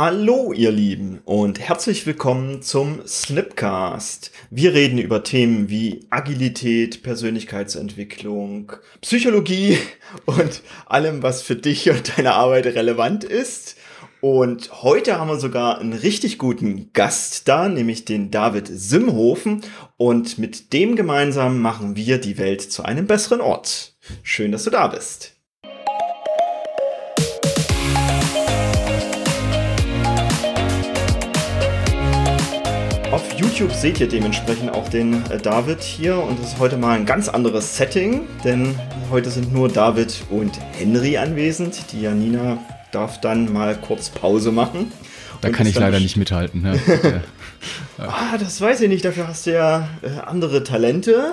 Hallo 0.00 0.52
ihr 0.52 0.70
Lieben 0.70 1.18
und 1.24 1.58
herzlich 1.58 2.06
willkommen 2.06 2.62
zum 2.62 3.04
Snipcast. 3.04 4.30
Wir 4.48 4.72
reden 4.72 4.98
über 4.98 5.24
Themen 5.24 5.70
wie 5.70 6.06
Agilität, 6.08 7.02
Persönlichkeitsentwicklung, 7.02 8.70
Psychologie 9.00 9.76
und 10.26 10.62
allem, 10.86 11.24
was 11.24 11.42
für 11.42 11.56
dich 11.56 11.90
und 11.90 12.16
deine 12.16 12.34
Arbeit 12.34 12.66
relevant 12.66 13.24
ist. 13.24 13.74
Und 14.20 14.84
heute 14.84 15.18
haben 15.18 15.30
wir 15.30 15.40
sogar 15.40 15.80
einen 15.80 15.94
richtig 15.94 16.38
guten 16.38 16.92
Gast 16.92 17.48
da, 17.48 17.68
nämlich 17.68 18.04
den 18.04 18.30
David 18.30 18.68
Simhofen. 18.68 19.62
Und 19.96 20.38
mit 20.38 20.72
dem 20.72 20.94
gemeinsam 20.94 21.60
machen 21.60 21.96
wir 21.96 22.18
die 22.18 22.38
Welt 22.38 22.62
zu 22.62 22.84
einem 22.84 23.08
besseren 23.08 23.40
Ort. 23.40 23.96
Schön, 24.22 24.52
dass 24.52 24.62
du 24.62 24.70
da 24.70 24.86
bist. 24.86 25.37
YouTube 33.58 33.74
seht 33.74 33.98
ihr 33.98 34.06
dementsprechend 34.06 34.70
auch 34.70 34.88
den 34.88 35.14
äh, 35.32 35.38
David 35.38 35.82
hier 35.82 36.16
und 36.16 36.38
es 36.38 36.52
ist 36.52 36.58
heute 36.60 36.76
mal 36.76 36.96
ein 36.96 37.04
ganz 37.04 37.28
anderes 37.28 37.76
Setting, 37.76 38.20
denn 38.44 38.78
heute 39.10 39.30
sind 39.30 39.52
nur 39.52 39.68
David 39.68 40.22
und 40.30 40.52
Henry 40.78 41.16
anwesend. 41.16 41.90
Die 41.90 42.02
Janina 42.02 42.58
darf 42.92 43.20
dann 43.20 43.52
mal 43.52 43.74
kurz 43.74 44.10
Pause 44.10 44.52
machen. 44.52 44.92
Da 45.40 45.50
kann 45.50 45.66
ich 45.66 45.74
leider 45.74 45.98
nicht 45.98 46.16
mithalten. 46.16 46.62
Ne? 46.62 46.78
ah, 47.98 48.38
das 48.38 48.60
weiß 48.60 48.80
ich 48.82 48.88
nicht. 48.88 49.04
Dafür 49.04 49.26
hast 49.26 49.46
du 49.46 49.54
ja 49.54 49.88
äh, 50.02 50.20
andere 50.24 50.62
Talente, 50.62 51.32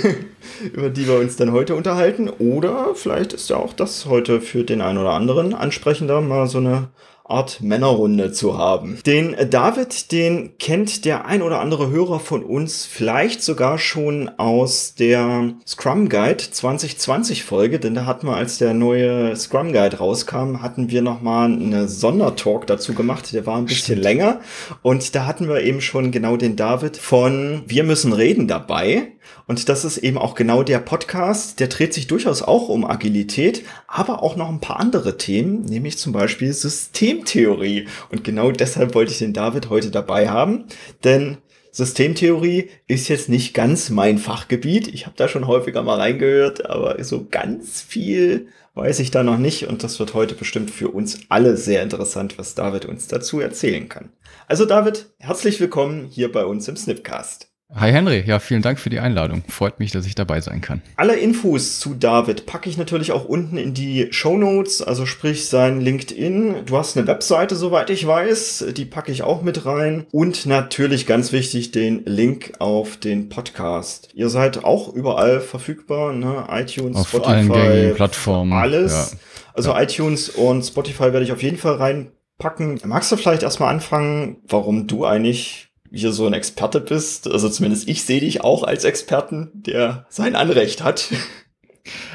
über 0.72 0.88
die 0.88 1.06
wir 1.06 1.18
uns 1.18 1.36
dann 1.36 1.52
heute 1.52 1.74
unterhalten. 1.74 2.30
Oder 2.30 2.94
vielleicht 2.94 3.34
ist 3.34 3.50
ja 3.50 3.56
auch 3.56 3.74
das 3.74 4.06
heute 4.06 4.40
für 4.40 4.64
den 4.64 4.80
einen 4.80 4.96
oder 4.96 5.10
anderen 5.10 5.52
ansprechender, 5.52 6.22
mal 6.22 6.46
so 6.46 6.56
eine 6.56 6.88
Art 7.26 7.62
Männerrunde 7.62 8.32
zu 8.32 8.58
haben. 8.58 8.98
Den 9.06 9.34
David, 9.48 10.12
den 10.12 10.58
kennt 10.58 11.06
der 11.06 11.24
ein 11.24 11.40
oder 11.40 11.60
andere 11.60 11.88
Hörer 11.88 12.20
von 12.20 12.44
uns 12.44 12.84
vielleicht 12.84 13.42
sogar 13.42 13.78
schon 13.78 14.28
aus 14.36 14.94
der 14.94 15.54
Scrum 15.66 16.10
Guide 16.10 16.44
2020 16.50 17.42
Folge, 17.42 17.80
denn 17.80 17.94
da 17.94 18.04
hatten 18.04 18.26
wir, 18.26 18.36
als 18.36 18.58
der 18.58 18.74
neue 18.74 19.34
Scrum 19.36 19.72
Guide 19.72 19.96
rauskam, 19.96 20.60
hatten 20.60 20.90
wir 20.90 21.00
nochmal 21.00 21.50
eine 21.50 21.88
Sondertalk 21.88 22.66
dazu 22.66 22.92
gemacht. 22.92 23.32
Der 23.32 23.46
war 23.46 23.56
ein 23.56 23.64
bisschen 23.64 23.98
länger 23.98 24.40
und 24.82 25.14
da 25.14 25.24
hatten 25.24 25.48
wir 25.48 25.62
eben 25.62 25.80
schon 25.80 26.10
genau 26.10 26.36
den 26.36 26.56
David 26.56 26.98
von 26.98 27.62
Wir 27.66 27.84
müssen 27.84 28.12
reden 28.12 28.48
dabei. 28.48 29.12
Und 29.46 29.68
das 29.68 29.84
ist 29.84 29.98
eben 29.98 30.18
auch 30.18 30.34
genau 30.34 30.62
der 30.62 30.78
Podcast, 30.78 31.60
der 31.60 31.68
dreht 31.68 31.94
sich 31.94 32.06
durchaus 32.06 32.42
auch 32.42 32.68
um 32.68 32.84
Agilität, 32.84 33.64
aber 33.86 34.22
auch 34.22 34.36
noch 34.36 34.48
ein 34.48 34.60
paar 34.60 34.80
andere 34.80 35.16
Themen, 35.16 35.64
nämlich 35.64 35.98
zum 35.98 36.12
Beispiel 36.12 36.52
Systemtheorie. 36.52 37.86
Und 38.10 38.24
genau 38.24 38.50
deshalb 38.50 38.94
wollte 38.94 39.12
ich 39.12 39.18
den 39.18 39.32
David 39.32 39.70
heute 39.70 39.90
dabei 39.90 40.28
haben, 40.28 40.64
denn 41.04 41.38
Systemtheorie 41.72 42.70
ist 42.86 43.08
jetzt 43.08 43.28
nicht 43.28 43.52
ganz 43.52 43.90
mein 43.90 44.18
Fachgebiet. 44.18 44.86
Ich 44.86 45.06
habe 45.06 45.16
da 45.16 45.26
schon 45.26 45.48
häufiger 45.48 45.82
mal 45.82 45.98
reingehört, 45.98 46.70
aber 46.70 47.02
so 47.02 47.26
ganz 47.28 47.80
viel 47.80 48.46
weiß 48.74 49.00
ich 49.00 49.10
da 49.10 49.22
noch 49.22 49.38
nicht 49.38 49.66
und 49.66 49.82
das 49.82 49.98
wird 49.98 50.14
heute 50.14 50.34
bestimmt 50.34 50.70
für 50.70 50.88
uns 50.88 51.20
alle 51.28 51.56
sehr 51.56 51.82
interessant, 51.82 52.38
was 52.38 52.54
David 52.54 52.84
uns 52.84 53.08
dazu 53.08 53.40
erzählen 53.40 53.88
kann. 53.88 54.10
Also 54.46 54.66
David, 54.66 55.14
herzlich 55.18 55.58
willkommen 55.60 56.06
hier 56.06 56.30
bei 56.30 56.44
uns 56.44 56.68
im 56.68 56.76
Snipcast. 56.76 57.53
Hi 57.72 57.90
Henry, 57.90 58.22
ja, 58.24 58.38
vielen 58.38 58.62
Dank 58.62 58.78
für 58.78 58.90
die 58.90 59.00
Einladung. 59.00 59.42
Freut 59.48 59.80
mich, 59.80 59.90
dass 59.90 60.06
ich 60.06 60.14
dabei 60.14 60.40
sein 60.40 60.60
kann. 60.60 60.80
Alle 60.96 61.16
Infos 61.16 61.80
zu 61.80 61.94
David 61.94 62.46
packe 62.46 62.68
ich 62.68 62.76
natürlich 62.76 63.10
auch 63.10 63.24
unten 63.24 63.56
in 63.56 63.74
die 63.74 64.08
Show 64.12 64.36
Notes, 64.36 64.80
also 64.80 65.06
sprich 65.06 65.48
sein 65.48 65.80
LinkedIn. 65.80 66.66
Du 66.66 66.76
hast 66.76 66.96
eine 66.96 67.06
Webseite, 67.08 67.56
soweit 67.56 67.90
ich 67.90 68.06
weiß, 68.06 68.66
die 68.76 68.84
packe 68.84 69.10
ich 69.10 69.22
auch 69.22 69.42
mit 69.42 69.66
rein. 69.66 70.06
Und 70.12 70.46
natürlich 70.46 71.06
ganz 71.06 71.32
wichtig 71.32 71.72
den 71.72 72.04
Link 72.04 72.52
auf 72.60 72.96
den 72.96 73.28
Podcast. 73.28 74.10
Ihr 74.14 74.28
seid 74.28 74.64
auch 74.64 74.92
überall 74.92 75.40
verfügbar, 75.40 76.12
ne? 76.12 76.44
iTunes, 76.50 76.96
auf 76.96 77.08
Spotify, 77.08 77.30
allen 77.30 77.52
gängigen 77.52 77.94
Plattformen. 77.96 78.52
Alles. 78.52 78.92
Ja. 78.92 79.18
Also 79.54 79.70
ja. 79.72 79.82
iTunes 79.82 80.28
und 80.28 80.62
Spotify 80.62 81.12
werde 81.12 81.22
ich 81.22 81.32
auf 81.32 81.42
jeden 81.42 81.58
Fall 81.58 81.74
reinpacken. 81.74 82.80
Magst 82.84 83.10
du 83.10 83.16
vielleicht 83.16 83.42
erstmal 83.42 83.74
anfangen, 83.74 84.36
warum 84.46 84.86
du 84.86 85.04
eigentlich 85.04 85.73
hier 85.94 86.12
so 86.12 86.26
ein 86.26 86.32
Experte 86.32 86.80
bist. 86.80 87.30
Also 87.30 87.48
zumindest 87.48 87.88
ich 87.88 88.02
sehe 88.02 88.20
dich 88.20 88.42
auch 88.42 88.62
als 88.62 88.84
Experten, 88.84 89.50
der 89.54 90.06
sein 90.08 90.36
Anrecht 90.36 90.82
hat. 90.82 91.08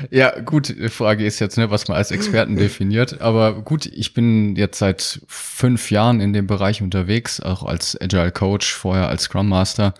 Ja, 0.09 0.39
gut, 0.39 0.75
Frage 0.89 1.25
ist 1.25 1.39
jetzt, 1.39 1.57
ne, 1.57 1.69
was 1.69 1.87
man 1.87 1.97
als 1.97 2.11
Experten 2.11 2.55
definiert. 2.57 3.21
Aber 3.21 3.61
gut, 3.61 3.85
ich 3.85 4.13
bin 4.13 4.55
jetzt 4.55 4.79
seit 4.79 5.21
fünf 5.27 5.91
Jahren 5.91 6.21
in 6.21 6.33
dem 6.33 6.47
Bereich 6.47 6.81
unterwegs, 6.81 7.39
auch 7.39 7.63
als 7.63 7.99
Agile 7.99 8.31
Coach, 8.31 8.73
vorher 8.73 9.07
als 9.09 9.23
Scrum 9.23 9.47
Master. 9.47 9.93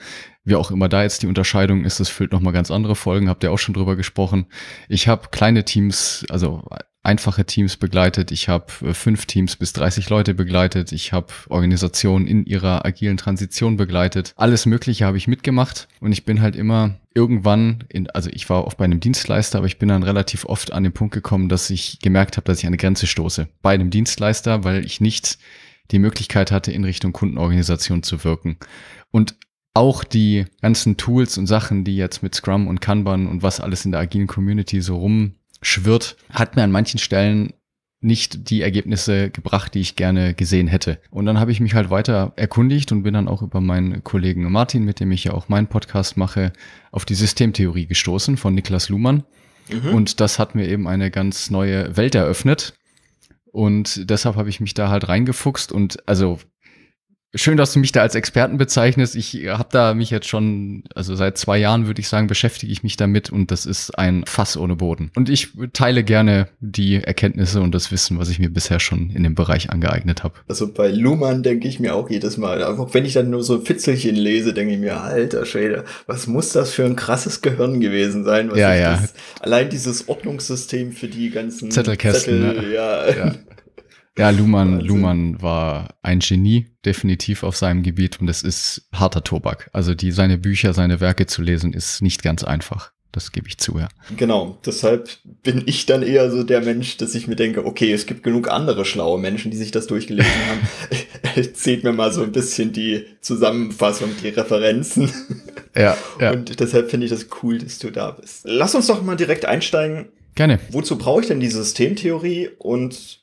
Wie 0.44 0.56
auch 0.56 0.72
immer 0.72 0.90
da 0.90 1.04
jetzt 1.04 1.22
die 1.22 1.28
Unterscheidung 1.28 1.86
ist, 1.86 2.00
das 2.00 2.10
füllt 2.10 2.32
nochmal 2.32 2.54
ganz 2.54 2.72
andere 2.72 2.96
Folgen, 2.96 3.30
habt 3.30 3.44
ihr 3.44 3.52
auch 3.52 3.60
schon 3.60 3.76
drüber 3.76 3.96
gesprochen. 3.96 4.48
Ich 4.88 5.08
habe 5.08 5.28
kleine 5.30 5.64
Teams, 5.64 6.26
also 6.30 6.64
einfache 7.02 7.46
Teams 7.46 7.78
begleitet, 7.78 8.32
ich 8.32 8.50
habe 8.50 8.66
äh, 8.82 8.94
fünf 8.94 9.26
Teams 9.26 9.56
bis 9.56 9.74
30 9.74 10.10
Leute 10.10 10.34
begleitet, 10.34 10.92
ich 10.92 11.14
habe 11.14 11.28
Organisationen 11.48 12.28
in 12.28 12.46
ihrer 12.46 12.86
agilen 12.86 13.18
Transition 13.18 13.78
begleitet. 13.78 14.34
Alles 14.36 14.66
Mögliche 14.66 15.06
habe 15.06 15.18
ich 15.18 15.28
mitgemacht 15.28 15.88
und 16.02 16.12
ich 16.12 16.26
bin 16.26 16.42
halt 16.42 16.56
immer 16.56 17.00
irgendwann, 17.14 17.86
in, 17.90 18.10
also 18.10 18.30
ich 18.32 18.50
war 18.50 18.66
oft 18.66 18.78
bei 18.78 18.86
einem 18.86 19.00
Dienstleister, 19.00 19.60
aber 19.60 19.68
ich 19.68 19.80
bin 19.80 19.90
dann 19.90 20.04
relativ 20.04 20.46
oft 20.46 20.74
an 20.74 20.84
den 20.84 20.94
Punkt 20.94 21.14
gekommen, 21.14 21.50
dass 21.50 21.70
ich 21.70 22.00
gemerkt 22.02 22.38
habe, 22.38 22.46
dass 22.46 22.60
ich 22.60 22.66
an 22.66 22.70
eine 22.70 22.78
Grenze 22.78 23.08
stoße. 23.08 23.48
Bei 23.62 23.74
einem 23.74 23.90
Dienstleister, 23.90 24.64
weil 24.64 24.86
ich 24.86 25.02
nicht 25.02 25.38
die 25.92 26.00
Möglichkeit 26.00 26.52
hatte, 26.52 26.72
in 26.72 26.84
Richtung 26.84 27.14
Kundenorganisation 27.14 28.04
zu 28.04 28.24
wirken. 28.24 28.58
Und 29.12 29.36
auch 29.74 30.04
die 30.04 30.46
ganzen 30.62 30.98
Tools 30.98 31.38
und 31.38 31.48
Sachen, 31.48 31.84
die 31.84 31.96
jetzt 31.96 32.22
mit 32.22 32.36
Scrum 32.36 32.68
und 32.68 32.82
Kanban 32.82 33.28
und 33.28 33.44
was 33.44 33.60
alles 33.60 33.86
in 33.86 33.92
der 33.92 34.02
agilen 34.02 34.28
Community 34.28 34.82
so 34.82 34.98
rum 34.98 35.36
schwirrt, 35.62 36.18
hat 36.32 36.56
mir 36.56 36.64
an 36.64 36.72
manchen 36.72 37.00
Stellen 37.00 37.54
nicht 38.02 38.50
die 38.50 38.62
Ergebnisse 38.62 39.30
gebracht, 39.30 39.74
die 39.74 39.82
ich 39.82 39.96
gerne 39.96 40.34
gesehen 40.34 40.68
hätte. 40.68 41.00
Und 41.12 41.26
dann 41.26 41.40
habe 41.40 41.52
ich 41.52 41.60
mich 41.60 41.74
halt 41.74 41.90
weiter 41.90 42.32
erkundigt 42.38 42.92
und 42.92 43.04
bin 43.04 43.14
dann 43.14 43.28
auch 43.28 43.42
über 43.42 43.60
meinen 43.60 44.04
Kollegen 44.04 44.50
Martin, 44.50 44.86
mit 44.86 45.00
dem 45.00 45.12
ich 45.12 45.26
ja 45.26 45.34
auch 45.34 45.50
meinen 45.50 45.68
Podcast 45.68 46.16
mache, 46.16 46.54
auf 46.92 47.04
die 47.04 47.16
Systemtheorie 47.16 47.88
gestoßen 47.88 48.38
von 48.38 48.56
Niklas 48.56 48.88
Luhmann. 48.90 49.24
Mhm. 49.70 49.94
Und 49.94 50.20
das 50.22 50.40
hat 50.40 50.56
mir 50.56 50.68
eben 50.68 50.88
eine 50.88 51.12
ganz 51.12 51.50
neue 51.50 51.98
Welt 51.98 52.16
eröffnet. 52.16 52.74
Und 53.52 54.10
deshalb 54.10 54.36
habe 54.36 54.50
ich 54.50 54.62
mich 54.62 54.74
da 54.74 54.90
halt 54.90 55.10
reingefuchst 55.10 55.72
und 55.72 56.08
also 56.08 56.40
Schön, 57.36 57.58
dass 57.58 57.74
du 57.74 57.80
mich 57.80 57.92
da 57.92 58.02
als 58.02 58.16
Experten 58.16 58.58
bezeichnest. 58.58 59.16
Ich 59.16 59.48
habe 59.48 59.70
da 59.72 59.94
mich 59.94 60.10
jetzt 60.10 60.28
schon, 60.28 60.84
also 60.96 61.16
seit 61.16 61.38
zwei 61.38 61.60
Jahren 61.60 61.86
würde 61.86 62.02
ich 62.02 62.08
sagen, 62.08 62.26
beschäftige 62.26 62.72
ich 62.72 62.82
mich 62.82 62.98
damit 62.98 63.30
und 63.30 63.52
das 63.52 63.68
ist 63.68 63.92
ein 64.00 64.24
Fass 64.26 64.58
ohne 64.58 64.76
Boden. 64.76 65.12
Und 65.16 65.30
ich 65.30 65.50
teile 65.74 66.04
gerne 66.04 66.48
die 66.60 66.96
Erkenntnisse 66.96 67.62
und 67.62 67.76
das 67.76 67.92
Wissen, 67.92 68.18
was 68.18 68.30
ich 68.30 68.40
mir 68.40 68.50
bisher 68.50 68.80
schon 68.80 69.12
in 69.12 69.22
dem 69.22 69.36
Bereich 69.36 69.70
angeeignet 69.70 70.24
habe. 70.24 70.40
Also 70.48 70.74
bei 70.74 70.90
Luhmann 70.90 71.44
denke 71.44 71.68
ich 71.68 71.80
mir 71.80 71.94
auch 71.94 72.10
jedes 72.10 72.38
Mal, 72.38 72.64
auch 72.64 72.96
wenn 72.96 73.06
ich 73.06 73.14
dann 73.14 73.30
nur 73.30 73.44
so 73.44 73.62
Fitzelchen 73.62 74.16
lese, 74.16 74.56
denke 74.56 74.74
ich 74.74 74.80
mir, 74.80 75.00
alter 75.00 75.46
Schwede, 75.46 75.86
was 76.08 76.26
muss 76.26 76.52
das 76.52 76.72
für 76.72 76.86
ein 76.86 76.96
krasses 76.96 77.42
Gehirn 77.42 77.80
gewesen 77.80 78.24
sein? 78.24 78.50
ja, 78.56 78.74
ja. 78.74 78.98
Das, 78.98 79.14
allein 79.40 79.70
dieses 79.70 80.10
Ordnungssystem 80.10 80.94
für 80.94 81.08
die 81.08 81.30
ganzen 81.30 81.70
Zettelkästen. 81.70 82.42
Zettel, 82.42 82.62
ne? 82.64 82.74
ja. 82.74 83.10
ja. 83.16 83.36
Ja, 84.18 84.32
Luhmann, 84.32 84.80
Luhmann 84.82 85.42
war 85.42 85.96
ein 86.02 86.20
Genie, 86.20 86.69
definitiv 86.86 87.44
auf 87.44 87.58
seinem 87.58 87.84
Gebiet 87.84 88.20
und 88.22 88.30
es 88.30 88.44
ist 88.44 88.88
harter 88.94 89.24
Tobak. 89.24 89.70
Also 89.74 89.96
die, 89.96 90.12
seine 90.12 90.38
Bücher, 90.38 90.74
seine 90.74 91.00
Werke 91.00 91.26
zu 91.26 91.42
lesen, 91.42 91.74
ist 91.74 92.02
nicht 92.02 92.24
ganz 92.24 92.44
einfach. 92.44 92.92
Das 93.12 93.32
gebe 93.32 93.48
ich 93.48 93.58
zu, 93.58 93.80
ja. 93.80 93.90
Genau, 94.18 94.60
deshalb 94.64 95.10
bin 95.42 95.64
ich 95.66 95.88
dann 95.88 96.04
eher 96.04 96.30
so 96.30 96.44
der 96.44 96.62
Mensch, 96.62 96.98
dass 96.98 97.16
ich 97.16 97.28
mir 97.28 97.36
denke, 97.36 97.66
okay, 97.66 97.92
es 97.92 98.06
gibt 98.06 98.22
genug 98.22 98.50
andere 98.50 98.86
schlaue 98.86 99.20
Menschen, 99.20 99.50
die 99.50 99.58
sich 99.58 99.72
das 99.72 99.88
durchgelesen 99.88 100.32
haben. 100.48 101.54
Zählt 101.54 101.84
mir 101.84 101.92
mal 101.92 102.14
so 102.14 102.22
ein 102.22 102.32
bisschen 102.32 102.72
die 102.72 103.06
Zusammenfassung, 103.22 104.12
die 104.22 104.30
Referenzen. 104.30 105.12
Ja, 105.76 105.98
ja. 106.20 106.32
Und 106.32 106.60
deshalb 106.60 106.92
finde 106.92 107.06
ich 107.06 107.12
das 107.12 107.28
cool, 107.42 107.58
dass 107.58 107.80
du 107.80 107.90
da 107.90 108.12
bist. 108.12 108.42
Lass 108.44 108.76
uns 108.76 108.88
doch 108.88 109.02
mal 109.02 109.16
direkt 109.16 109.46
einsteigen. 109.46 110.10
Gerne. 110.36 110.60
Wozu 110.70 110.98
brauche 110.98 111.22
ich 111.22 111.28
denn 111.28 111.40
die 111.40 111.50
Systemtheorie 111.50 112.50
und 112.60 113.22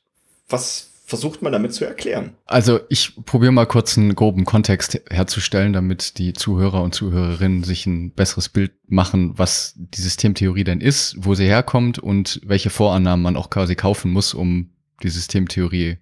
was 0.49 0.91
versucht 1.07 1.41
man 1.41 1.53
damit 1.53 1.73
zu 1.73 1.85
erklären? 1.85 2.35
Also 2.47 2.81
ich 2.89 3.15
probiere 3.25 3.53
mal 3.53 3.67
kurz 3.67 3.97
einen 3.97 4.17
groben 4.17 4.45
Kontext 4.45 5.01
herzustellen, 5.09 5.73
damit 5.73 6.19
die 6.19 6.33
Zuhörer 6.33 6.83
und 6.83 6.97
Zuhörerinnen 6.97 7.63
sich 7.63 7.87
ein 7.87 8.11
besseres 8.13 8.49
Bild 8.49 8.73
machen, 8.89 9.39
was 9.39 9.75
die 9.77 10.03
Systemtheorie 10.03 10.65
denn 10.65 10.81
ist, 10.81 11.15
wo 11.19 11.35
sie 11.35 11.47
herkommt 11.47 12.01
und 12.01 12.41
welche 12.45 12.71
Vorannahmen 12.71 13.23
man 13.23 13.37
auch 13.37 13.51
quasi 13.51 13.77
kaufen 13.77 14.11
muss, 14.11 14.35
um 14.35 14.71
die 15.05 15.09
Systemtheorie 15.09 15.99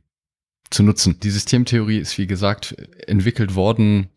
zu 0.71 0.83
nutzen. 0.83 1.21
Die 1.23 1.31
Systemtheorie 1.31 1.99
ist, 1.99 2.17
wie 2.17 2.27
gesagt, 2.27 2.75
entwickelt 3.07 3.55
worden 3.55 4.09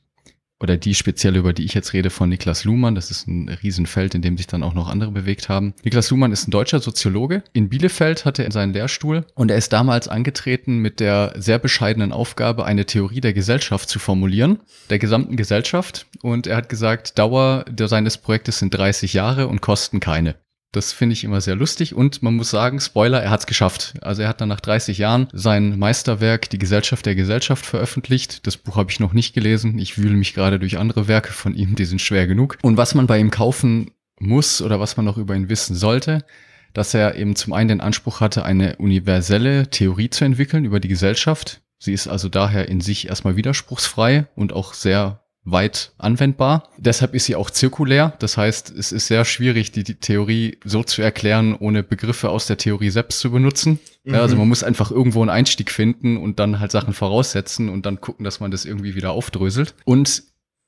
oder 0.60 0.78
die 0.78 0.96
spezielle, 0.96 1.40
über 1.40 1.54
die 1.54 1.66
ich 1.66 1.74
jetzt 1.74 1.94
rede, 1.94 2.10
von 2.10 2.30
Niklas 2.30 2.64
Luhmann. 2.64 2.96
Das 2.96 3.12
ist 3.12 3.28
ein 3.28 3.50
Riesenfeld, 3.50 4.16
in 4.16 4.22
dem 4.22 4.38
sich 4.38 4.48
dann 4.48 4.64
auch 4.64 4.74
noch 4.74 4.88
andere 4.90 5.12
bewegt 5.12 5.50
haben. 5.50 5.74
Niklas 5.84 6.10
Luhmann 6.10 6.32
ist 6.32 6.48
ein 6.48 6.52
deutscher 6.52 6.80
Soziologe. 6.80 7.44
In 7.54 7.70
Bielefeld 7.70 8.26
hatte 8.26 8.44
er 8.44 8.52
seinen 8.52 8.74
Lehrstuhl 8.74 9.26
und 9.36 9.52
er 9.52 9.58
ist 9.58 9.74
damals 9.74 10.08
angetreten 10.08 10.78
mit 10.80 11.00
der 11.00 11.34
sehr 11.38 11.60
bescheidenen 11.60 12.12
Aufgabe, 12.12 12.66
eine 12.66 12.86
Theorie 12.86 13.22
der 13.22 13.34
Gesellschaft 13.34 13.90
zu 13.90 14.00
formulieren, 14.00 14.60
der 14.90 15.00
gesamten 15.00 15.36
Gesellschaft. 15.36 16.08
Und 16.22 16.48
er 16.48 16.58
hat 16.58 16.70
gesagt, 16.70 17.20
Dauer 17.20 17.66
seines 17.78 18.18
Projektes 18.18 18.60
sind 18.60 18.74
30 18.74 19.14
Jahre 19.14 19.48
und 19.48 19.62
kosten 19.62 20.00
keine. 20.00 20.36
Das 20.74 20.92
finde 20.92 21.14
ich 21.14 21.24
immer 21.24 21.40
sehr 21.40 21.56
lustig 21.56 21.96
und 21.96 22.22
man 22.22 22.36
muss 22.36 22.50
sagen, 22.50 22.80
Spoiler, 22.80 23.22
er 23.22 23.32
hat 23.32 23.40
es 23.42 23.46
geschafft. 23.48 23.94
Also 24.02 24.22
er 24.22 24.28
hat 24.28 24.42
dann 24.42 24.50
nach 24.50 24.60
30 24.60 24.98
Jahren 24.98 25.28
sein 25.32 25.80
Meisterwerk 25.80 26.50
Die 26.50 26.60
Gesellschaft 26.60 27.06
der 27.06 27.16
Gesellschaft 27.16 27.66
veröffentlicht. 27.66 28.46
Das 28.46 28.58
Buch 28.58 28.76
habe 28.76 28.92
ich 28.92 29.00
noch 29.00 29.14
nicht 29.14 29.34
gelesen. 29.34 29.80
Ich 29.80 29.98
wühle 29.98 30.16
mich 30.16 30.34
gerade 30.34 30.60
durch 30.60 30.78
andere 30.78 31.08
Werke 31.08 31.32
von 31.32 31.56
ihm, 31.56 31.76
die 31.76 31.86
sind 31.86 32.02
schwer 32.02 32.28
genug. 32.28 32.58
Und 32.62 32.78
was 32.78 32.96
man 32.96 33.08
bei 33.08 33.18
ihm 33.18 33.32
kaufen 33.32 33.92
muss 34.20 34.62
oder 34.62 34.80
was 34.80 34.98
man 34.98 35.06
noch 35.06 35.18
über 35.18 35.36
ihn 35.36 35.50
wissen 35.50 35.76
sollte, 35.76 36.26
dass 36.74 36.94
er 36.94 37.16
eben 37.16 37.36
zum 37.36 37.54
einen 37.54 37.70
den 37.70 37.82
Anspruch 37.82 38.20
hatte, 38.20 38.44
eine 38.44 38.76
universelle 38.76 39.70
Theorie 39.70 40.10
zu 40.10 40.26
entwickeln 40.26 40.66
über 40.66 40.80
die 40.80 40.90
Gesellschaft. 40.90 41.62
Sie 41.80 41.94
ist 41.94 42.08
also 42.08 42.28
daher 42.28 42.68
in 42.68 42.82
sich 42.82 43.08
erstmal 43.08 43.36
widerspruchsfrei 43.36 44.28
und 44.36 44.54
auch 44.54 44.74
sehr 44.74 45.24
weit 45.50 45.94
anwendbar. 45.98 46.70
Deshalb 46.78 47.14
ist 47.16 47.26
sie 47.26 47.36
auch 47.36 47.50
zirkulär. 47.50 48.14
Das 48.20 48.38
heißt, 48.38 48.70
es 48.78 48.92
ist 48.92 49.08
sehr 49.08 49.24
schwierig, 49.24 49.72
die, 49.72 49.84
die 49.84 49.96
Theorie 49.96 50.58
so 50.66 50.84
zu 50.84 51.02
erklären, 51.02 51.56
ohne 51.56 51.84
Begriffe 51.84 52.30
aus 52.30 52.48
der 52.48 52.58
Theorie 52.58 52.90
selbst 52.90 53.20
zu 53.20 53.32
benutzen. 53.32 53.80
Mhm. 54.04 54.14
Ja, 54.14 54.22
also 54.22 54.36
man 54.36 54.48
muss 54.48 54.64
einfach 54.64 54.92
irgendwo 54.92 55.22
einen 55.22 55.30
Einstieg 55.30 55.72
finden 55.72 56.18
und 56.18 56.40
dann 56.40 56.60
halt 56.60 56.72
Sachen 56.72 56.94
voraussetzen 56.94 57.70
und 57.70 57.86
dann 57.86 58.02
gucken, 58.02 58.26
dass 58.26 58.40
man 58.40 58.52
das 58.52 58.66
irgendwie 58.66 58.96
wieder 58.96 59.12
aufdröselt. 59.12 59.74
Und 59.86 60.24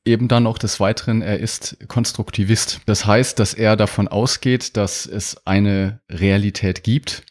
eben 0.06 0.30
dann 0.30 0.48
auch 0.48 0.58
des 0.58 0.80
Weiteren, 0.80 1.22
er 1.22 1.40
ist 1.40 1.78
Konstruktivist. 1.88 2.80
Das 2.86 3.06
heißt, 3.06 3.38
dass 3.38 3.54
er 3.54 3.76
davon 3.76 4.08
ausgeht, 4.08 4.78
dass 4.78 5.06
es 5.06 5.46
eine 5.46 6.00
Realität 6.10 6.84
gibt, 6.84 7.24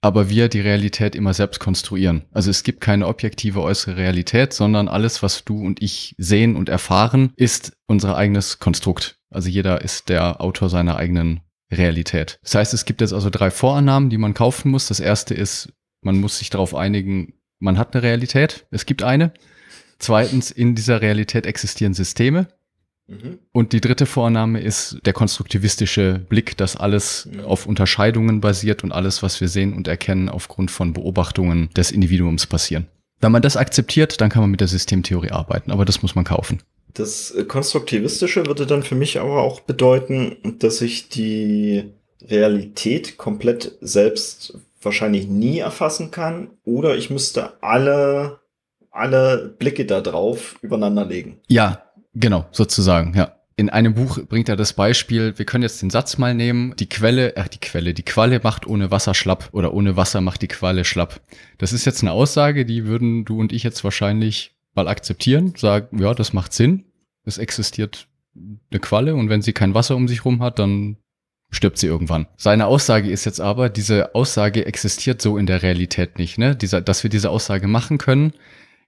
aber 0.00 0.28
wir 0.28 0.48
die 0.48 0.60
Realität 0.60 1.14
immer 1.14 1.34
selbst 1.34 1.58
konstruieren. 1.58 2.24
Also 2.32 2.50
es 2.50 2.62
gibt 2.62 2.80
keine 2.80 3.06
objektive 3.06 3.62
äußere 3.62 3.96
Realität, 3.96 4.52
sondern 4.52 4.88
alles, 4.88 5.22
was 5.22 5.44
du 5.44 5.58
und 5.58 5.82
ich 5.82 6.14
sehen 6.18 6.56
und 6.56 6.68
erfahren, 6.68 7.32
ist 7.36 7.76
unser 7.86 8.16
eigenes 8.16 8.58
Konstrukt. 8.58 9.18
Also 9.30 9.48
jeder 9.48 9.82
ist 9.82 10.08
der 10.08 10.40
Autor 10.40 10.68
seiner 10.68 10.96
eigenen 10.96 11.40
Realität. 11.72 12.38
Das 12.42 12.54
heißt, 12.54 12.74
es 12.74 12.84
gibt 12.84 13.00
jetzt 13.00 13.12
also 13.12 13.30
drei 13.30 13.50
Vorannahmen, 13.50 14.10
die 14.10 14.18
man 14.18 14.34
kaufen 14.34 14.70
muss. 14.70 14.88
Das 14.88 15.00
erste 15.00 15.34
ist, 15.34 15.72
man 16.02 16.20
muss 16.20 16.38
sich 16.38 16.50
darauf 16.50 16.74
einigen, 16.74 17.34
man 17.58 17.78
hat 17.78 17.94
eine 17.94 18.02
Realität, 18.02 18.66
es 18.70 18.86
gibt 18.86 19.02
eine. 19.02 19.32
Zweitens, 19.98 20.50
in 20.50 20.74
dieser 20.74 21.00
Realität 21.00 21.46
existieren 21.46 21.94
Systeme. 21.94 22.48
Mhm. 23.08 23.38
Und 23.52 23.72
die 23.72 23.80
dritte 23.80 24.06
Vorname 24.06 24.60
ist 24.60 24.98
der 25.04 25.12
konstruktivistische 25.12 26.20
Blick, 26.28 26.56
dass 26.56 26.76
alles 26.76 27.28
ja. 27.32 27.44
auf 27.44 27.66
Unterscheidungen 27.66 28.40
basiert 28.40 28.82
und 28.84 28.92
alles, 28.92 29.22
was 29.22 29.40
wir 29.40 29.48
sehen 29.48 29.74
und 29.74 29.88
erkennen, 29.88 30.28
aufgrund 30.28 30.70
von 30.70 30.92
Beobachtungen 30.92 31.70
des 31.76 31.92
Individuums 31.92 32.46
passieren. 32.46 32.86
Wenn 33.20 33.32
man 33.32 33.42
das 33.42 33.56
akzeptiert, 33.56 34.20
dann 34.20 34.28
kann 34.28 34.42
man 34.42 34.50
mit 34.50 34.60
der 34.60 34.68
Systemtheorie 34.68 35.30
arbeiten, 35.30 35.70
aber 35.70 35.84
das 35.84 36.02
muss 36.02 36.14
man 36.14 36.24
kaufen. 36.24 36.62
Das 36.92 37.34
Konstruktivistische 37.48 38.46
würde 38.46 38.66
dann 38.66 38.82
für 38.82 38.94
mich 38.94 39.20
aber 39.20 39.42
auch 39.42 39.60
bedeuten, 39.60 40.36
dass 40.58 40.80
ich 40.80 41.08
die 41.08 41.92
Realität 42.22 43.18
komplett 43.18 43.76
selbst 43.80 44.58
wahrscheinlich 44.82 45.26
nie 45.26 45.58
erfassen 45.58 46.10
kann 46.10 46.48
oder 46.64 46.96
ich 46.96 47.10
müsste 47.10 47.62
alle, 47.62 48.40
alle 48.90 49.54
Blicke 49.58 49.84
da 49.84 50.00
drauf 50.00 50.56
übereinander 50.62 51.04
legen. 51.04 51.38
Ja, 51.48 51.85
Genau, 52.18 52.46
sozusagen, 52.50 53.14
ja. 53.14 53.32
In 53.58 53.70
einem 53.70 53.94
Buch 53.94 54.18
bringt 54.26 54.48
er 54.48 54.56
das 54.56 54.72
Beispiel, 54.74 55.38
wir 55.38 55.46
können 55.46 55.62
jetzt 55.62 55.80
den 55.80 55.88
Satz 55.88 56.18
mal 56.18 56.34
nehmen, 56.34 56.74
die 56.76 56.88
Quelle, 56.88 57.34
ach 57.36 57.48
die 57.48 57.58
Quelle, 57.58 57.94
die 57.94 58.02
Qualle 58.02 58.40
macht 58.42 58.66
ohne 58.66 58.90
Wasser 58.90 59.14
schlapp 59.14 59.48
oder 59.52 59.72
ohne 59.72 59.96
Wasser 59.96 60.20
macht 60.20 60.42
die 60.42 60.48
Qualle 60.48 60.84
schlapp. 60.84 61.20
Das 61.56 61.72
ist 61.72 61.86
jetzt 61.86 62.02
eine 62.02 62.12
Aussage, 62.12 62.66
die 62.66 62.84
würden 62.84 63.24
du 63.24 63.40
und 63.40 63.52
ich 63.52 63.62
jetzt 63.62 63.82
wahrscheinlich 63.82 64.56
mal 64.74 64.88
akzeptieren, 64.88 65.54
sagen, 65.56 65.98
ja, 66.02 66.12
das 66.12 66.34
macht 66.34 66.52
Sinn. 66.52 66.84
Es 67.24 67.38
existiert 67.38 68.08
eine 68.70 68.80
Qualle 68.80 69.14
und 69.14 69.30
wenn 69.30 69.40
sie 69.40 69.54
kein 69.54 69.74
Wasser 69.74 69.96
um 69.96 70.06
sich 70.06 70.24
rum 70.24 70.42
hat, 70.42 70.58
dann 70.58 70.96
stirbt 71.50 71.78
sie 71.78 71.86
irgendwann. 71.86 72.26
Seine 72.36 72.66
Aussage 72.66 73.10
ist 73.10 73.24
jetzt 73.24 73.40
aber, 73.40 73.70
diese 73.70 74.14
Aussage 74.14 74.66
existiert 74.66 75.22
so 75.22 75.38
in 75.38 75.46
der 75.46 75.62
Realität 75.62 76.18
nicht, 76.18 76.36
ne? 76.36 76.56
Dieser, 76.56 76.82
dass 76.82 77.02
wir 77.02 77.10
diese 77.10 77.30
Aussage 77.30 77.68
machen 77.68 77.96
können, 77.98 78.34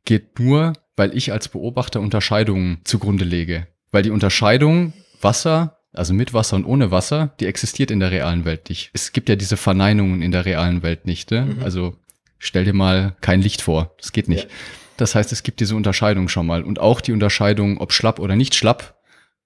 geht 0.09 0.41
nur, 0.41 0.73
weil 0.97 1.15
ich 1.15 1.33
als 1.33 1.49
Beobachter 1.49 2.01
Unterscheidungen 2.01 2.81
zugrunde 2.85 3.27
lege. 3.27 3.69
Weil 3.93 4.03
die 4.03 4.11
Unterscheidung 4.11 4.95
Wasser, 5.21 5.81
also 5.93 6.15
mit 6.15 6.33
Wasser 6.33 6.57
und 6.57 6.65
ohne 6.65 6.91
Wasser, 6.91 7.35
die 7.41 7.47
existiert 7.47 7.91
in 7.91 8.01
der 8.01 8.11
realen 8.11 8.47
Welt 8.47 8.71
nicht. 8.71 8.91
Es 8.95 9.13
gibt 9.13 9.29
ja 9.29 9.37
diese 9.37 9.59
Verneinungen 9.59 10.23
in 10.23 10.33
der 10.33 10.47
realen 10.47 10.83
Welt 10.83 11.05
nicht. 11.07 11.31
Ne? 11.31 11.43
Mhm. 11.43 11.63
Also 11.63 11.95
stell 12.39 12.65
dir 12.65 12.73
mal 12.73 13.17
kein 13.21 13.43
Licht 13.43 13.61
vor. 13.61 13.95
Das 13.99 14.13
geht 14.13 14.29
nicht. 14.29 14.45
Ja. 14.45 14.51
Das 14.97 15.15
heißt, 15.15 15.31
es 15.31 15.43
gibt 15.43 15.61
diese 15.61 15.77
Unterscheidung 15.77 16.29
schon 16.29 16.47
mal. 16.47 16.65
Und 16.65 16.79
auch 16.79 17.03
die 17.03 17.13
Unterscheidung, 17.13 17.79
ob 17.79 17.93
schlapp 17.93 18.19
oder 18.19 18.35
nicht 18.35 18.55
schlapp, 18.55 18.99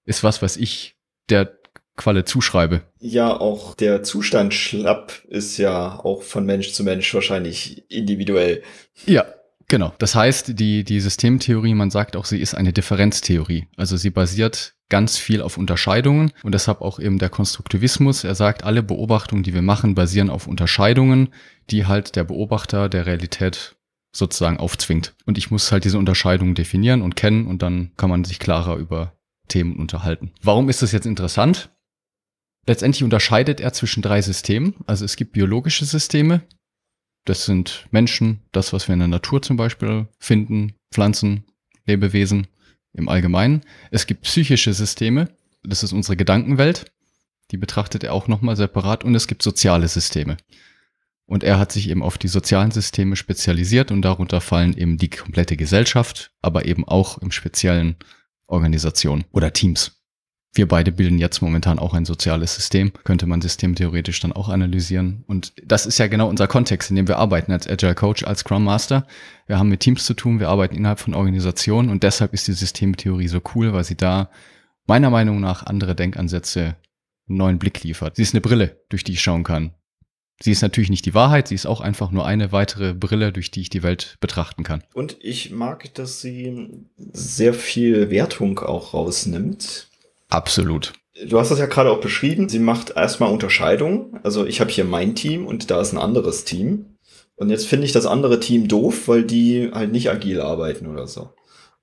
ist 0.05 0.23
was, 0.23 0.41
was 0.41 0.55
ich 0.55 0.95
der 1.29 1.57
Qualle 1.97 2.23
zuschreibe. 2.23 2.83
Ja, 2.99 3.35
auch 3.35 3.75
der 3.75 4.01
Zustand 4.01 4.53
schlapp 4.53 5.11
ist 5.27 5.57
ja 5.57 5.99
auch 5.99 6.23
von 6.23 6.45
Mensch 6.45 6.71
zu 6.71 6.85
Mensch 6.85 7.13
wahrscheinlich 7.13 7.83
individuell. 7.91 8.63
Ja, 9.05 9.25
Genau. 9.67 9.93
Das 9.97 10.15
heißt, 10.15 10.59
die, 10.59 10.83
die 10.83 10.99
Systemtheorie, 10.99 11.73
man 11.73 11.89
sagt 11.89 12.15
auch, 12.15 12.25
sie 12.25 12.39
ist 12.39 12.53
eine 12.53 12.73
Differenztheorie. 12.73 13.67
Also 13.77 13.97
sie 13.97 14.09
basiert 14.09 14.75
ganz 14.89 15.17
viel 15.17 15.41
auf 15.41 15.57
Unterscheidungen 15.57 16.31
und 16.43 16.53
deshalb 16.53 16.81
auch 16.81 16.99
eben 16.99 17.17
der 17.17 17.29
Konstruktivismus. 17.29 18.23
Er 18.23 18.35
sagt, 18.35 18.63
alle 18.63 18.83
Beobachtungen, 18.83 19.43
die 19.43 19.53
wir 19.53 19.61
machen, 19.61 19.95
basieren 19.95 20.29
auf 20.29 20.47
Unterscheidungen, 20.47 21.29
die 21.69 21.85
halt 21.85 22.15
der 22.15 22.23
Beobachter 22.23 22.89
der 22.89 23.05
Realität 23.05 23.75
sozusagen 24.15 24.57
aufzwingt. 24.57 25.15
Und 25.25 25.37
ich 25.37 25.49
muss 25.49 25.71
halt 25.71 25.85
diese 25.85 25.97
Unterscheidungen 25.97 26.53
definieren 26.53 27.01
und 27.01 27.15
kennen 27.15 27.47
und 27.47 27.61
dann 27.63 27.91
kann 27.97 28.09
man 28.09 28.23
sich 28.23 28.37
klarer 28.37 28.75
über 28.75 29.13
Themen 29.47 29.77
unterhalten. 29.77 30.31
Warum 30.41 30.69
ist 30.69 30.81
das 30.81 30.91
jetzt 30.91 31.07
interessant? 31.07 31.71
Letztendlich 32.65 33.03
unterscheidet 33.03 33.59
er 33.59 33.73
zwischen 33.73 34.01
drei 34.01 34.21
Systemen. 34.21 34.75
Also 34.85 35.03
es 35.03 35.15
gibt 35.15 35.33
biologische 35.33 35.85
Systeme, 35.85 36.43
das 37.25 37.45
sind 37.45 37.87
Menschen, 37.91 38.41
das, 38.51 38.73
was 38.73 38.87
wir 38.87 38.93
in 38.93 38.99
der 38.99 39.07
Natur 39.07 39.41
zum 39.41 39.57
Beispiel 39.57 40.07
finden, 40.19 40.73
Pflanzen, 40.91 41.45
Lebewesen 41.85 42.47
im 42.93 43.09
Allgemeinen. 43.09 43.61
Es 43.91 44.07
gibt 44.07 44.23
psychische 44.23 44.73
Systeme, 44.73 45.29
das 45.63 45.83
ist 45.83 45.93
unsere 45.93 46.17
Gedankenwelt, 46.17 46.91
die 47.51 47.57
betrachtet 47.57 48.03
er 48.03 48.13
auch 48.13 48.27
nochmal 48.27 48.55
separat 48.55 49.03
und 49.03 49.15
es 49.15 49.27
gibt 49.27 49.41
soziale 49.41 49.87
Systeme. 49.87 50.37
Und 51.25 51.43
er 51.43 51.57
hat 51.57 51.71
sich 51.71 51.89
eben 51.89 52.03
auf 52.03 52.17
die 52.17 52.27
sozialen 52.27 52.71
Systeme 52.71 53.15
spezialisiert 53.15 53.91
und 53.91 54.01
darunter 54.01 54.41
fallen 54.41 54.77
eben 54.77 54.97
die 54.97 55.09
komplette 55.09 55.55
Gesellschaft, 55.55 56.31
aber 56.41 56.65
eben 56.65 56.85
auch 56.85 57.17
im 57.19 57.31
speziellen 57.31 57.95
Organisationen 58.47 59.23
oder 59.31 59.53
Teams. 59.53 60.02
Wir 60.55 60.67
beide 60.67 60.91
bilden 60.91 61.17
jetzt 61.17 61.41
momentan 61.41 61.79
auch 61.79 61.95
ein 61.95 62.05
soziales 62.05 62.53
System, 62.53 62.93
könnte 63.03 63.25
man 63.25 63.41
systemtheoretisch 63.41 64.19
dann 64.19 64.33
auch 64.33 64.49
analysieren. 64.49 65.23
Und 65.25 65.53
das 65.65 65.87
ist 65.87 65.97
ja 65.97 66.05
genau 66.05 66.29
unser 66.29 66.47
Kontext, 66.47 66.91
in 66.91 66.95
dem 66.95 67.07
wir 67.07 67.17
arbeiten 67.17 67.51
als 67.51 67.67
Agile 67.67 67.95
Coach, 67.95 68.23
als 68.23 68.41
Scrum 68.41 68.63
Master. 68.63 69.07
Wir 69.47 69.57
haben 69.57 69.69
mit 69.69 69.79
Teams 69.79 70.05
zu 70.05 70.13
tun, 70.13 70.39
wir 70.39 70.49
arbeiten 70.49 70.75
innerhalb 70.75 70.99
von 70.99 71.15
Organisationen 71.15 71.89
und 71.89 72.03
deshalb 72.03 72.33
ist 72.33 72.47
die 72.47 72.53
Systemtheorie 72.53 73.27
so 73.27 73.41
cool, 73.55 73.73
weil 73.73 73.83
sie 73.83 73.97
da 73.97 74.29
meiner 74.85 75.09
Meinung 75.09 75.39
nach 75.39 75.65
andere 75.65 75.95
Denkansätze 75.95 76.75
einen 77.27 77.37
neuen 77.37 77.57
Blick 77.57 77.83
liefert. 77.83 78.17
Sie 78.17 78.21
ist 78.21 78.35
eine 78.35 78.41
Brille, 78.41 78.79
durch 78.89 79.03
die 79.03 79.13
ich 79.13 79.21
schauen 79.21 79.43
kann. 79.43 79.73
Sie 80.39 80.51
ist 80.51 80.61
natürlich 80.61 80.89
nicht 80.89 81.05
die 81.05 81.13
Wahrheit, 81.15 81.47
sie 81.47 81.55
ist 81.55 81.65
auch 81.65 81.81
einfach 81.81 82.11
nur 82.11 82.27
eine 82.27 82.51
weitere 82.51 82.93
Brille, 82.93 83.31
durch 83.31 83.49
die 83.49 83.61
ich 83.61 83.69
die 83.69 83.81
Welt 83.81 84.17
betrachten 84.19 84.63
kann. 84.63 84.83
Und 84.93 85.17
ich 85.21 85.51
mag, 85.51 85.93
dass 85.95 86.21
sie 86.21 86.85
sehr 86.97 87.53
viel 87.55 88.11
Wertung 88.11 88.59
auch 88.59 88.93
rausnimmt 88.93 89.89
Absolut. 90.33 90.93
Du 91.27 91.39
hast 91.39 91.51
das 91.51 91.59
ja 91.59 91.67
gerade 91.67 91.91
auch 91.91 92.01
beschrieben. 92.01 92.49
Sie 92.49 92.57
macht 92.57 92.95
erstmal 92.95 93.31
Unterscheidungen. 93.31 94.19
Also 94.23 94.45
ich 94.45 94.61
habe 94.61 94.71
hier 94.71 94.83
mein 94.83 95.13
Team 95.13 95.45
und 95.45 95.69
da 95.69 95.79
ist 95.79 95.93
ein 95.93 95.99
anderes 95.99 96.43
Team. 96.43 96.97
Und 97.35 97.51
jetzt 97.51 97.67
finde 97.67 97.85
ich 97.85 97.91
das 97.91 98.07
andere 98.07 98.39
Team 98.39 98.67
doof, 98.67 99.07
weil 99.07 99.23
die 99.23 99.69
halt 99.71 99.91
nicht 99.91 100.09
agil 100.09 100.41
arbeiten 100.41 100.87
oder 100.87 101.05
so. 101.05 101.29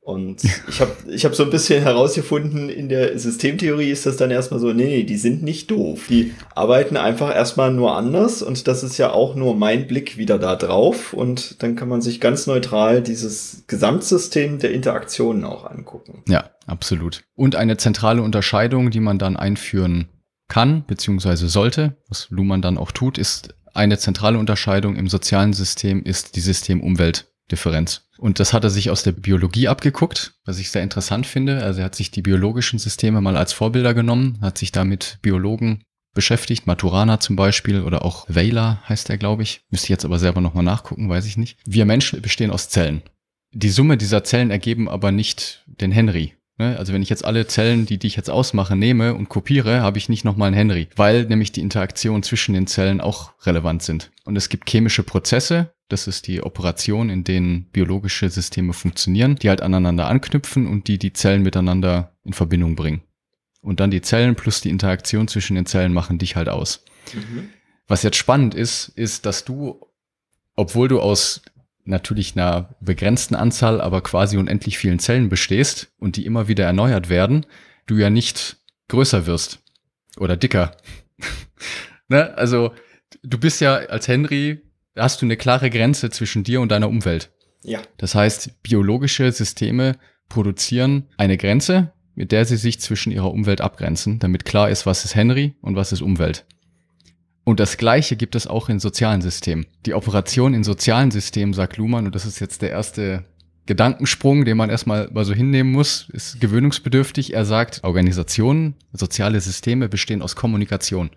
Und 0.02 0.42
ich 0.68 0.80
habe 0.80 0.92
ich 1.10 1.24
hab 1.26 1.34
so 1.34 1.44
ein 1.44 1.50
bisschen 1.50 1.82
herausgefunden, 1.82 2.70
in 2.70 2.88
der 2.88 3.18
Systemtheorie 3.18 3.90
ist 3.90 4.06
das 4.06 4.16
dann 4.16 4.30
erstmal 4.30 4.58
so, 4.58 4.72
nee, 4.72 4.86
nee, 4.86 5.02
die 5.04 5.18
sind 5.18 5.42
nicht 5.42 5.70
doof. 5.70 6.06
Die 6.08 6.34
arbeiten 6.54 6.96
einfach 6.96 7.34
erstmal 7.34 7.70
nur 7.70 7.96
anders 7.96 8.42
und 8.42 8.66
das 8.66 8.82
ist 8.82 8.96
ja 8.96 9.12
auch 9.12 9.34
nur 9.34 9.54
mein 9.54 9.86
Blick 9.86 10.16
wieder 10.16 10.38
da 10.38 10.56
drauf 10.56 11.12
und 11.12 11.62
dann 11.62 11.76
kann 11.76 11.88
man 11.88 12.00
sich 12.00 12.18
ganz 12.18 12.46
neutral 12.46 13.02
dieses 13.02 13.64
Gesamtsystem 13.66 14.58
der 14.58 14.72
Interaktionen 14.72 15.44
auch 15.44 15.70
angucken. 15.70 16.24
Ja, 16.28 16.50
absolut. 16.66 17.22
Und 17.34 17.54
eine 17.54 17.76
zentrale 17.76 18.22
Unterscheidung, 18.22 18.90
die 18.90 19.00
man 19.00 19.18
dann 19.18 19.36
einführen 19.36 20.08
kann, 20.48 20.84
beziehungsweise 20.86 21.48
sollte, 21.48 21.96
was 22.08 22.28
Luhmann 22.30 22.62
dann 22.62 22.78
auch 22.78 22.90
tut, 22.90 23.18
ist 23.18 23.54
eine 23.74 23.98
zentrale 23.98 24.38
Unterscheidung 24.38 24.96
im 24.96 25.08
sozialen 25.08 25.52
System 25.52 26.02
ist 26.02 26.36
die 26.36 26.40
System-Umwelt 26.40 27.29
Differenz. 27.50 28.06
Und 28.18 28.40
das 28.40 28.52
hat 28.52 28.64
er 28.64 28.70
sich 28.70 28.90
aus 28.90 29.02
der 29.02 29.12
Biologie 29.12 29.68
abgeguckt, 29.68 30.34
was 30.44 30.58
ich 30.58 30.70
sehr 30.70 30.82
interessant 30.82 31.26
finde. 31.26 31.62
Also 31.62 31.80
er 31.80 31.86
hat 31.86 31.94
sich 31.94 32.10
die 32.10 32.22
biologischen 32.22 32.78
Systeme 32.78 33.20
mal 33.20 33.36
als 33.36 33.52
Vorbilder 33.52 33.94
genommen, 33.94 34.38
hat 34.40 34.58
sich 34.58 34.72
damit 34.72 35.18
Biologen 35.22 35.82
beschäftigt, 36.14 36.66
Maturana 36.66 37.20
zum 37.20 37.36
Beispiel 37.36 37.82
oder 37.82 38.04
auch 38.04 38.26
Weyler 38.28 38.82
heißt 38.88 39.10
er, 39.10 39.18
glaube 39.18 39.42
ich. 39.42 39.62
Müsste 39.70 39.86
ich 39.86 39.90
jetzt 39.90 40.04
aber 40.04 40.18
selber 40.18 40.40
nochmal 40.40 40.64
nachgucken, 40.64 41.08
weiß 41.08 41.26
ich 41.26 41.36
nicht. 41.36 41.58
Wir 41.64 41.84
Menschen 41.84 42.20
bestehen 42.20 42.50
aus 42.50 42.68
Zellen. 42.68 43.02
Die 43.52 43.70
Summe 43.70 43.96
dieser 43.96 44.24
Zellen 44.24 44.50
ergeben 44.50 44.88
aber 44.88 45.12
nicht 45.12 45.64
den 45.66 45.92
Henry. 45.92 46.34
Ne? 46.58 46.76
Also 46.78 46.92
wenn 46.92 47.02
ich 47.02 47.08
jetzt 47.08 47.24
alle 47.24 47.46
Zellen, 47.46 47.86
die, 47.86 47.98
die 47.98 48.06
ich 48.06 48.16
jetzt 48.16 48.30
ausmache, 48.30 48.76
nehme 48.76 49.14
und 49.14 49.28
kopiere, 49.28 49.80
habe 49.80 49.98
ich 49.98 50.08
nicht 50.08 50.24
nochmal 50.24 50.48
einen 50.48 50.56
Henry, 50.56 50.88
weil 50.94 51.24
nämlich 51.24 51.52
die 51.52 51.62
Interaktion 51.62 52.22
zwischen 52.22 52.52
den 52.52 52.66
Zellen 52.66 53.00
auch 53.00 53.32
relevant 53.46 53.82
sind. 53.82 54.10
Und 54.24 54.36
es 54.36 54.48
gibt 54.50 54.68
chemische 54.68 55.02
Prozesse, 55.02 55.72
das 55.92 56.06
ist 56.06 56.26
die 56.26 56.42
Operation, 56.42 57.10
in 57.10 57.24
denen 57.24 57.64
biologische 57.64 58.28
Systeme 58.30 58.72
funktionieren, 58.72 59.36
die 59.36 59.48
halt 59.48 59.60
aneinander 59.60 60.06
anknüpfen 60.06 60.66
und 60.66 60.88
die 60.88 60.98
die 60.98 61.12
Zellen 61.12 61.42
miteinander 61.42 62.12
in 62.24 62.32
Verbindung 62.32 62.76
bringen. 62.76 63.02
Und 63.60 63.80
dann 63.80 63.90
die 63.90 64.00
Zellen 64.00 64.36
plus 64.36 64.60
die 64.60 64.70
Interaktion 64.70 65.28
zwischen 65.28 65.56
den 65.56 65.66
Zellen 65.66 65.92
machen 65.92 66.18
dich 66.18 66.36
halt 66.36 66.48
aus. 66.48 66.84
Mhm. 67.12 67.50
Was 67.86 68.02
jetzt 68.02 68.16
spannend 68.16 68.54
ist, 68.54 68.88
ist, 68.88 69.26
dass 69.26 69.44
du, 69.44 69.86
obwohl 70.56 70.88
du 70.88 71.00
aus 71.00 71.42
natürlich 71.84 72.36
einer 72.36 72.74
begrenzten 72.80 73.34
Anzahl, 73.34 73.80
aber 73.80 74.00
quasi 74.02 74.36
unendlich 74.36 74.78
vielen 74.78 74.98
Zellen 74.98 75.28
bestehst 75.28 75.92
und 75.98 76.16
die 76.16 76.24
immer 76.24 76.48
wieder 76.48 76.64
erneuert 76.64 77.08
werden, 77.08 77.46
du 77.86 77.96
ja 77.96 78.10
nicht 78.10 78.58
größer 78.88 79.26
wirst 79.26 79.58
oder 80.16 80.36
dicker. 80.36 80.76
ne? 82.08 82.36
Also 82.36 82.72
du 83.22 83.38
bist 83.38 83.60
ja 83.60 83.74
als 83.74 84.08
Henry, 84.08 84.60
hast 84.96 85.22
du 85.22 85.26
eine 85.26 85.36
klare 85.36 85.70
Grenze 85.70 86.10
zwischen 86.10 86.44
dir 86.44 86.60
und 86.60 86.70
deiner 86.70 86.88
Umwelt. 86.88 87.30
Ja. 87.62 87.80
Das 87.98 88.14
heißt, 88.14 88.62
biologische 88.62 89.30
Systeme 89.32 89.96
produzieren 90.28 91.08
eine 91.16 91.36
Grenze, 91.36 91.92
mit 92.14 92.32
der 92.32 92.44
sie 92.44 92.56
sich 92.56 92.80
zwischen 92.80 93.12
ihrer 93.12 93.30
Umwelt 93.30 93.60
abgrenzen, 93.60 94.18
damit 94.18 94.44
klar 94.44 94.70
ist, 94.70 94.86
was 94.86 95.04
ist 95.04 95.14
Henry 95.14 95.54
und 95.60 95.76
was 95.76 95.92
ist 95.92 96.02
Umwelt. 96.02 96.44
Und 97.44 97.60
das 97.60 97.76
Gleiche 97.76 98.16
gibt 98.16 98.34
es 98.34 98.46
auch 98.46 98.68
in 98.68 98.78
sozialen 98.78 99.22
Systemen. 99.22 99.66
Die 99.86 99.94
Operation 99.94 100.54
in 100.54 100.62
sozialen 100.62 101.10
Systemen, 101.10 101.54
sagt 101.54 101.78
Luhmann, 101.78 102.06
und 102.06 102.14
das 102.14 102.26
ist 102.26 102.38
jetzt 102.38 102.62
der 102.62 102.70
erste 102.70 103.24
Gedankensprung, 103.66 104.44
den 104.44 104.56
man 104.56 104.70
erstmal 104.70 105.08
mal 105.12 105.24
so 105.24 105.32
hinnehmen 105.32 105.72
muss, 105.72 106.08
ist 106.12 106.40
gewöhnungsbedürftig. 106.40 107.34
Er 107.34 107.44
sagt, 107.44 107.80
Organisationen, 107.82 108.74
soziale 108.92 109.40
Systeme 109.40 109.88
bestehen 109.88 110.22
aus 110.22 110.36
Kommunikation. 110.36 111.10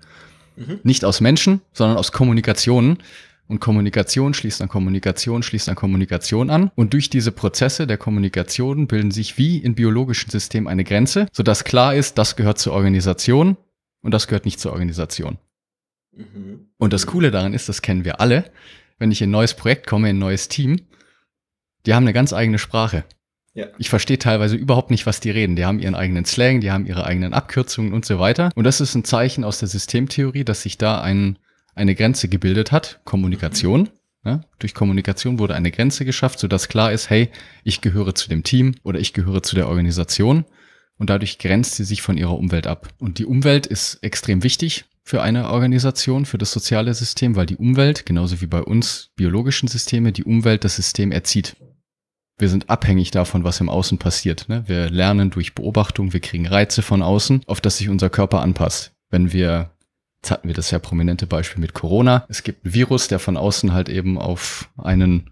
Mhm. 0.55 0.79
Nicht 0.83 1.03
aus 1.03 1.19
Menschen, 1.19 1.61
sondern 1.73 1.97
aus 1.97 2.11
Kommunikationen. 2.11 2.99
Und 3.47 3.59
Kommunikation 3.59 4.33
schließt 4.33 4.61
an 4.61 4.69
Kommunikation, 4.69 5.43
schließt 5.43 5.69
an 5.69 5.75
Kommunikation 5.75 6.49
an. 6.49 6.71
Und 6.75 6.93
durch 6.93 7.09
diese 7.09 7.31
Prozesse 7.31 7.85
der 7.87 7.97
Kommunikation 7.97 8.87
bilden 8.87 9.11
sich 9.11 9.37
wie 9.37 9.57
in 9.57 9.75
biologischen 9.75 10.29
Systemen 10.29 10.67
eine 10.67 10.83
Grenze, 10.83 11.27
sodass 11.31 11.63
klar 11.63 11.93
ist, 11.93 12.17
das 12.17 12.35
gehört 12.35 12.57
zur 12.57 12.73
Organisation 12.73 13.57
und 14.01 14.13
das 14.13 14.27
gehört 14.27 14.45
nicht 14.45 14.59
zur 14.59 14.71
Organisation. 14.71 15.37
Mhm. 16.15 16.67
Und 16.77 16.93
das 16.93 17.05
Coole 17.05 17.31
daran 17.31 17.53
ist, 17.53 17.69
das 17.69 17.81
kennen 17.81 18.05
wir 18.05 18.21
alle, 18.21 18.45
wenn 18.97 19.11
ich 19.11 19.21
in 19.21 19.29
ein 19.29 19.31
neues 19.31 19.53
Projekt 19.53 19.87
komme, 19.87 20.09
in 20.09 20.15
ein 20.15 20.19
neues 20.19 20.47
Team, 20.47 20.81
die 21.85 21.93
haben 21.93 22.03
eine 22.03 22.13
ganz 22.13 22.31
eigene 22.31 22.59
Sprache. 22.59 23.03
Ja. 23.53 23.67
Ich 23.77 23.89
verstehe 23.89 24.17
teilweise 24.17 24.55
überhaupt 24.55 24.89
nicht, 24.89 25.05
was 25.05 25.19
die 25.19 25.29
reden. 25.29 25.55
Die 25.55 25.65
haben 25.65 25.79
ihren 25.79 25.95
eigenen 25.95 26.25
Slang, 26.25 26.61
die 26.61 26.71
haben 26.71 26.85
ihre 26.85 27.05
eigenen 27.05 27.33
Abkürzungen 27.33 27.93
und 27.93 28.05
so 28.05 28.19
weiter. 28.19 28.49
Und 28.55 28.63
das 28.63 28.81
ist 28.81 28.95
ein 28.95 29.03
Zeichen 29.03 29.43
aus 29.43 29.59
der 29.59 29.67
Systemtheorie, 29.67 30.43
dass 30.43 30.63
sich 30.63 30.77
da 30.77 31.01
ein 31.01 31.37
eine 31.75 31.95
Grenze 31.95 32.27
gebildet 32.27 32.71
hat, 32.71 33.01
Kommunikation. 33.03 33.81
Mhm. 33.81 33.89
Ja, 34.25 34.41
durch 34.59 34.73
Kommunikation 34.73 35.37
wurde 35.37 35.55
eine 35.55 35.71
Grenze 35.71 36.05
geschafft, 36.05 36.39
sodass 36.39 36.69
klar 36.69 36.93
ist, 36.93 37.09
hey, 37.09 37.29
ich 37.65 37.81
gehöre 37.81 38.15
zu 38.15 38.29
dem 38.29 38.43
Team 38.43 38.75
oder 38.83 38.99
ich 38.99 39.11
gehöre 39.11 39.43
zu 39.43 39.55
der 39.55 39.67
Organisation 39.67 40.45
und 40.97 41.09
dadurch 41.09 41.39
grenzt 41.39 41.75
sie 41.75 41.83
sich 41.83 42.01
von 42.01 42.17
ihrer 42.17 42.37
Umwelt 42.37 42.67
ab. 42.67 42.87
Und 42.99 43.19
die 43.19 43.25
Umwelt 43.25 43.65
ist 43.65 43.95
extrem 44.01 44.43
wichtig 44.43 44.85
für 45.03 45.21
eine 45.21 45.49
Organisation, 45.49 46.25
für 46.25 46.37
das 46.37 46.51
soziale 46.51 46.93
System, 46.93 47.35
weil 47.35 47.45
die 47.45 47.57
Umwelt, 47.57 48.05
genauso 48.05 48.39
wie 48.39 48.47
bei 48.47 48.61
uns 48.61 49.11
biologischen 49.15 49.67
Systeme, 49.67 50.13
die 50.13 50.23
Umwelt 50.23 50.63
das 50.63 50.77
System 50.77 51.11
erzieht. 51.11 51.57
Wir 52.37 52.49
sind 52.49 52.69
abhängig 52.69 53.11
davon, 53.11 53.43
was 53.43 53.59
im 53.59 53.69
Außen 53.69 53.97
passiert. 53.97 54.47
Ne? 54.47 54.63
Wir 54.67 54.89
lernen 54.89 55.29
durch 55.29 55.53
Beobachtung, 55.53 56.13
wir 56.13 56.19
kriegen 56.19 56.47
Reize 56.47 56.81
von 56.81 57.01
außen, 57.01 57.43
auf 57.47 57.61
das 57.61 57.77
sich 57.77 57.89
unser 57.89 58.09
Körper 58.09 58.41
anpasst. 58.41 58.93
Wenn 59.09 59.33
wir 59.33 59.72
Jetzt 60.23 60.31
hatten 60.31 60.47
wir 60.47 60.55
das 60.55 60.71
ja 60.71 60.79
prominente 60.79 61.27
Beispiel 61.27 61.59
mit 61.59 61.73
Corona. 61.73 62.25
Es 62.29 62.43
gibt 62.43 62.65
ein 62.65 62.73
Virus, 62.73 63.09
der 63.09 63.19
von 63.19 63.35
außen 63.35 63.73
halt 63.73 63.89
eben 63.89 64.17
auf 64.17 64.69
einen 64.77 65.29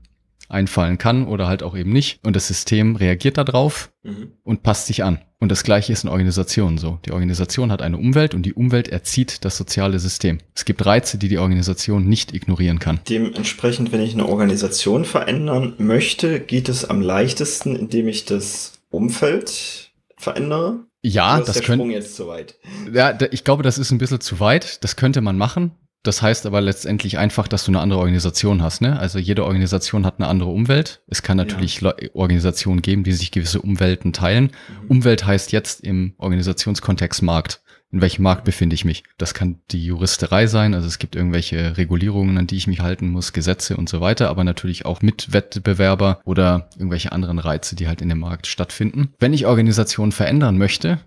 einfallen 0.50 0.98
kann 0.98 1.28
oder 1.28 1.48
halt 1.48 1.64
auch 1.64 1.78
eben 1.78 1.94
nicht. 1.94 2.20
Und 2.26 2.36
das 2.36 2.50
System 2.50 2.98
reagiert 2.98 3.38
darauf 3.38 3.94
mhm. 4.04 4.34
und 4.44 4.64
passt 4.64 4.88
sich 4.88 5.06
an. 5.06 5.20
Und 5.40 5.50
das 5.50 5.64
gleiche 5.64 5.94
ist 5.94 6.04
in 6.04 6.10
Organisationen 6.10 6.78
so. 6.78 7.00
Die 7.06 7.14
Organisation 7.14 7.72
hat 7.72 7.82
eine 7.82 7.98
Umwelt 7.98 8.36
und 8.36 8.44
die 8.44 8.54
Umwelt 8.54 8.90
erzieht 8.90 9.46
das 9.46 9.56
soziale 9.56 9.98
System. 9.98 10.40
Es 10.54 10.66
gibt 10.66 10.86
Reize, 10.86 11.18
die 11.18 11.30
die 11.30 11.38
Organisation 11.38 12.06
nicht 12.06 12.34
ignorieren 12.34 12.80
kann. 12.80 13.00
Dementsprechend, 13.08 13.94
wenn 13.94 14.02
ich 14.02 14.14
eine 14.14 14.28
Organisation 14.28 15.06
verändern 15.06 15.74
möchte, 15.78 16.42
geht 16.42 16.68
es 16.68 16.84
am 16.84 17.02
leichtesten, 17.02 17.78
indem 17.78 18.10
ich 18.10 18.26
das 18.26 18.74
Umfeld 18.90 19.94
verändere. 20.18 20.82
Ja, 21.04 21.40
das, 21.40 21.62
könnte. 21.62 21.86
jetzt 21.86 22.16
zu 22.16 22.28
weit. 22.28 22.56
Ja, 22.94 23.18
ich 23.32 23.44
glaube, 23.44 23.64
das 23.64 23.78
ist 23.78 23.92
ein 23.92 23.98
bisschen 23.98 24.22
zu 24.22 24.40
weit. 24.40 24.84
Das 24.84 24.96
könnte 24.96 25.22
man 25.22 25.38
machen. 25.38 25.72
Das 26.04 26.24
heißt 26.24 26.48
aber 26.48 26.62
letztendlich 26.62 27.20
einfach, 27.20 27.48
dass 27.48 27.66
du 27.66 27.72
eine 27.72 27.80
andere 27.80 28.00
Organisation 28.00 28.64
hast. 28.64 28.82
Ne? 28.82 29.00
Also 29.00 29.20
jede 29.20 29.46
Organisation 29.46 30.06
hat 30.06 30.16
eine 30.18 30.28
andere 30.28 30.50
Umwelt. 30.50 31.02
Es 31.08 31.22
kann 31.22 31.38
natürlich 31.38 31.82
ja. 31.82 31.94
Organisationen 32.14 32.82
geben, 32.82 33.04
die 33.04 33.12
sich 33.12 33.30
gewisse 33.30 33.62
Umwelten 33.62 34.12
teilen. 34.12 34.46
Mhm. 34.46 34.88
Umwelt 34.90 35.26
heißt 35.26 35.52
jetzt 35.52 35.82
im 35.82 36.16
Organisationskontext 36.18 37.22
Markt 37.22 37.62
in 37.92 38.02
welchem 38.02 38.24
Markt 38.24 38.44
befinde 38.44 38.74
ich 38.74 38.86
mich. 38.86 39.04
Das 39.18 39.34
kann 39.34 39.60
die 39.72 39.86
Juristerei 39.86 40.48
sein, 40.48 40.74
also 40.74 40.88
es 40.88 41.00
gibt 41.00 41.16
irgendwelche 41.16 41.78
Regulierungen, 41.78 42.38
an 42.38 42.48
die 42.48 42.58
ich 42.58 42.68
mich 42.68 42.80
halten 42.80 43.10
muss, 43.10 43.34
Gesetze 43.34 43.78
und 43.78 43.90
so 43.90 44.02
weiter, 44.02 44.30
aber 44.30 44.44
natürlich 44.44 44.86
auch 44.86 45.02
Mitwettbewerber 45.02 46.22
oder 46.24 46.70
irgendwelche 46.78 47.12
anderen 47.12 47.40
Reize, 47.40 47.76
die 47.76 47.88
halt 47.88 48.02
in 48.02 48.10
dem 48.10 48.20
Markt 48.20 48.48
stattfinden. 48.48 49.14
Wenn 49.20 49.34
ich 49.34 49.46
Organisationen 49.46 50.12
verändern 50.12 50.58
möchte, 50.58 51.00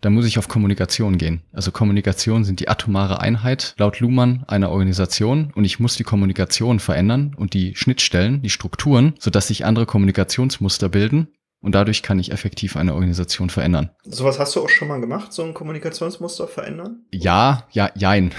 dann 0.00 0.14
muss 0.14 0.26
ich 0.26 0.38
auf 0.38 0.48
Kommunikation 0.48 1.16
gehen. 1.16 1.40
Also 1.52 1.70
Kommunikation 1.72 2.44
sind 2.44 2.60
die 2.60 2.68
atomare 2.68 3.20
Einheit 3.20 3.74
laut 3.78 4.00
Luhmann 4.00 4.44
einer 4.46 4.70
Organisation 4.70 5.52
und 5.54 5.64
ich 5.64 5.80
muss 5.80 5.96
die 5.96 6.04
Kommunikation 6.04 6.80
verändern 6.80 7.34
und 7.36 7.54
die 7.54 7.74
Schnittstellen, 7.74 8.42
die 8.42 8.50
Strukturen, 8.50 9.14
sodass 9.18 9.48
sich 9.48 9.64
andere 9.64 9.86
Kommunikationsmuster 9.86 10.88
bilden 10.88 11.28
und 11.66 11.74
dadurch 11.74 12.04
kann 12.04 12.20
ich 12.20 12.30
effektiv 12.30 12.76
eine 12.76 12.94
Organisation 12.94 13.50
verändern. 13.50 13.90
Sowas 14.04 14.38
hast 14.38 14.54
du 14.54 14.62
auch 14.62 14.68
schon 14.68 14.86
mal 14.86 15.00
gemacht, 15.00 15.32
so 15.32 15.42
ein 15.42 15.52
Kommunikationsmuster 15.52 16.46
verändern? 16.46 17.00
Ja, 17.10 17.66
ja, 17.72 17.90
jein. 17.96 18.30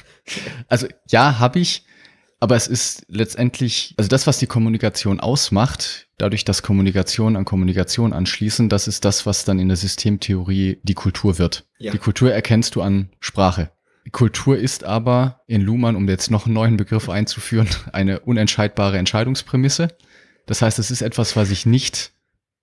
also 0.68 0.88
ja, 1.08 1.38
habe 1.38 1.60
ich. 1.60 1.84
Aber 2.40 2.56
es 2.56 2.66
ist 2.66 3.06
letztendlich, 3.06 3.94
also 3.96 4.08
das, 4.08 4.26
was 4.26 4.40
die 4.40 4.48
Kommunikation 4.48 5.20
ausmacht, 5.20 6.08
dadurch, 6.18 6.44
dass 6.44 6.64
Kommunikation 6.64 7.36
an 7.36 7.44
Kommunikation 7.44 8.12
anschließen, 8.12 8.68
das 8.68 8.88
ist 8.88 9.04
das, 9.04 9.26
was 9.26 9.44
dann 9.44 9.60
in 9.60 9.68
der 9.68 9.76
Systemtheorie 9.76 10.80
die 10.82 10.94
Kultur 10.94 11.38
wird. 11.38 11.68
Ja. 11.78 11.92
Die 11.92 11.98
Kultur 11.98 12.32
erkennst 12.32 12.74
du 12.74 12.82
an 12.82 13.10
Sprache. 13.20 13.70
Kultur 14.10 14.58
ist 14.58 14.82
aber 14.82 15.42
in 15.46 15.60
Luhmann, 15.60 15.94
um 15.94 16.08
jetzt 16.08 16.32
noch 16.32 16.46
einen 16.46 16.54
neuen 16.54 16.76
Begriff 16.76 17.08
einzuführen, 17.08 17.68
eine 17.92 18.18
unentscheidbare 18.18 18.98
Entscheidungsprämisse. 18.98 19.96
Das 20.46 20.62
heißt, 20.62 20.80
es 20.80 20.90
ist 20.90 21.02
etwas, 21.02 21.36
was 21.36 21.52
ich 21.52 21.64
nicht 21.64 22.15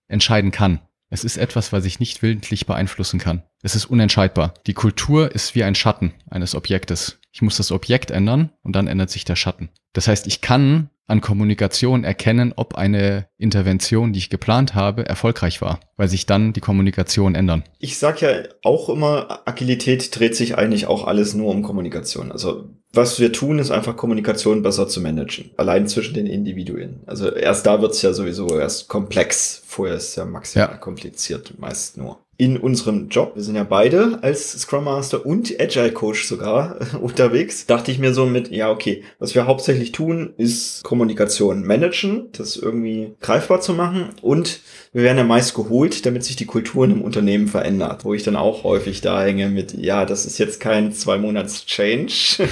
entscheiden 0.07 0.51
kann. 0.51 0.79
Es 1.09 1.23
ist 1.23 1.37
etwas, 1.37 1.71
was 1.71 1.85
ich 1.85 1.99
nicht 1.99 2.21
willentlich 2.21 2.65
beeinflussen 2.65 3.19
kann. 3.19 3.43
Es 3.61 3.75
ist 3.75 3.85
unentscheidbar. 3.85 4.55
Die 4.65 4.73
Kultur 4.73 5.31
ist 5.31 5.53
wie 5.53 5.63
ein 5.63 5.75
Schatten 5.75 6.13
eines 6.29 6.55
Objektes. 6.55 7.19
Ich 7.31 7.41
muss 7.41 7.57
das 7.57 7.71
Objekt 7.71 8.11
ändern 8.11 8.51
und 8.63 8.75
dann 8.75 8.87
ändert 8.87 9.09
sich 9.11 9.23
der 9.25 9.35
Schatten. 9.35 9.69
Das 9.93 10.07
heißt, 10.07 10.27
ich 10.27 10.41
kann 10.41 10.89
an 11.07 11.21
Kommunikation 11.21 12.03
erkennen, 12.03 12.53
ob 12.55 12.75
eine 12.75 13.27
Intervention, 13.37 14.13
die 14.13 14.19
ich 14.19 14.29
geplant 14.29 14.73
habe, 14.73 15.05
erfolgreich 15.05 15.61
war, 15.61 15.79
weil 15.97 16.07
sich 16.07 16.25
dann 16.25 16.53
die 16.53 16.61
Kommunikation 16.61 17.35
ändern. 17.35 17.63
Ich 17.79 17.97
sag 17.97 18.21
ja 18.21 18.29
auch 18.63 18.89
immer, 18.89 19.41
Agilität 19.45 20.17
dreht 20.17 20.35
sich 20.35 20.57
eigentlich 20.57 20.87
auch 20.87 21.05
alles 21.05 21.33
nur 21.33 21.49
um 21.51 21.61
Kommunikation. 21.61 22.31
Also 22.31 22.69
was 22.93 23.19
wir 23.19 23.33
tun, 23.33 23.59
ist 23.59 23.71
einfach 23.71 23.97
Kommunikation 23.97 24.61
besser 24.61 24.87
zu 24.87 25.01
managen. 25.01 25.51
Allein 25.57 25.87
zwischen 25.87 26.13
den 26.13 26.27
Individuen. 26.27 27.01
Also 27.07 27.29
erst 27.31 27.65
da 27.65 27.81
wird's 27.81 28.01
ja 28.01 28.13
sowieso 28.13 28.57
erst 28.57 28.87
komplex. 28.87 29.63
Vorher 29.65 29.95
ist 29.95 30.09
es 30.09 30.15
ja 30.15 30.25
maximal 30.25 30.69
ja. 30.69 30.77
kompliziert, 30.77 31.59
meist 31.59 31.97
nur. 31.97 32.19
In 32.43 32.57
unserem 32.57 33.07
Job, 33.07 33.35
wir 33.35 33.41
sind 33.41 33.55
ja 33.55 33.63
beide 33.63 34.19
als 34.21 34.51
Scrum 34.51 34.83
Master 34.83 35.25
und 35.25 35.55
Agile 35.61 35.93
Coach 35.93 36.25
sogar 36.25 36.77
unterwegs, 37.01 37.67
dachte 37.67 37.89
ich 37.89 37.99
mir 37.99 38.13
so 38.13 38.25
mit, 38.25 38.51
ja, 38.51 38.69
okay, 38.69 39.05
was 39.17 39.33
wir 39.33 39.47
hauptsächlich 39.47 39.93
tun, 39.93 40.33
ist 40.35 40.83
Kommunikation 40.83 41.65
managen, 41.65 42.27
das 42.33 42.57
irgendwie 42.57 43.15
greifbar 43.21 43.61
zu 43.61 43.73
machen 43.73 44.09
und 44.21 44.59
wir 44.93 45.01
werden 45.01 45.17
ja 45.17 45.23
meist 45.23 45.55
geholt, 45.55 46.05
damit 46.05 46.23
sich 46.23 46.35
die 46.35 46.45
Kulturen 46.45 46.91
im 46.91 47.01
Unternehmen 47.01 47.47
verändert, 47.47 48.05
wo 48.05 48.13
ich 48.13 48.21
dann 48.21 48.35
auch 48.35 48.63
häufig 48.63 49.01
da 49.01 49.23
hänge 49.23 49.49
mit, 49.49 49.73
ja, 49.73 50.05
das 50.05 50.27
ist 50.27 50.37
jetzt 50.37 50.59
kein 50.59 50.93
zwei 50.93 51.17
Monats 51.17 51.65
Change. 51.65 52.13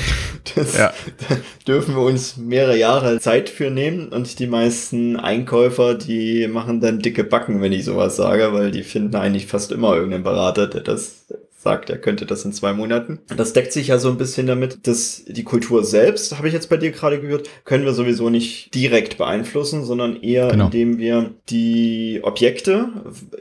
Das, 0.55 0.75
ja. 0.75 0.91
Da 1.29 1.37
dürfen 1.67 1.95
wir 1.95 2.01
uns 2.01 2.35
mehrere 2.35 2.75
Jahre 2.75 3.19
Zeit 3.19 3.47
für 3.47 3.69
nehmen 3.69 4.09
und 4.09 4.39
die 4.39 4.47
meisten 4.47 5.15
Einkäufer, 5.15 5.93
die 5.93 6.47
machen 6.47 6.81
dann 6.81 6.97
dicke 6.97 7.23
Backen, 7.23 7.61
wenn 7.61 7.71
ich 7.71 7.85
sowas 7.85 8.15
sage, 8.15 8.51
weil 8.51 8.71
die 8.71 8.81
finden 8.81 9.15
eigentlich 9.15 9.45
fast 9.45 9.71
immer 9.71 9.93
irgendeinen 9.93 10.23
Berater, 10.23 10.65
der 10.65 10.81
das 10.81 11.27
sagt, 11.61 11.89
er 11.89 11.97
könnte 11.97 12.25
das 12.25 12.43
in 12.43 12.53
zwei 12.53 12.73
Monaten. 12.73 13.19
Das 13.35 13.53
deckt 13.53 13.71
sich 13.71 13.87
ja 13.87 13.99
so 13.99 14.09
ein 14.09 14.17
bisschen 14.17 14.47
damit, 14.47 14.87
dass 14.87 15.23
die 15.27 15.43
Kultur 15.43 15.83
selbst, 15.83 16.37
habe 16.37 16.47
ich 16.47 16.53
jetzt 16.53 16.69
bei 16.69 16.77
dir 16.77 16.91
gerade 16.91 17.21
gehört, 17.21 17.49
können 17.65 17.85
wir 17.85 17.93
sowieso 17.93 18.29
nicht 18.29 18.73
direkt 18.73 19.17
beeinflussen, 19.17 19.85
sondern 19.85 20.21
eher 20.21 20.49
genau. 20.49 20.65
indem 20.65 20.97
wir 20.97 21.35
die 21.49 22.21
Objekte, 22.23 22.89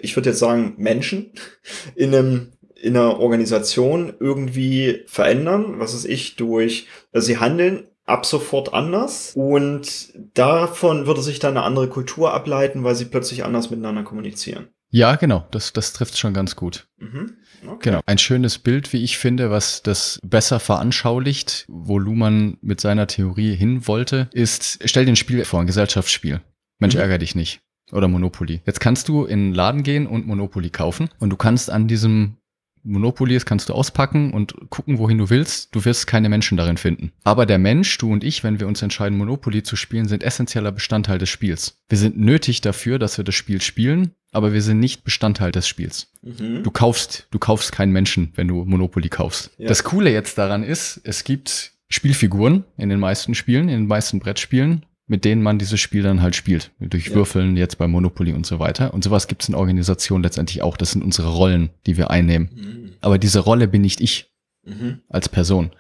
ich 0.03 0.17
würde 0.17 0.31
jetzt 0.31 0.39
sagen 0.39 0.75
Menschen, 0.77 1.33
in 1.95 2.15
einem 2.15 2.53
in 2.83 2.97
einer 2.97 3.21
Organisation 3.21 4.15
irgendwie 4.21 5.03
verändern, 5.07 5.75
was 5.77 5.93
ist 5.93 6.07
ich, 6.07 6.37
durch, 6.37 6.87
also 7.12 7.27
sie 7.27 7.37
handeln 7.37 7.85
ab 8.07 8.25
sofort 8.25 8.73
anders 8.73 9.33
und 9.37 10.15
davon 10.35 11.07
würde 11.07 11.21
sich 11.21 11.39
dann 11.39 11.59
eine 11.59 11.67
andere 11.67 11.89
Kultur 11.89 12.33
ableiten, 12.33 12.83
weil 12.83 12.95
sie 12.95 13.05
plötzlich 13.05 13.45
anders 13.45 13.71
miteinander 13.71 14.03
kommunizieren. 14.03 14.69
Ja, 14.91 15.17
genau, 15.17 15.47
das, 15.51 15.73
das 15.73 15.93
trifft 15.93 16.19
schon 16.19 16.35
ganz 16.35 16.57
gut. 16.57 16.89
Mhm. 16.99 17.37
Okay. 17.67 17.91
Genau. 17.91 18.01
Ein 18.07 18.19
schönes 18.19 18.59
Bild, 18.59 18.93
wie 18.93 19.05
ich 19.05 19.19
finde, 19.19 19.51
was 19.51 19.83
das 19.83 20.19
besser 20.23 20.61
veranschaulicht, 20.61 21.67
wo 21.69 21.99
Luhmann 21.99 22.57
mit 22.61 22.81
seiner 22.81 23.07
Theorie 23.07 23.55
hin 23.55 23.87
wollte, 23.87 24.29
ist, 24.33 24.81
stell 24.85 25.05
dir 25.05 25.13
ein 25.13 25.17
Spiel 25.17 25.45
vor, 25.45 25.61
ein 25.61 25.67
Gesellschaftsspiel. 25.67 26.41
Mensch, 26.79 26.95
mhm. 26.95 27.01
ärger 27.01 27.19
dich 27.19 27.35
nicht. 27.35 27.61
Oder 27.93 28.09
Monopoly. 28.09 28.63
Jetzt 28.67 28.81
kannst 28.81 29.09
du 29.09 29.25
in 29.25 29.49
den 29.49 29.55
Laden 29.55 29.83
gehen 29.83 30.07
und 30.07 30.27
Monopoly 30.27 30.71
kaufen 30.71 31.11
und 31.19 31.31
du 31.31 31.37
kannst 31.37 31.71
an 31.71 31.89
diesem 31.89 32.37
Monopoly 32.83 33.37
ist, 33.37 33.45
kannst 33.45 33.69
du 33.69 33.75
auspacken 33.75 34.33
und 34.33 34.55
gucken, 34.71 34.99
wohin 34.99 35.19
du 35.19 35.29
willst. 35.29 35.75
Du 35.75 35.85
wirst 35.85 36.07
keine 36.07 36.29
Menschen 36.29 36.57
darin 36.57 36.79
finden. 36.79 37.13
Aber 37.25 37.45
der 37.45 37.59
Mensch, 37.59 37.99
du 37.99 38.11
und 38.11 38.25
ich, 38.25 38.43
wenn 38.43 38.59
wir 38.59 38.67
uns 38.67 38.81
entscheiden, 38.81 39.19
Monopoly 39.19 39.63
zu 39.63 39.77
spielen, 39.77 40.09
sind 40.09 40.23
essentieller 40.23 40.73
Bestandteil 40.73 41.19
des 41.19 41.29
Spiels. 41.29 41.79
Wir 41.89 41.99
sind 41.99 42.19
nötig 42.19 42.63
dafür, 42.63 42.99
dass 42.99 43.19
wir 43.19 43.25
das 43.25 43.35
Spiel 43.35 43.61
spielen, 43.61 44.13
aber 44.33 44.53
wir 44.53 44.63
sind 44.63 44.79
nicht 44.79 45.05
Bestandteil 45.05 45.53
des 45.53 45.67
Spiels. 45.67 46.13
Mhm. 46.23 46.63
Du 46.63 46.71
kaufst, 46.71 47.27
du 47.31 47.39
kaufst 47.39 47.73
keinen 47.73 47.93
Menschen, 47.93 48.33
wenn 48.35 48.49
du 48.49 48.65
Monopoly 48.65 49.09
kaufst. 49.09 49.51
Ja. 49.59 49.69
Das 49.69 49.85
Coole 49.85 50.13
jetzt 50.13 50.39
daran 50.39 50.63
ist, 50.63 51.01
es 51.05 51.25
gibt 51.25 51.73
Spielfiguren 51.89 52.65
in 52.77 52.89
den 52.89 53.01
meisten 53.01 53.35
Spielen, 53.35 53.69
in 53.69 53.81
den 53.81 53.87
meisten 53.87 54.21
Brettspielen, 54.21 54.87
mit 55.07 55.25
denen 55.25 55.43
man 55.43 55.59
dieses 55.59 55.81
Spiel 55.81 56.03
dann 56.03 56.23
halt 56.23 56.37
spielt. 56.37 56.71
Durch 56.79 57.09
ja. 57.09 57.15
Würfeln, 57.15 57.57
jetzt 57.57 57.79
bei 57.79 57.89
Monopoly 57.89 58.33
und 58.33 58.47
so 58.47 58.61
weiter. 58.61 58.95
Und 58.95 59.03
sowas 59.03 59.27
gibt 59.27 59.43
es 59.43 59.49
in 59.49 59.57
Organisationen 59.57 60.23
letztendlich 60.23 60.63
auch. 60.63 60.77
Das 60.77 60.93
sind 60.93 61.03
unsere 61.03 61.31
Rollen, 61.31 61.71
die 61.87 61.97
wir 61.97 62.11
einnehmen. 62.11 62.51
Mhm. 62.55 62.93
Aber 63.01 63.19
diese 63.19 63.41
Rolle 63.41 63.67
bin 63.67 63.83
nicht 63.83 64.01
ich 64.01 64.31
mhm. 64.65 65.01
als 65.09 65.29
Person. 65.29 65.73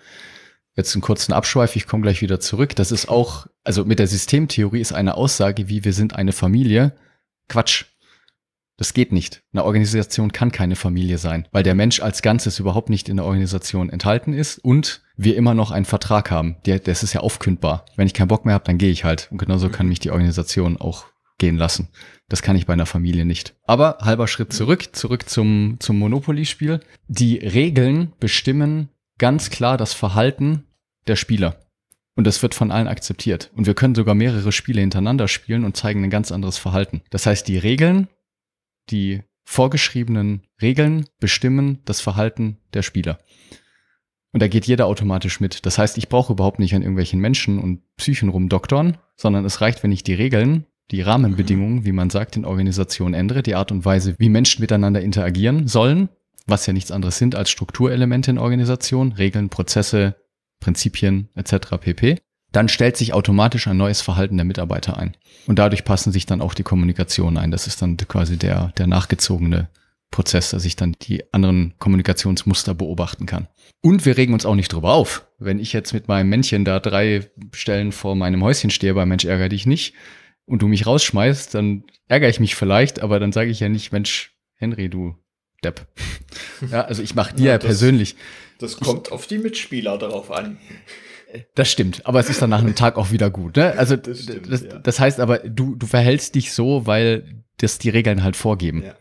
Jetzt 0.74 0.94
einen 0.94 1.02
kurzen 1.02 1.32
Abschweif, 1.32 1.76
ich 1.76 1.86
komme 1.86 2.02
gleich 2.02 2.22
wieder 2.22 2.40
zurück. 2.40 2.74
Das 2.74 2.90
ist 2.90 3.08
auch, 3.08 3.46
also 3.62 3.84
mit 3.84 4.00
der 4.00 4.08
Systemtheorie 4.08 4.80
ist 4.80 4.92
eine 4.92 5.14
Aussage 5.14 5.68
wie 5.68 5.84
wir 5.84 5.92
sind 5.92 6.16
eine 6.16 6.32
Familie. 6.32 6.92
Quatsch. 7.48 7.84
Das 8.80 8.94
geht 8.94 9.12
nicht. 9.12 9.42
Eine 9.52 9.66
Organisation 9.66 10.32
kann 10.32 10.52
keine 10.52 10.74
Familie 10.74 11.18
sein, 11.18 11.46
weil 11.52 11.62
der 11.62 11.74
Mensch 11.74 12.00
als 12.00 12.22
Ganzes 12.22 12.58
überhaupt 12.58 12.88
nicht 12.88 13.10
in 13.10 13.18
der 13.18 13.26
Organisation 13.26 13.90
enthalten 13.90 14.32
ist 14.32 14.56
und 14.58 15.02
wir 15.18 15.36
immer 15.36 15.52
noch 15.52 15.70
einen 15.70 15.84
Vertrag 15.84 16.30
haben. 16.30 16.56
Der, 16.64 16.78
das 16.78 17.02
ist 17.02 17.12
ja 17.12 17.20
aufkündbar. 17.20 17.84
Wenn 17.96 18.06
ich 18.06 18.14
keinen 18.14 18.28
Bock 18.28 18.46
mehr 18.46 18.54
habe, 18.54 18.64
dann 18.64 18.78
gehe 18.78 18.90
ich 18.90 19.04
halt. 19.04 19.28
Und 19.30 19.36
genauso 19.36 19.68
kann 19.68 19.86
mich 19.86 20.00
die 20.00 20.10
Organisation 20.10 20.78
auch 20.78 21.04
gehen 21.36 21.58
lassen. 21.58 21.88
Das 22.30 22.40
kann 22.40 22.56
ich 22.56 22.64
bei 22.64 22.72
einer 22.72 22.86
Familie 22.86 23.26
nicht. 23.26 23.54
Aber 23.66 23.98
halber 24.00 24.26
Schritt 24.26 24.54
zurück, 24.54 24.96
zurück 24.96 25.28
zum, 25.28 25.76
zum 25.78 25.98
Monopoly-Spiel. 25.98 26.80
Die 27.06 27.36
Regeln 27.36 28.14
bestimmen 28.18 28.88
ganz 29.18 29.50
klar 29.50 29.76
das 29.76 29.92
Verhalten 29.92 30.64
der 31.06 31.16
Spieler. 31.16 31.56
Und 32.16 32.26
das 32.26 32.40
wird 32.40 32.54
von 32.54 32.70
allen 32.70 32.88
akzeptiert. 32.88 33.50
Und 33.54 33.66
wir 33.66 33.74
können 33.74 33.94
sogar 33.94 34.14
mehrere 34.14 34.52
Spiele 34.52 34.80
hintereinander 34.80 35.28
spielen 35.28 35.66
und 35.66 35.76
zeigen 35.76 36.02
ein 36.02 36.08
ganz 36.08 36.32
anderes 36.32 36.56
Verhalten. 36.56 37.02
Das 37.10 37.26
heißt, 37.26 37.46
die 37.46 37.58
Regeln 37.58 38.08
die 38.90 39.22
vorgeschriebenen 39.44 40.42
Regeln 40.62 41.06
bestimmen 41.18 41.80
das 41.84 42.00
Verhalten 42.00 42.58
der 42.72 42.82
Spieler. 42.82 43.18
Und 44.32 44.40
da 44.40 44.48
geht 44.48 44.66
jeder 44.66 44.86
automatisch 44.86 45.40
mit. 45.40 45.66
Das 45.66 45.76
heißt, 45.76 45.98
ich 45.98 46.08
brauche 46.08 46.32
überhaupt 46.32 46.60
nicht 46.60 46.74
an 46.74 46.82
irgendwelchen 46.82 47.20
Menschen 47.20 47.58
und 47.58 47.82
Psychen 47.96 48.28
rumdoktern, 48.28 48.98
sondern 49.16 49.44
es 49.44 49.60
reicht, 49.60 49.82
wenn 49.82 49.90
ich 49.90 50.04
die 50.04 50.14
Regeln, 50.14 50.66
die 50.92 51.02
Rahmenbedingungen, 51.02 51.84
wie 51.84 51.92
man 51.92 52.10
sagt, 52.10 52.36
in 52.36 52.44
Organisationen 52.44 53.14
ändere, 53.14 53.42
die 53.42 53.56
Art 53.56 53.72
und 53.72 53.84
Weise, 53.84 54.14
wie 54.18 54.28
Menschen 54.28 54.60
miteinander 54.60 55.00
interagieren 55.00 55.66
sollen, 55.66 56.08
was 56.46 56.66
ja 56.66 56.72
nichts 56.72 56.92
anderes 56.92 57.18
sind 57.18 57.34
als 57.34 57.50
Strukturelemente 57.50 58.30
in 58.30 58.38
Organisationen, 58.38 59.12
Regeln, 59.12 59.50
Prozesse, 59.50 60.16
Prinzipien 60.60 61.28
etc. 61.34 61.76
pp 61.80 62.20
dann 62.52 62.68
stellt 62.68 62.96
sich 62.96 63.12
automatisch 63.12 63.66
ein 63.68 63.76
neues 63.76 64.00
Verhalten 64.00 64.36
der 64.36 64.44
Mitarbeiter 64.44 64.96
ein. 64.96 65.16
Und 65.46 65.58
dadurch 65.58 65.84
passen 65.84 66.12
sich 66.12 66.26
dann 66.26 66.40
auch 66.40 66.54
die 66.54 66.62
Kommunikationen 66.62 67.38
ein. 67.38 67.50
Das 67.50 67.66
ist 67.66 67.80
dann 67.82 67.96
quasi 67.96 68.36
der, 68.36 68.72
der 68.78 68.86
nachgezogene 68.86 69.68
Prozess, 70.10 70.50
dass 70.50 70.64
ich 70.64 70.74
dann 70.74 70.96
die 71.02 71.32
anderen 71.32 71.74
Kommunikationsmuster 71.78 72.74
beobachten 72.74 73.26
kann. 73.26 73.46
Und 73.80 74.04
wir 74.04 74.16
regen 74.16 74.34
uns 74.34 74.44
auch 74.44 74.56
nicht 74.56 74.72
drüber 74.72 74.92
auf. 74.92 75.26
Wenn 75.38 75.60
ich 75.60 75.72
jetzt 75.72 75.92
mit 75.92 76.08
meinem 76.08 76.28
Männchen 76.28 76.64
da 76.64 76.80
drei 76.80 77.30
Stellen 77.54 77.92
vor 77.92 78.16
meinem 78.16 78.42
Häuschen 78.42 78.70
stehe, 78.70 78.94
bei 78.94 79.06
Mensch 79.06 79.24
ärgere 79.24 79.48
dich 79.48 79.66
nicht, 79.66 79.94
und 80.50 80.62
du 80.62 80.66
mich 80.66 80.84
rausschmeißt, 80.84 81.54
dann 81.54 81.84
ärgere 82.08 82.28
ich 82.28 82.40
mich 82.40 82.56
vielleicht, 82.56 83.00
aber 83.00 83.20
dann 83.20 83.30
sage 83.30 83.50
ich 83.50 83.60
ja 83.60 83.68
nicht, 83.68 83.92
Mensch, 83.92 84.34
Henry, 84.56 84.88
du 84.90 85.14
Depp. 85.62 85.86
Ja, 86.70 86.82
also 86.82 87.02
ich 87.02 87.14
mache 87.14 87.34
dir 87.34 87.52
ja, 87.52 87.58
das, 87.58 87.64
persönlich. 87.64 88.16
Das 88.58 88.76
kommt 88.76 89.06
ich, 89.06 89.12
auf 89.12 89.26
die 89.26 89.38
Mitspieler 89.38 89.96
darauf 89.96 90.30
an. 90.30 90.58
Das 91.54 91.70
stimmt, 91.70 92.06
aber 92.06 92.20
es 92.20 92.28
ist 92.28 92.42
dann 92.42 92.50
nach 92.50 92.60
einem 92.60 92.74
Tag 92.74 92.96
auch 92.96 93.10
wieder 93.10 93.30
gut. 93.30 93.56
Ne? 93.56 93.72
Also 93.76 93.96
das, 93.96 94.22
stimmt, 94.22 94.50
das, 94.50 94.62
ja. 94.62 94.78
das, 94.78 95.00
heißt 95.00 95.20
aber, 95.20 95.38
du, 95.38 95.74
du 95.76 95.86
verhältst 95.86 96.34
dich 96.34 96.52
so, 96.52 96.86
weil 96.86 97.42
das 97.58 97.78
die 97.78 97.90
Regeln 97.90 98.22
halt 98.22 98.36
vorgeben. 98.36 98.82
Ja. 98.84 98.94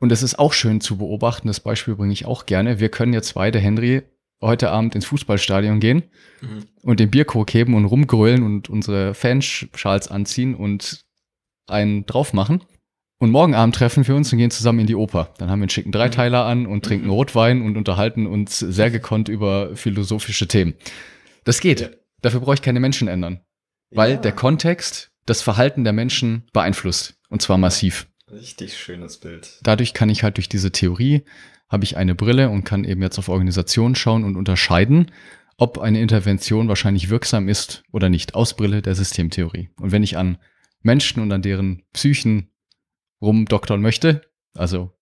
Und 0.00 0.12
es 0.12 0.22
ist 0.22 0.38
auch 0.38 0.52
schön 0.52 0.80
zu 0.80 0.96
beobachten, 0.96 1.48
das 1.48 1.60
Beispiel 1.60 1.96
bringe 1.96 2.12
ich 2.12 2.24
auch 2.24 2.46
gerne. 2.46 2.80
Wir 2.80 2.88
können 2.88 3.12
jetzt 3.12 3.34
beide, 3.34 3.58
Henry, 3.58 4.02
heute 4.40 4.70
Abend 4.70 4.94
ins 4.94 5.06
Fußballstadion 5.06 5.80
gehen 5.80 6.04
mhm. 6.40 6.64
und 6.82 7.00
den 7.00 7.10
Bierkrug 7.10 7.52
heben 7.52 7.74
und 7.74 7.84
rumgrölen 7.84 8.42
und 8.42 8.68
unsere 8.68 9.14
Fanschals 9.14 10.08
anziehen 10.08 10.54
und 10.54 11.04
einen 11.66 12.06
drauf 12.06 12.32
machen. 12.32 12.62
Und 13.20 13.32
morgen 13.32 13.54
Abend 13.54 13.74
treffen 13.74 14.06
wir 14.06 14.14
uns 14.14 14.32
und 14.32 14.38
gehen 14.38 14.52
zusammen 14.52 14.78
in 14.78 14.86
die 14.86 14.94
Oper. 14.94 15.34
Dann 15.38 15.50
haben 15.50 15.58
wir 15.58 15.64
einen 15.64 15.70
schicken 15.70 15.90
Dreiteiler 15.90 16.44
an 16.44 16.66
und 16.66 16.84
trinken 16.84 17.06
mhm. 17.06 17.12
Rotwein 17.12 17.62
und 17.62 17.76
unterhalten 17.76 18.28
uns 18.28 18.60
sehr 18.60 18.92
gekonnt 18.92 19.28
über 19.28 19.74
philosophische 19.74 20.46
Themen. 20.46 20.74
Das 21.48 21.60
geht. 21.60 21.80
Ja. 21.80 21.88
Dafür 22.20 22.40
brauche 22.40 22.56
ich 22.56 22.60
keine 22.60 22.78
Menschen 22.78 23.08
ändern. 23.08 23.40
Weil 23.90 24.12
ja. 24.12 24.16
der 24.18 24.32
Kontext 24.32 25.12
das 25.24 25.40
Verhalten 25.40 25.82
der 25.82 25.94
Menschen 25.94 26.46
beeinflusst. 26.52 27.14
Und 27.30 27.40
zwar 27.40 27.56
massiv. 27.56 28.06
Richtig 28.30 28.76
schönes 28.76 29.16
Bild. 29.16 29.58
Dadurch 29.62 29.94
kann 29.94 30.10
ich 30.10 30.22
halt 30.22 30.36
durch 30.36 30.50
diese 30.50 30.72
Theorie, 30.72 31.24
habe 31.70 31.84
ich 31.84 31.96
eine 31.96 32.14
Brille 32.14 32.50
und 32.50 32.64
kann 32.64 32.84
eben 32.84 33.00
jetzt 33.00 33.18
auf 33.18 33.30
Organisationen 33.30 33.94
schauen 33.94 34.24
und 34.24 34.36
unterscheiden, 34.36 35.10
ob 35.56 35.78
eine 35.78 36.02
Intervention 36.02 36.68
wahrscheinlich 36.68 37.08
wirksam 37.08 37.48
ist 37.48 37.82
oder 37.92 38.10
nicht, 38.10 38.34
aus 38.34 38.54
Brille 38.54 38.82
der 38.82 38.94
Systemtheorie. 38.94 39.70
Und 39.80 39.90
wenn 39.90 40.02
ich 40.02 40.18
an 40.18 40.36
Menschen 40.82 41.22
und 41.22 41.32
an 41.32 41.40
deren 41.40 41.82
Psychen 41.94 42.50
rumdoktern 43.22 43.80
möchte, 43.80 44.20
also 44.54 44.92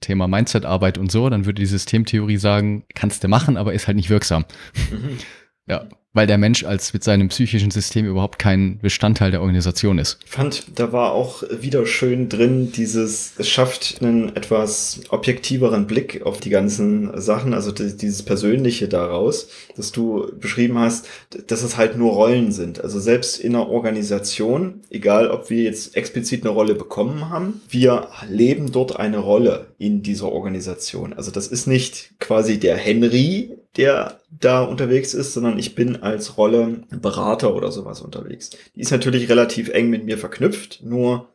Thema 0.00 0.28
Mindset-Arbeit 0.28 0.98
und 0.98 1.10
so, 1.10 1.30
dann 1.30 1.46
würde 1.46 1.62
die 1.62 1.66
Systemtheorie 1.66 2.36
sagen, 2.36 2.84
kannst 2.94 3.24
du 3.24 3.28
machen, 3.28 3.56
aber 3.56 3.72
ist 3.72 3.86
halt 3.86 3.96
nicht 3.96 4.10
wirksam. 4.10 4.44
Ja, 5.66 5.88
weil 6.14 6.26
der 6.26 6.38
Mensch 6.38 6.64
als 6.64 6.92
mit 6.92 7.02
seinem 7.04 7.28
psychischen 7.28 7.70
System 7.70 8.06
überhaupt 8.06 8.38
kein 8.38 8.78
Bestandteil 8.78 9.32
der 9.32 9.40
Organisation 9.40 9.98
ist. 9.98 10.18
Ich 10.24 10.30
fand, 10.30 10.78
da 10.78 10.92
war 10.92 11.12
auch 11.12 11.42
wieder 11.50 11.86
schön 11.86 12.28
drin, 12.28 12.70
dieses, 12.70 13.32
es 13.36 13.48
schafft 13.48 14.00
einen 14.00 14.34
etwas 14.36 15.00
objektiveren 15.08 15.86
Blick 15.86 16.22
auf 16.24 16.38
die 16.38 16.50
ganzen 16.50 17.20
Sachen, 17.20 17.52
also 17.52 17.72
dieses 17.72 18.22
Persönliche 18.22 18.88
daraus, 18.88 19.48
dass 19.76 19.90
du 19.90 20.30
beschrieben 20.38 20.78
hast, 20.78 21.08
dass 21.48 21.62
es 21.62 21.76
halt 21.76 21.98
nur 21.98 22.12
Rollen 22.12 22.52
sind. 22.52 22.80
Also 22.82 23.00
selbst 23.00 23.40
in 23.40 23.56
einer 23.56 23.68
Organisation, 23.68 24.82
egal 24.90 25.28
ob 25.30 25.50
wir 25.50 25.64
jetzt 25.64 25.96
explizit 25.96 26.42
eine 26.44 26.52
Rolle 26.52 26.76
bekommen 26.76 27.28
haben, 27.28 27.60
wir 27.68 28.08
leben 28.28 28.70
dort 28.70 28.96
eine 29.00 29.18
Rolle 29.18 29.66
in 29.78 30.02
dieser 30.02 30.30
Organisation. 30.30 31.12
Also 31.12 31.32
das 31.32 31.48
ist 31.48 31.66
nicht 31.66 32.12
quasi 32.20 32.60
der 32.60 32.76
Henry, 32.76 33.50
der 33.76 34.20
da 34.30 34.62
unterwegs 34.62 35.14
ist, 35.14 35.32
sondern 35.32 35.58
ich 35.58 35.74
bin 35.74 36.02
als 36.02 36.36
Rolle 36.36 36.82
Berater 36.90 37.54
oder 37.54 37.72
sowas 37.72 38.00
unterwegs. 38.00 38.50
Die 38.74 38.80
ist 38.80 38.90
natürlich 38.90 39.28
relativ 39.28 39.68
eng 39.68 39.90
mit 39.90 40.04
mir 40.04 40.18
verknüpft, 40.18 40.80
nur 40.82 41.28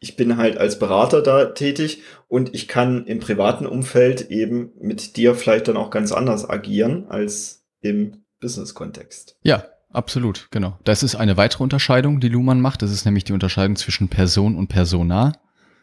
ich 0.00 0.16
bin 0.16 0.36
halt 0.38 0.56
als 0.56 0.78
Berater 0.78 1.22
da 1.22 1.44
tätig 1.46 2.02
und 2.26 2.54
ich 2.54 2.68
kann 2.68 3.06
im 3.06 3.20
privaten 3.20 3.66
Umfeld 3.66 4.30
eben 4.30 4.72
mit 4.80 5.16
dir 5.16 5.34
vielleicht 5.34 5.68
dann 5.68 5.76
auch 5.76 5.90
ganz 5.90 6.10
anders 6.10 6.48
agieren 6.48 7.06
als 7.08 7.66
im 7.82 8.24
Business-Kontext. 8.40 9.36
Ja, 9.42 9.64
absolut, 9.90 10.48
genau. 10.50 10.78
Das 10.84 11.02
ist 11.02 11.16
eine 11.16 11.36
weitere 11.36 11.62
Unterscheidung, 11.62 12.20
die 12.20 12.28
Luhmann 12.30 12.62
macht. 12.62 12.80
Das 12.80 12.90
ist 12.90 13.04
nämlich 13.04 13.24
die 13.24 13.34
Unterscheidung 13.34 13.76
zwischen 13.76 14.08
Person 14.08 14.56
und 14.56 14.68
Persona. 14.68 15.34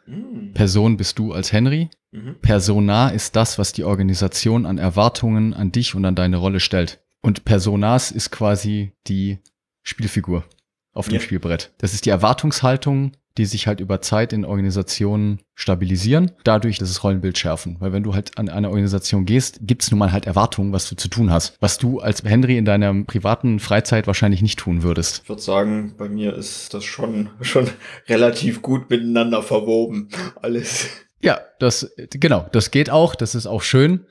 Mhm. 0.07 0.53
Person 0.53 0.97
bist 0.97 1.19
du 1.19 1.33
als 1.33 1.51
Henry. 1.51 1.89
Mhm. 2.11 2.37
Persona 2.41 3.09
ist 3.09 3.35
das, 3.35 3.59
was 3.59 3.73
die 3.73 3.83
Organisation 3.83 4.65
an 4.65 4.77
Erwartungen 4.77 5.53
an 5.53 5.71
dich 5.71 5.95
und 5.95 6.05
an 6.05 6.15
deine 6.15 6.37
Rolle 6.37 6.59
stellt. 6.59 6.99
Und 7.21 7.45
Personas 7.45 8.11
ist 8.11 8.31
quasi 8.31 8.93
die 9.07 9.39
Spielfigur 9.83 10.45
auf 10.93 11.07
dem 11.07 11.15
ja. 11.15 11.19
Spielbrett. 11.19 11.73
Das 11.77 11.93
ist 11.93 12.05
die 12.05 12.09
Erwartungshaltung, 12.09 13.11
die 13.37 13.45
sich 13.45 13.67
halt 13.67 13.79
über 13.79 14.01
Zeit 14.01 14.33
in 14.33 14.45
Organisationen 14.45 15.39
stabilisieren, 15.55 16.31
dadurch 16.43 16.77
das 16.77 17.03
Rollenbild 17.03 17.37
schärfen. 17.37 17.77
Weil 17.79 17.93
wenn 17.93 18.03
du 18.03 18.13
halt 18.13 18.37
an 18.37 18.49
eine 18.49 18.69
Organisation 18.69 19.25
gehst, 19.25 19.59
gibt's 19.61 19.91
nun 19.91 19.99
mal 19.99 20.11
halt 20.11 20.25
Erwartungen, 20.25 20.73
was 20.73 20.89
du 20.89 20.95
zu 20.95 21.07
tun 21.07 21.31
hast, 21.31 21.57
was 21.59 21.77
du 21.77 21.99
als 21.99 22.23
Henry 22.23 22.57
in 22.57 22.65
deiner 22.65 22.93
privaten 23.03 23.59
Freizeit 23.59 24.07
wahrscheinlich 24.07 24.41
nicht 24.41 24.59
tun 24.59 24.83
würdest. 24.83 25.21
Ich 25.23 25.29
würde 25.29 25.41
sagen, 25.41 25.95
bei 25.97 26.09
mir 26.09 26.35
ist 26.35 26.73
das 26.73 26.83
schon, 26.83 27.29
schon 27.41 27.69
relativ 28.07 28.61
gut 28.61 28.89
miteinander 28.89 29.41
verwoben, 29.41 30.09
alles. 30.41 30.87
Ja, 31.19 31.39
das, 31.59 31.91
genau, 32.11 32.47
das 32.51 32.71
geht 32.71 32.89
auch, 32.89 33.15
das 33.15 33.35
ist 33.35 33.47
auch 33.47 33.61
schön. 33.61 34.05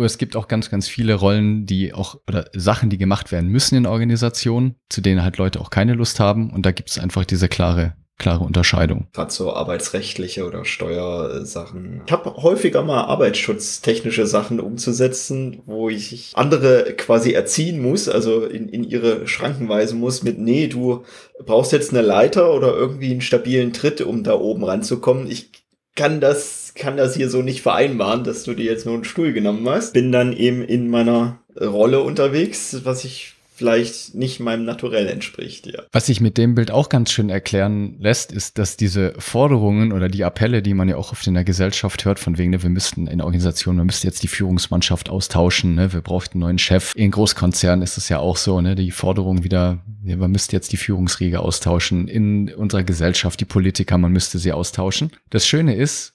Es 0.00 0.16
gibt 0.16 0.36
auch 0.36 0.48
ganz, 0.48 0.70
ganz 0.70 0.88
viele 0.88 1.14
Rollen, 1.14 1.66
die 1.66 1.92
auch, 1.92 2.18
oder 2.26 2.46
Sachen, 2.54 2.88
die 2.88 2.96
gemacht 2.96 3.30
werden 3.30 3.50
müssen 3.50 3.76
in 3.76 3.86
Organisationen, 3.86 4.76
zu 4.88 5.02
denen 5.02 5.22
halt 5.22 5.36
Leute 5.36 5.60
auch 5.60 5.68
keine 5.68 5.92
Lust 5.92 6.18
haben. 6.18 6.50
Und 6.50 6.64
da 6.64 6.72
gibt 6.72 6.88
es 6.88 6.98
einfach 6.98 7.26
diese 7.26 7.48
klare 7.48 7.94
klare 8.18 8.44
Unterscheidung. 8.44 9.08
Gerade 9.12 9.32
so 9.32 9.52
arbeitsrechtliche 9.52 10.46
oder 10.46 10.64
Steuersachen. 10.64 12.02
Ich 12.06 12.12
habe 12.12 12.36
häufiger 12.36 12.82
mal 12.82 13.04
arbeitsschutztechnische 13.04 14.26
Sachen 14.26 14.60
umzusetzen, 14.60 15.62
wo 15.66 15.88
ich 15.88 16.32
andere 16.34 16.94
quasi 16.96 17.32
erziehen 17.32 17.82
muss, 17.82 18.08
also 18.08 18.44
in, 18.44 18.68
in 18.68 18.84
ihre 18.84 19.26
Schranken 19.26 19.68
weisen 19.68 19.98
muss 19.98 20.22
mit, 20.22 20.38
nee, 20.38 20.68
du 20.68 21.04
brauchst 21.44 21.72
jetzt 21.72 21.90
eine 21.90 22.02
Leiter 22.02 22.54
oder 22.54 22.74
irgendwie 22.74 23.10
einen 23.10 23.20
stabilen 23.22 23.72
Tritt, 23.72 24.00
um 24.00 24.22
da 24.22 24.34
oben 24.34 24.64
ranzukommen. 24.64 25.28
Ich 25.30 25.50
kann 25.94 26.20
das, 26.20 26.72
kann 26.74 26.96
das 26.96 27.16
hier 27.16 27.28
so 27.28 27.42
nicht 27.42 27.62
vereinbaren, 27.62 28.24
dass 28.24 28.44
du 28.44 28.54
dir 28.54 28.64
jetzt 28.64 28.86
nur 28.86 28.94
einen 28.94 29.04
Stuhl 29.04 29.32
genommen 29.32 29.68
hast. 29.68 29.92
Bin 29.92 30.12
dann 30.12 30.32
eben 30.32 30.62
in 30.62 30.88
meiner 30.88 31.40
Rolle 31.60 32.00
unterwegs, 32.00 32.80
was 32.84 33.04
ich 33.04 33.34
vielleicht 33.54 34.14
nicht 34.14 34.40
meinem 34.40 34.64
Naturell 34.64 35.06
entspricht, 35.08 35.66
ja. 35.66 35.82
Was 35.92 36.06
sich 36.06 36.20
mit 36.20 36.38
dem 36.38 36.54
Bild 36.54 36.70
auch 36.70 36.88
ganz 36.88 37.12
schön 37.12 37.28
erklären 37.28 37.96
lässt, 38.00 38.32
ist, 38.32 38.58
dass 38.58 38.76
diese 38.76 39.14
Forderungen 39.18 39.92
oder 39.92 40.08
die 40.08 40.24
Appelle, 40.24 40.62
die 40.62 40.74
man 40.74 40.88
ja 40.88 40.96
auch 40.96 41.12
oft 41.12 41.26
in 41.26 41.34
der 41.34 41.44
Gesellschaft 41.44 42.04
hört, 42.04 42.18
von 42.18 42.38
wegen, 42.38 42.50
ne, 42.50 42.62
wir 42.62 42.70
müssten 42.70 43.06
in 43.06 43.20
Organisationen, 43.20 43.78
wir 43.78 43.84
müssten 43.84 44.06
jetzt 44.06 44.22
die 44.22 44.28
Führungsmannschaft 44.28 45.10
austauschen, 45.10 45.74
ne, 45.74 45.92
wir 45.92 46.00
brauchten 46.00 46.34
einen 46.34 46.40
neuen 46.40 46.58
Chef. 46.58 46.92
In 46.96 47.10
Großkonzernen 47.10 47.82
ist 47.82 47.98
es 47.98 48.08
ja 48.08 48.18
auch 48.18 48.36
so, 48.36 48.60
ne, 48.60 48.74
die 48.74 48.90
Forderung 48.90 49.44
wieder, 49.44 49.84
ja, 50.02 50.16
man 50.16 50.32
müsste 50.32 50.56
jetzt 50.56 50.72
die 50.72 50.78
Führungsriege 50.78 51.40
austauschen. 51.40 52.08
In 52.08 52.52
unserer 52.54 52.84
Gesellschaft, 52.84 53.38
die 53.38 53.44
Politiker, 53.44 53.98
man 53.98 54.12
müsste 54.12 54.38
sie 54.38 54.52
austauschen. 54.52 55.10
Das 55.28 55.46
Schöne 55.46 55.74
ist, 55.74 56.14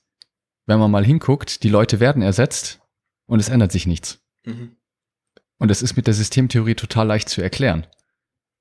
wenn 0.65 0.80
man 0.80 0.91
mal 0.91 1.06
hinguckt, 1.06 1.63
die 1.63 1.69
Leute 1.69 2.00
werden 2.00 2.21
ersetzt 2.21 2.82
und 3.28 3.39
es 3.39 3.50
ändert 3.50 3.71
sich 3.71 3.86
nichts. 3.86 4.19
Mhm. 4.43 4.77
Und 5.58 5.70
das 5.70 5.82
ist 5.82 5.96
mit 5.96 6.08
der 6.08 6.13
Systemtheorie 6.13 6.76
total 6.76 7.08
leicht 7.08 7.30
zu 7.30 7.41
erklären, 7.41 7.88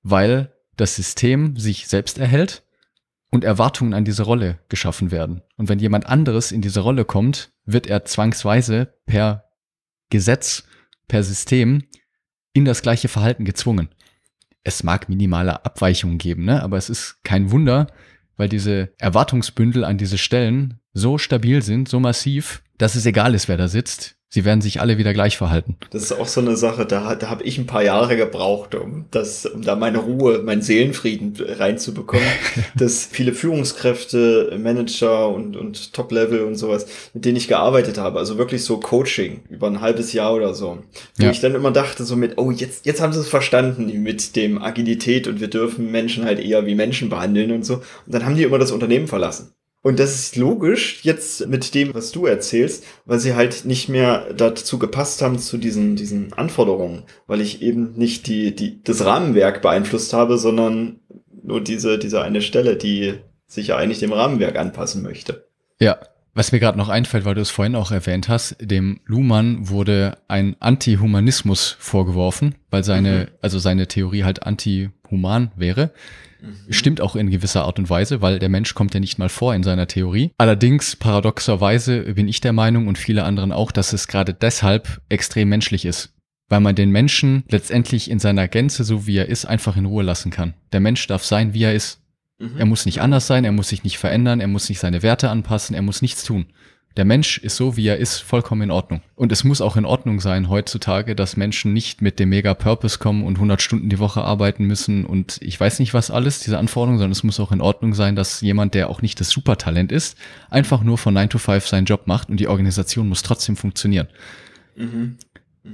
weil 0.02 0.52
das 0.76 0.96
System 0.96 1.56
sich 1.56 1.88
selbst 1.88 2.18
erhält 2.18 2.62
und 3.30 3.44
Erwartungen 3.44 3.94
an 3.94 4.04
diese 4.04 4.22
Rolle 4.22 4.58
geschaffen 4.68 5.10
werden. 5.10 5.42
Und 5.56 5.68
wenn 5.68 5.78
jemand 5.78 6.06
anderes 6.06 6.52
in 6.52 6.62
diese 6.62 6.80
Rolle 6.80 7.04
kommt, 7.04 7.52
wird 7.64 7.86
er 7.86 8.04
zwangsweise 8.04 8.94
per 9.06 9.44
Gesetz, 10.10 10.64
per 11.08 11.22
System 11.22 11.84
in 12.52 12.64
das 12.64 12.82
gleiche 12.82 13.08
Verhalten 13.08 13.44
gezwungen. 13.44 13.88
Es 14.64 14.82
mag 14.82 15.08
minimale 15.08 15.64
Abweichungen 15.64 16.18
geben, 16.18 16.44
ne? 16.44 16.62
aber 16.62 16.76
es 16.76 16.88
ist 16.88 17.22
kein 17.22 17.50
Wunder, 17.50 17.88
weil 18.36 18.48
diese 18.48 18.92
Erwartungsbündel 18.98 19.84
an 19.84 19.98
diese 19.98 20.18
Stellen 20.18 20.80
so 20.92 21.18
stabil 21.18 21.62
sind, 21.62 21.88
so 21.88 22.00
massiv, 22.00 22.62
dass 22.78 22.94
es 22.94 23.06
egal 23.06 23.34
ist, 23.34 23.48
wer 23.48 23.56
da 23.56 23.68
sitzt. 23.68 24.15
Sie 24.28 24.44
werden 24.44 24.60
sich 24.60 24.80
alle 24.80 24.98
wieder 24.98 25.12
gleich 25.12 25.36
verhalten. 25.36 25.76
Das 25.90 26.02
ist 26.02 26.12
auch 26.12 26.26
so 26.26 26.40
eine 26.40 26.56
Sache, 26.56 26.84
da, 26.84 27.14
da 27.14 27.30
habe 27.30 27.44
ich 27.44 27.58
ein 27.58 27.66
paar 27.66 27.84
Jahre 27.84 28.16
gebraucht, 28.16 28.74
um 28.74 29.06
das, 29.10 29.46
um 29.46 29.62
da 29.62 29.76
meine 29.76 29.98
Ruhe, 29.98 30.40
meinen 30.40 30.62
Seelenfrieden 30.62 31.34
reinzubekommen. 31.38 32.26
dass 32.76 33.06
viele 33.06 33.32
Führungskräfte, 33.32 34.58
Manager 34.60 35.28
und, 35.28 35.56
und 35.56 35.92
Top-Level 35.92 36.42
und 36.42 36.56
sowas, 36.56 36.86
mit 37.14 37.24
denen 37.24 37.36
ich 37.36 37.48
gearbeitet 37.48 37.98
habe, 37.98 38.18
also 38.18 38.38
wirklich 38.38 38.64
so 38.64 38.78
Coaching 38.78 39.42
über 39.48 39.68
ein 39.68 39.80
halbes 39.80 40.12
Jahr 40.12 40.34
oder 40.34 40.54
so, 40.54 40.78
wo 41.16 41.24
ja. 41.24 41.30
ich 41.30 41.40
dann 41.40 41.54
immer 41.54 41.70
dachte, 41.70 42.04
so 42.04 42.16
mit, 42.16 42.36
oh, 42.36 42.50
jetzt, 42.50 42.86
jetzt 42.86 43.00
haben 43.00 43.12
sie 43.12 43.20
es 43.20 43.28
verstanden 43.28 44.02
mit 44.02 44.36
dem 44.36 44.60
Agilität 44.62 45.28
und 45.28 45.40
wir 45.40 45.48
dürfen 45.48 45.90
Menschen 45.90 46.24
halt 46.24 46.40
eher 46.40 46.66
wie 46.66 46.74
Menschen 46.74 47.08
behandeln 47.08 47.52
und 47.52 47.64
so. 47.64 47.74
Und 47.76 48.14
dann 48.14 48.24
haben 48.24 48.36
die 48.36 48.42
immer 48.42 48.58
das 48.58 48.72
Unternehmen 48.72 49.06
verlassen. 49.06 49.52
Und 49.86 50.00
das 50.00 50.16
ist 50.16 50.34
logisch 50.34 50.98
jetzt 51.04 51.46
mit 51.46 51.72
dem, 51.72 51.94
was 51.94 52.10
du 52.10 52.26
erzählst, 52.26 52.82
weil 53.04 53.20
sie 53.20 53.36
halt 53.36 53.66
nicht 53.66 53.88
mehr 53.88 54.34
dazu 54.34 54.80
gepasst 54.80 55.22
haben 55.22 55.38
zu 55.38 55.58
diesen, 55.58 55.94
diesen 55.94 56.32
Anforderungen, 56.32 57.04
weil 57.28 57.40
ich 57.40 57.62
eben 57.62 57.92
nicht 57.94 58.26
die, 58.26 58.52
die, 58.52 58.82
das 58.82 59.04
Rahmenwerk 59.04 59.62
beeinflusst 59.62 60.12
habe, 60.12 60.38
sondern 60.38 60.98
nur 61.40 61.60
diese, 61.60 62.00
diese 62.00 62.20
eine 62.20 62.42
Stelle, 62.42 62.74
die 62.74 63.14
sich 63.46 63.68
ja 63.68 63.76
eigentlich 63.76 64.00
dem 64.00 64.12
Rahmenwerk 64.12 64.58
anpassen 64.58 65.04
möchte. 65.04 65.46
Ja, 65.78 66.00
was 66.34 66.50
mir 66.50 66.58
gerade 66.58 66.78
noch 66.78 66.88
einfällt, 66.88 67.24
weil 67.24 67.36
du 67.36 67.40
es 67.42 67.50
vorhin 67.50 67.76
auch 67.76 67.92
erwähnt 67.92 68.28
hast, 68.28 68.56
dem 68.60 68.98
Luhmann 69.04 69.68
wurde 69.68 70.18
ein 70.26 70.56
Antihumanismus 70.58 71.76
vorgeworfen, 71.78 72.56
weil 72.72 72.82
seine, 72.82 73.10
mhm. 73.10 73.36
also 73.40 73.60
seine 73.60 73.86
Theorie 73.86 74.24
halt 74.24 74.42
antihuman 74.42 75.52
wäre. 75.54 75.92
Mhm. 76.40 76.72
Stimmt 76.72 77.00
auch 77.00 77.16
in 77.16 77.30
gewisser 77.30 77.64
Art 77.64 77.78
und 77.78 77.90
Weise, 77.90 78.22
weil 78.22 78.38
der 78.38 78.48
Mensch 78.48 78.74
kommt 78.74 78.94
ja 78.94 79.00
nicht 79.00 79.18
mal 79.18 79.28
vor 79.28 79.54
in 79.54 79.62
seiner 79.62 79.86
Theorie. 79.86 80.32
Allerdings, 80.38 80.96
paradoxerweise 80.96 82.14
bin 82.14 82.28
ich 82.28 82.40
der 82.40 82.52
Meinung 82.52 82.88
und 82.88 82.98
viele 82.98 83.24
anderen 83.24 83.52
auch, 83.52 83.72
dass 83.72 83.92
es 83.92 84.08
gerade 84.08 84.34
deshalb 84.34 85.00
extrem 85.08 85.48
menschlich 85.48 85.84
ist. 85.84 86.12
Weil 86.48 86.60
man 86.60 86.76
den 86.76 86.90
Menschen 86.90 87.44
letztendlich 87.48 88.10
in 88.10 88.20
seiner 88.20 88.46
Gänze, 88.48 88.84
so 88.84 89.06
wie 89.06 89.16
er 89.16 89.28
ist, 89.28 89.46
einfach 89.46 89.76
in 89.76 89.86
Ruhe 89.86 90.04
lassen 90.04 90.30
kann. 90.30 90.54
Der 90.72 90.80
Mensch 90.80 91.06
darf 91.06 91.24
sein, 91.24 91.54
wie 91.54 91.64
er 91.64 91.74
ist. 91.74 92.00
Mhm. 92.38 92.56
Er 92.58 92.66
muss 92.66 92.86
nicht 92.86 93.00
anders 93.00 93.26
sein, 93.26 93.44
er 93.44 93.52
muss 93.52 93.68
sich 93.68 93.82
nicht 93.82 93.98
verändern, 93.98 94.40
er 94.40 94.46
muss 94.46 94.68
nicht 94.68 94.78
seine 94.78 95.02
Werte 95.02 95.30
anpassen, 95.30 95.74
er 95.74 95.82
muss 95.82 96.02
nichts 96.02 96.24
tun. 96.24 96.46
Der 96.96 97.04
Mensch 97.04 97.36
ist 97.38 97.56
so, 97.56 97.76
wie 97.76 97.86
er 97.86 97.98
ist, 97.98 98.20
vollkommen 98.20 98.62
in 98.62 98.70
Ordnung. 98.70 99.02
Und 99.16 99.30
es 99.30 99.44
muss 99.44 99.60
auch 99.60 99.76
in 99.76 99.84
Ordnung 99.84 100.18
sein 100.20 100.48
heutzutage, 100.48 101.14
dass 101.14 101.36
Menschen 101.36 101.74
nicht 101.74 102.00
mit 102.00 102.18
dem 102.18 102.30
Mega-Purpose 102.30 102.98
kommen 102.98 103.22
und 103.22 103.34
100 103.34 103.60
Stunden 103.60 103.90
die 103.90 103.98
Woche 103.98 104.22
arbeiten 104.22 104.64
müssen 104.64 105.04
und 105.04 105.38
ich 105.42 105.60
weiß 105.60 105.78
nicht 105.78 105.92
was 105.92 106.10
alles, 106.10 106.40
diese 106.40 106.56
Anforderungen, 106.56 106.98
sondern 106.98 107.12
es 107.12 107.22
muss 107.22 107.38
auch 107.38 107.52
in 107.52 107.60
Ordnung 107.60 107.92
sein, 107.92 108.16
dass 108.16 108.40
jemand, 108.40 108.72
der 108.72 108.88
auch 108.88 109.02
nicht 109.02 109.20
das 109.20 109.28
Supertalent 109.28 109.92
ist, 109.92 110.16
einfach 110.48 110.82
nur 110.82 110.96
von 110.96 111.12
9 111.12 111.28
to 111.28 111.38
5 111.38 111.66
seinen 111.66 111.84
Job 111.84 112.06
macht 112.06 112.30
und 112.30 112.40
die 112.40 112.48
Organisation 112.48 113.08
muss 113.08 113.22
trotzdem 113.22 113.56
funktionieren. 113.56 114.08
Mhm. 114.76 115.18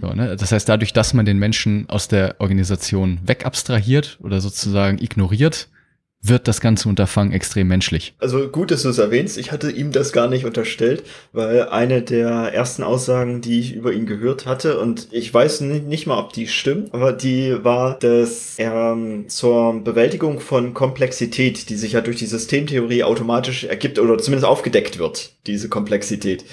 So, 0.01 0.09
ne? 0.09 0.37
Das 0.37 0.51
heißt, 0.53 0.69
dadurch, 0.69 0.93
dass 0.93 1.15
man 1.15 1.27
den 1.27 1.39
Menschen 1.39 1.89
aus 1.89 2.09
der 2.09 2.37
Organisation 2.39 3.21
wegabstrahiert 3.25 4.19
oder 4.23 4.41
sozusagen 4.41 4.99
ignoriert, 4.99 5.69
wird 6.23 6.47
das 6.47 6.61
ganze 6.61 6.89
Unterfangen 6.89 7.33
extrem 7.33 7.67
menschlich. 7.67 8.15
Also 8.19 8.49
gut, 8.49 8.71
dass 8.71 8.83
du 8.83 8.89
es 8.89 8.99
erwähnst. 8.99 9.37
Ich 9.37 9.51
hatte 9.51 9.71
ihm 9.71 9.91
das 9.91 10.13
gar 10.13 10.29
nicht 10.29 10.45
unterstellt, 10.45 11.03
weil 11.33 11.69
eine 11.69 12.03
der 12.03 12.31
ersten 12.55 12.85
Aussagen, 12.85 13.41
die 13.41 13.59
ich 13.59 13.75
über 13.75 13.93
ihn 13.93 14.07
gehört 14.07 14.47
hatte, 14.47 14.79
und 14.79 15.09
ich 15.11 15.35
weiß 15.35 15.63
nicht, 15.63 16.07
mal, 16.07 16.19
ob 16.19 16.33
die 16.33 16.47
stimmt, 16.47 16.95
aber 16.95 17.13
die 17.13 17.57
war, 17.65 17.99
dass 17.99 18.55
er 18.57 18.93
ähm, 18.93 19.29
zur 19.29 19.81
Bewältigung 19.83 20.39
von 20.39 20.75
Komplexität, 20.75 21.69
die 21.69 21.77
sich 21.77 21.93
ja 21.93 22.01
durch 22.01 22.17
die 22.17 22.27
Systemtheorie 22.27 23.03
automatisch 23.03 23.65
ergibt 23.65 23.99
oder 23.99 24.17
zumindest 24.19 24.47
aufgedeckt 24.47 24.99
wird, 24.99 25.33
diese 25.47 25.69
Komplexität, 25.69 26.45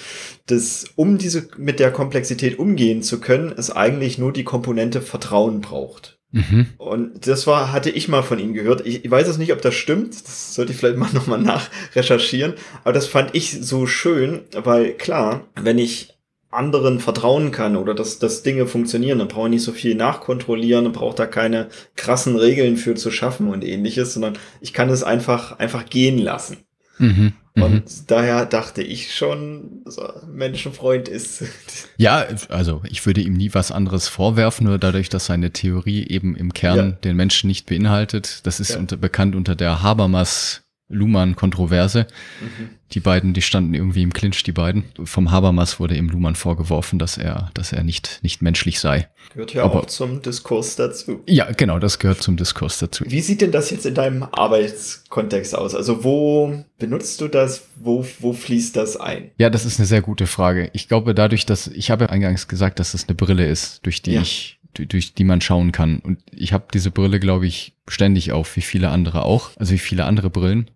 dass 0.48 0.86
um 0.96 1.20
diese 1.20 1.48
mit 1.58 1.80
der 1.80 1.92
Komplexität 1.92 2.58
umgehen 2.58 3.04
zu 3.04 3.20
können, 3.20 3.54
es 3.56 3.70
eigentlich 3.70 4.18
nur 4.18 4.34
die 4.34 4.44
Komponente 4.44 5.02
Vertrauen 5.02 5.62
braucht. 5.62 6.19
Mhm. 6.32 6.68
Und 6.78 7.28
das 7.28 7.48
war, 7.48 7.72
hatte 7.72 7.90
ich 7.90 8.08
mal 8.08 8.22
von 8.22 8.40
ihm 8.40 8.54
gehört. 8.54 8.86
Ich, 8.86 9.04
ich 9.04 9.12
weiß 9.12 9.28
es 9.28 9.38
nicht, 9.38 9.52
ob 9.52 9.62
das 9.62 9.74
stimmt. 9.74 10.14
Das 10.28 10.54
sollte 10.54 10.72
ich 10.72 10.78
vielleicht 10.78 10.98
mal 10.98 11.10
nochmal 11.14 11.42
nachrecherchieren. 11.42 12.54
Aber 12.84 12.94
das 12.94 13.08
fand 13.08 13.36
ich 13.36 13.52
so 13.62 13.88
schön, 13.88 14.42
weil 14.54 14.94
klar, 14.94 15.48
wenn 15.56 15.78
ich 15.78 16.16
anderen 16.52 17.00
vertrauen 17.00 17.52
kann 17.52 17.76
oder 17.76 17.94
dass, 17.94 18.18
dass 18.18 18.42
Dinge 18.42 18.66
funktionieren, 18.66 19.20
dann 19.20 19.28
brauche 19.28 19.48
ich 19.48 19.52
nicht 19.52 19.64
so 19.64 19.72
viel 19.72 19.94
nachkontrollieren, 19.94 20.86
dann 20.86 20.94
braucht 20.94 21.20
da 21.20 21.28
keine 21.28 21.70
krassen 21.96 22.36
Regeln 22.36 22.76
für 22.78 22.96
zu 22.96 23.12
schaffen 23.12 23.50
und 23.50 23.64
ähnliches, 23.64 24.14
sondern 24.14 24.38
ich 24.60 24.74
kann 24.74 24.90
es 24.90 25.04
einfach, 25.04 25.60
einfach 25.60 25.86
gehen 25.86 26.18
lassen. 26.18 26.58
Mhm. 27.00 27.34
Und 27.56 27.74
mhm. 27.74 28.04
daher 28.08 28.46
dachte 28.46 28.82
ich 28.82 29.14
schon, 29.16 29.82
so 29.86 30.08
Menschenfreund 30.32 31.08
ist. 31.08 31.44
Ja, 31.98 32.26
also 32.48 32.82
ich 32.88 33.06
würde 33.06 33.20
ihm 33.20 33.34
nie 33.34 33.54
was 33.54 33.74
anderes 33.74 34.08
vorwerfen, 34.08 34.66
nur 34.66 34.78
dadurch, 34.78 35.10
dass 35.10 35.26
seine 35.26 35.52
Theorie 35.52 36.08
eben 36.08 36.38
im 36.38 36.54
Kern 36.54 36.78
ja. 36.78 36.92
den 36.92 37.18
Menschen 37.18 37.48
nicht 37.48 37.66
beinhaltet. 37.66 38.40
Das 38.46 38.62
ist 38.62 38.70
ja. 38.70 38.78
unter, 38.78 38.96
bekannt 38.96 39.36
unter 39.36 39.54
der 39.54 39.84
Habermas 39.84 40.62
Luhmann-Kontroverse. 40.90 42.08
Mhm. 42.42 42.70
Die 42.92 43.00
beiden, 43.00 43.34
die 43.34 43.44
standen 43.44 43.76
irgendwie 43.76 44.02
im 44.02 44.12
Clinch, 44.12 44.44
die 44.44 44.52
beiden. 44.52 44.84
Vom 45.04 45.32
Habermas 45.32 45.80
wurde 45.80 45.96
ihm 45.96 46.10
Luhmann 46.10 46.36
vorgeworfen, 46.36 46.98
dass 46.98 47.18
er, 47.18 47.52
dass 47.54 47.72
er 47.72 47.84
nicht, 47.84 48.20
nicht 48.24 48.42
menschlich 48.42 48.80
sei. 48.80 49.08
Gehört 49.34 49.54
ja 49.54 49.64
Aber, 49.64 49.82
auch 49.82 49.86
zum 49.86 50.24
Diskurs 50.24 50.76
dazu. 50.76 51.22
Ja, 51.28 51.52
genau, 51.52 51.78
das 51.78 52.00
gehört 52.00 52.24
zum 52.24 52.36
Diskurs 52.36 52.80
dazu. 52.80 53.06
Wie 53.08 53.22
sieht 53.22 53.42
denn 53.42 53.52
das 53.52 53.70
jetzt 53.70 53.86
in 53.86 53.94
deinem 53.94 54.24
Arbeitskontext 54.24 55.56
aus? 55.56 55.76
Also 55.76 56.04
wo 56.04 56.66
benutzt 56.80 57.22
du 57.22 57.28
das? 57.28 57.68
Wo, 57.76 58.06
wo 58.20 58.34
fließt 58.34 58.76
das 58.76 58.98
ein? 58.98 59.30
Ja, 59.38 59.52
das 59.52 59.66
ist 59.66 59.80
eine 59.80 59.86
sehr 59.86 60.02
gute 60.02 60.26
Frage. 60.26 60.72
Ich 60.74 60.88
glaube, 60.88 61.14
dadurch, 61.14 61.46
dass, 61.46 61.68
ich 61.68 61.92
habe 61.92 62.10
eingangs 62.10 62.48
gesagt, 62.48 62.80
dass 62.80 62.96
es 62.96 63.08
eine 63.08 63.16
Brille 63.16 63.48
ist, 63.48 63.86
durch 63.86 64.02
die 64.02 64.14
ja. 64.14 64.22
ich 64.22 64.60
durch 64.74 65.14
die 65.14 65.24
man 65.24 65.42
schauen 65.42 65.72
kann. 65.72 66.00
Und 66.00 66.20
ich 66.32 66.54
habe 66.54 66.66
diese 66.74 66.92
Brille, 66.92 67.20
glaube 67.20 67.48
ich, 67.48 67.74
ständig 67.88 68.32
auf, 68.32 68.56
wie 68.56 68.62
viele 68.62 68.90
andere 68.90 69.24
auch, 69.24 69.52
also 69.58 69.74
wie 69.74 69.80
viele 69.80 70.06
andere 70.06 70.30
Brillen. 70.30 70.70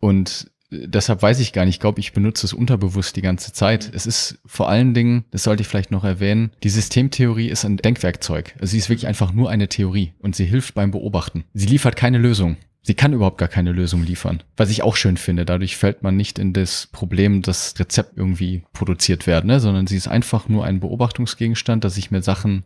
Und 0.00 0.50
deshalb 0.70 1.22
weiß 1.22 1.40
ich 1.40 1.52
gar 1.52 1.64
nicht, 1.64 1.76
ich 1.76 1.80
glaube, 1.80 2.00
ich 2.00 2.12
benutze 2.12 2.46
es 2.46 2.52
unterbewusst 2.52 3.16
die 3.16 3.22
ganze 3.22 3.52
Zeit. 3.52 3.90
Es 3.94 4.06
ist 4.06 4.38
vor 4.46 4.68
allen 4.68 4.94
Dingen, 4.94 5.24
das 5.30 5.42
sollte 5.42 5.62
ich 5.62 5.68
vielleicht 5.68 5.90
noch 5.90 6.04
erwähnen, 6.04 6.50
die 6.62 6.68
Systemtheorie 6.68 7.48
ist 7.48 7.64
ein 7.64 7.76
Denkwerkzeug. 7.76 8.54
Also 8.60 8.72
sie 8.72 8.78
ist 8.78 8.88
wirklich 8.88 9.06
einfach 9.06 9.32
nur 9.32 9.50
eine 9.50 9.68
Theorie 9.68 10.12
und 10.20 10.36
sie 10.36 10.44
hilft 10.46 10.74
beim 10.74 10.90
Beobachten. 10.90 11.44
Sie 11.54 11.66
liefert 11.66 11.96
keine 11.96 12.18
Lösung. 12.18 12.56
Sie 12.82 12.94
kann 12.94 13.12
überhaupt 13.12 13.36
gar 13.36 13.48
keine 13.48 13.72
Lösung 13.72 14.02
liefern, 14.02 14.42
was 14.56 14.70
ich 14.70 14.82
auch 14.82 14.96
schön 14.96 15.18
finde. 15.18 15.44
Dadurch 15.44 15.76
fällt 15.76 16.02
man 16.02 16.16
nicht 16.16 16.38
in 16.38 16.54
das 16.54 16.86
Problem, 16.86 17.42
dass 17.42 17.78
Rezept 17.78 18.16
irgendwie 18.16 18.62
produziert 18.72 19.26
werden, 19.26 19.48
ne? 19.48 19.60
sondern 19.60 19.86
sie 19.86 19.98
ist 19.98 20.08
einfach 20.08 20.48
nur 20.48 20.64
ein 20.64 20.80
Beobachtungsgegenstand, 20.80 21.84
dass 21.84 21.98
ich 21.98 22.10
mir 22.10 22.22
Sachen 22.22 22.64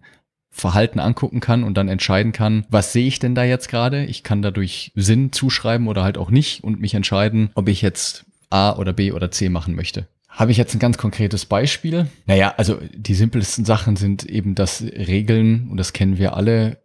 Verhalten 0.57 1.01
angucken 1.01 1.41
kann 1.41 1.65
und 1.65 1.75
dann 1.75 1.89
entscheiden 1.89 2.31
kann, 2.31 2.65
was 2.71 2.93
sehe 2.93 3.09
ich 3.09 3.19
denn 3.19 3.35
da 3.35 3.43
jetzt 3.43 3.69
gerade? 3.69 4.05
Ich 4.05 4.23
kann 4.23 4.41
dadurch 4.41 4.93
Sinn 4.95 5.33
zuschreiben 5.33 5.89
oder 5.89 6.05
halt 6.05 6.17
auch 6.17 6.31
nicht 6.31 6.63
und 6.63 6.81
mich 6.81 6.95
entscheiden, 6.95 7.51
ob 7.57 7.69
ich 7.69 7.83
jetzt 7.83 8.25
A 8.51 8.77
oder 8.77 8.93
B 8.93 9.11
oder 9.11 9.33
C 9.33 9.49
machen 9.49 9.75
möchte. 9.75 10.07
Habe 10.29 10.53
ich 10.53 10.57
jetzt 10.57 10.75
ein 10.75 10.79
ganz 10.79 10.97
konkretes 10.97 11.45
Beispiel? 11.45 12.07
Naja, 12.27 12.55
also 12.57 12.79
die 12.95 13.15
simpelsten 13.15 13.65
Sachen 13.65 13.97
sind 13.97 14.25
eben, 14.25 14.55
dass 14.55 14.81
Regeln, 14.83 15.69
und 15.71 15.77
das 15.77 15.93
kennen 15.93 16.19
wir 16.19 16.37
alle, 16.37 16.79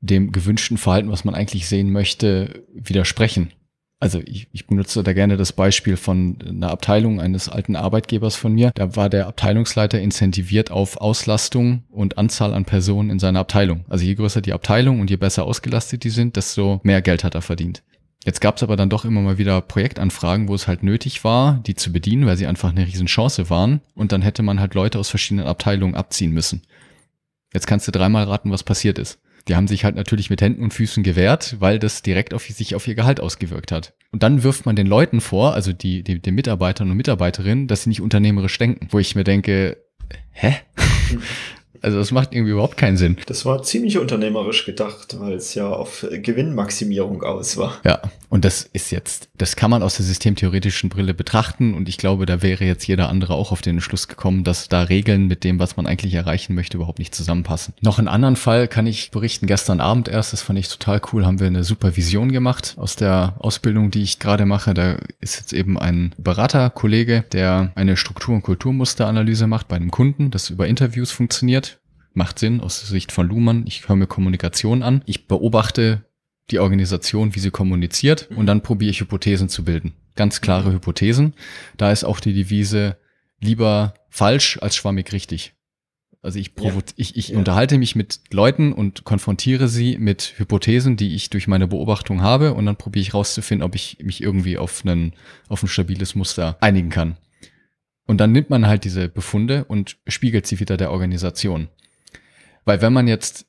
dem 0.00 0.30
gewünschten 0.30 0.78
Verhalten, 0.78 1.10
was 1.10 1.24
man 1.24 1.34
eigentlich 1.34 1.66
sehen 1.66 1.90
möchte, 1.90 2.64
widersprechen 2.72 3.52
also 4.00 4.20
ich, 4.24 4.48
ich 4.52 4.66
benutze 4.66 5.02
da 5.02 5.12
gerne 5.12 5.36
das 5.36 5.52
Beispiel 5.52 5.96
von 5.96 6.38
einer 6.46 6.70
Abteilung 6.70 7.20
eines 7.20 7.48
alten 7.48 7.74
Arbeitgebers 7.74 8.36
von 8.36 8.52
mir. 8.52 8.70
Da 8.74 8.94
war 8.94 9.08
der 9.08 9.26
Abteilungsleiter 9.26 10.00
incentiviert 10.00 10.70
auf 10.70 10.98
Auslastung 10.98 11.82
und 11.90 12.16
Anzahl 12.16 12.54
an 12.54 12.64
Personen 12.64 13.10
in 13.10 13.18
seiner 13.18 13.40
Abteilung. 13.40 13.84
Also 13.88 14.04
je 14.04 14.14
größer 14.14 14.40
die 14.40 14.52
Abteilung 14.52 15.00
und 15.00 15.10
je 15.10 15.16
besser 15.16 15.44
ausgelastet 15.44 16.04
die 16.04 16.10
sind, 16.10 16.36
desto 16.36 16.80
mehr 16.84 17.02
Geld 17.02 17.24
hat 17.24 17.34
er 17.34 17.42
verdient. 17.42 17.82
Jetzt 18.24 18.40
gab 18.40 18.56
es 18.56 18.62
aber 18.62 18.76
dann 18.76 18.90
doch 18.90 19.04
immer 19.04 19.20
mal 19.20 19.38
wieder 19.38 19.60
Projektanfragen, 19.60 20.48
wo 20.48 20.54
es 20.54 20.68
halt 20.68 20.82
nötig 20.82 21.24
war, 21.24 21.60
die 21.66 21.74
zu 21.74 21.92
bedienen, 21.92 22.26
weil 22.26 22.36
sie 22.36 22.46
einfach 22.46 22.70
eine 22.70 22.86
Riesenchance 22.86 23.50
waren. 23.50 23.80
Und 23.94 24.12
dann 24.12 24.22
hätte 24.22 24.42
man 24.42 24.60
halt 24.60 24.74
Leute 24.74 24.98
aus 24.98 25.08
verschiedenen 25.08 25.46
Abteilungen 25.46 25.94
abziehen 25.94 26.32
müssen. 26.32 26.62
Jetzt 27.52 27.66
kannst 27.66 27.88
du 27.88 27.92
dreimal 27.92 28.24
raten, 28.24 28.50
was 28.50 28.62
passiert 28.62 28.98
ist. 28.98 29.18
Die 29.48 29.56
haben 29.56 29.68
sich 29.68 29.84
halt 29.84 29.96
natürlich 29.96 30.30
mit 30.30 30.42
Händen 30.42 30.62
und 30.62 30.74
Füßen 30.74 31.02
gewehrt, 31.02 31.56
weil 31.58 31.78
das 31.78 32.02
direkt 32.02 32.34
auf 32.34 32.44
sich 32.44 32.74
auf 32.74 32.86
ihr 32.86 32.94
Gehalt 32.94 33.20
ausgewirkt 33.20 33.72
hat. 33.72 33.94
Und 34.12 34.22
dann 34.22 34.42
wirft 34.42 34.66
man 34.66 34.76
den 34.76 34.86
Leuten 34.86 35.20
vor, 35.20 35.54
also 35.54 35.72
die, 35.72 36.02
die, 36.02 36.20
den 36.20 36.34
Mitarbeitern 36.34 36.90
und 36.90 36.96
Mitarbeiterinnen, 36.96 37.66
dass 37.66 37.82
sie 37.82 37.88
nicht 37.90 38.00
unternehmerisch 38.00 38.58
denken. 38.58 38.88
Wo 38.90 38.98
ich 38.98 39.14
mir 39.14 39.24
denke, 39.24 39.78
hä? 40.32 40.56
Also 41.82 41.98
das 41.98 42.10
macht 42.10 42.34
irgendwie 42.34 42.52
überhaupt 42.52 42.76
keinen 42.76 42.96
Sinn. 42.96 43.16
Das 43.26 43.44
war 43.44 43.62
ziemlich 43.62 43.98
unternehmerisch 43.98 44.64
gedacht, 44.64 45.16
weil 45.18 45.34
es 45.34 45.54
ja 45.54 45.68
auf 45.68 46.06
Gewinnmaximierung 46.10 47.22
aus 47.22 47.56
war. 47.56 47.80
Ja, 47.84 48.00
und 48.30 48.44
das 48.44 48.68
ist 48.72 48.90
jetzt, 48.90 49.28
das 49.38 49.56
kann 49.56 49.70
man 49.70 49.82
aus 49.82 49.96
der 49.96 50.04
systemtheoretischen 50.04 50.90
Brille 50.90 51.14
betrachten 51.14 51.74
und 51.74 51.88
ich 51.88 51.96
glaube, 51.96 52.26
da 52.26 52.42
wäre 52.42 52.64
jetzt 52.64 52.86
jeder 52.86 53.08
andere 53.08 53.34
auch 53.34 53.52
auf 53.52 53.62
den 53.62 53.76
Entschluss 53.76 54.06
gekommen, 54.06 54.44
dass 54.44 54.68
da 54.68 54.82
Regeln 54.82 55.28
mit 55.28 55.44
dem, 55.44 55.58
was 55.58 55.76
man 55.76 55.86
eigentlich 55.86 56.12
erreichen 56.14 56.54
möchte, 56.54 56.76
überhaupt 56.76 56.98
nicht 56.98 57.14
zusammenpassen. 57.14 57.74
Noch 57.80 57.98
einen 57.98 58.08
anderen 58.08 58.36
Fall 58.36 58.68
kann 58.68 58.86
ich 58.86 59.10
berichten. 59.10 59.46
Gestern 59.46 59.80
Abend 59.80 60.08
erst, 60.08 60.32
das 60.34 60.42
fand 60.42 60.58
ich 60.58 60.68
total 60.68 61.00
cool, 61.12 61.24
haben 61.24 61.40
wir 61.40 61.46
eine 61.46 61.64
Supervision 61.64 62.30
gemacht 62.30 62.74
aus 62.76 62.96
der 62.96 63.34
Ausbildung, 63.38 63.90
die 63.90 64.02
ich 64.02 64.18
gerade 64.18 64.44
mache. 64.44 64.74
Da 64.74 64.98
ist 65.20 65.36
jetzt 65.36 65.54
eben 65.54 65.78
ein 65.78 66.14
Beraterkollege, 66.18 67.24
der 67.32 67.72
eine 67.76 67.96
Struktur- 67.96 68.34
und 68.34 68.42
Kulturmusteranalyse 68.42 69.46
macht 69.46 69.68
bei 69.68 69.76
einem 69.76 69.90
Kunden, 69.90 70.30
das 70.30 70.50
über 70.50 70.66
Interviews 70.66 71.12
funktioniert 71.12 71.77
macht 72.12 72.38
Sinn 72.38 72.60
aus 72.60 72.86
Sicht 72.86 73.12
von 73.12 73.28
Luhmann. 73.28 73.64
Ich 73.66 73.88
höre 73.88 73.96
mir 73.96 74.06
Kommunikation 74.06 74.82
an. 74.82 75.02
Ich 75.06 75.26
beobachte 75.26 76.04
die 76.50 76.58
Organisation, 76.58 77.34
wie 77.34 77.40
sie 77.40 77.50
kommuniziert 77.50 78.28
und 78.34 78.46
dann 78.46 78.62
probiere 78.62 78.90
ich 78.90 79.00
Hypothesen 79.00 79.48
zu 79.48 79.64
bilden. 79.64 79.92
Ganz 80.16 80.40
klare 80.40 80.72
Hypothesen. 80.72 81.34
Da 81.76 81.92
ist 81.92 82.04
auch 82.04 82.20
die 82.20 82.32
Devise 82.32 82.96
lieber 83.40 83.94
falsch 84.08 84.58
als 84.60 84.74
schwammig 84.76 85.12
richtig. 85.12 85.54
Also 86.20 86.40
ich, 86.40 86.52
ja. 86.58 86.72
ich, 86.96 87.16
ich 87.16 87.28
ja. 87.28 87.38
unterhalte 87.38 87.78
mich 87.78 87.94
mit 87.94 88.20
Leuten 88.32 88.72
und 88.72 89.04
konfrontiere 89.04 89.68
sie 89.68 89.98
mit 89.98 90.34
Hypothesen, 90.36 90.96
die 90.96 91.14
ich 91.14 91.30
durch 91.30 91.46
meine 91.46 91.68
Beobachtung 91.68 92.22
habe 92.22 92.54
und 92.54 92.66
dann 92.66 92.76
probiere 92.76 93.02
ich 93.02 93.14
rauszufinden, 93.14 93.64
ob 93.64 93.74
ich 93.76 93.98
mich 94.02 94.22
irgendwie 94.22 94.58
auf, 94.58 94.84
einen, 94.84 95.12
auf 95.48 95.62
ein 95.62 95.68
stabiles 95.68 96.16
Muster 96.16 96.56
einigen 96.60 96.90
kann. 96.90 97.16
Und 98.06 98.18
dann 98.18 98.32
nimmt 98.32 98.50
man 98.50 98.66
halt 98.66 98.84
diese 98.84 99.08
Befunde 99.08 99.64
und 99.64 99.98
spiegelt 100.08 100.46
sie 100.46 100.58
wieder 100.58 100.76
der 100.76 100.90
Organisation. 100.90 101.68
Weil 102.68 102.82
wenn 102.82 102.92
man 102.92 103.08
jetzt 103.08 103.46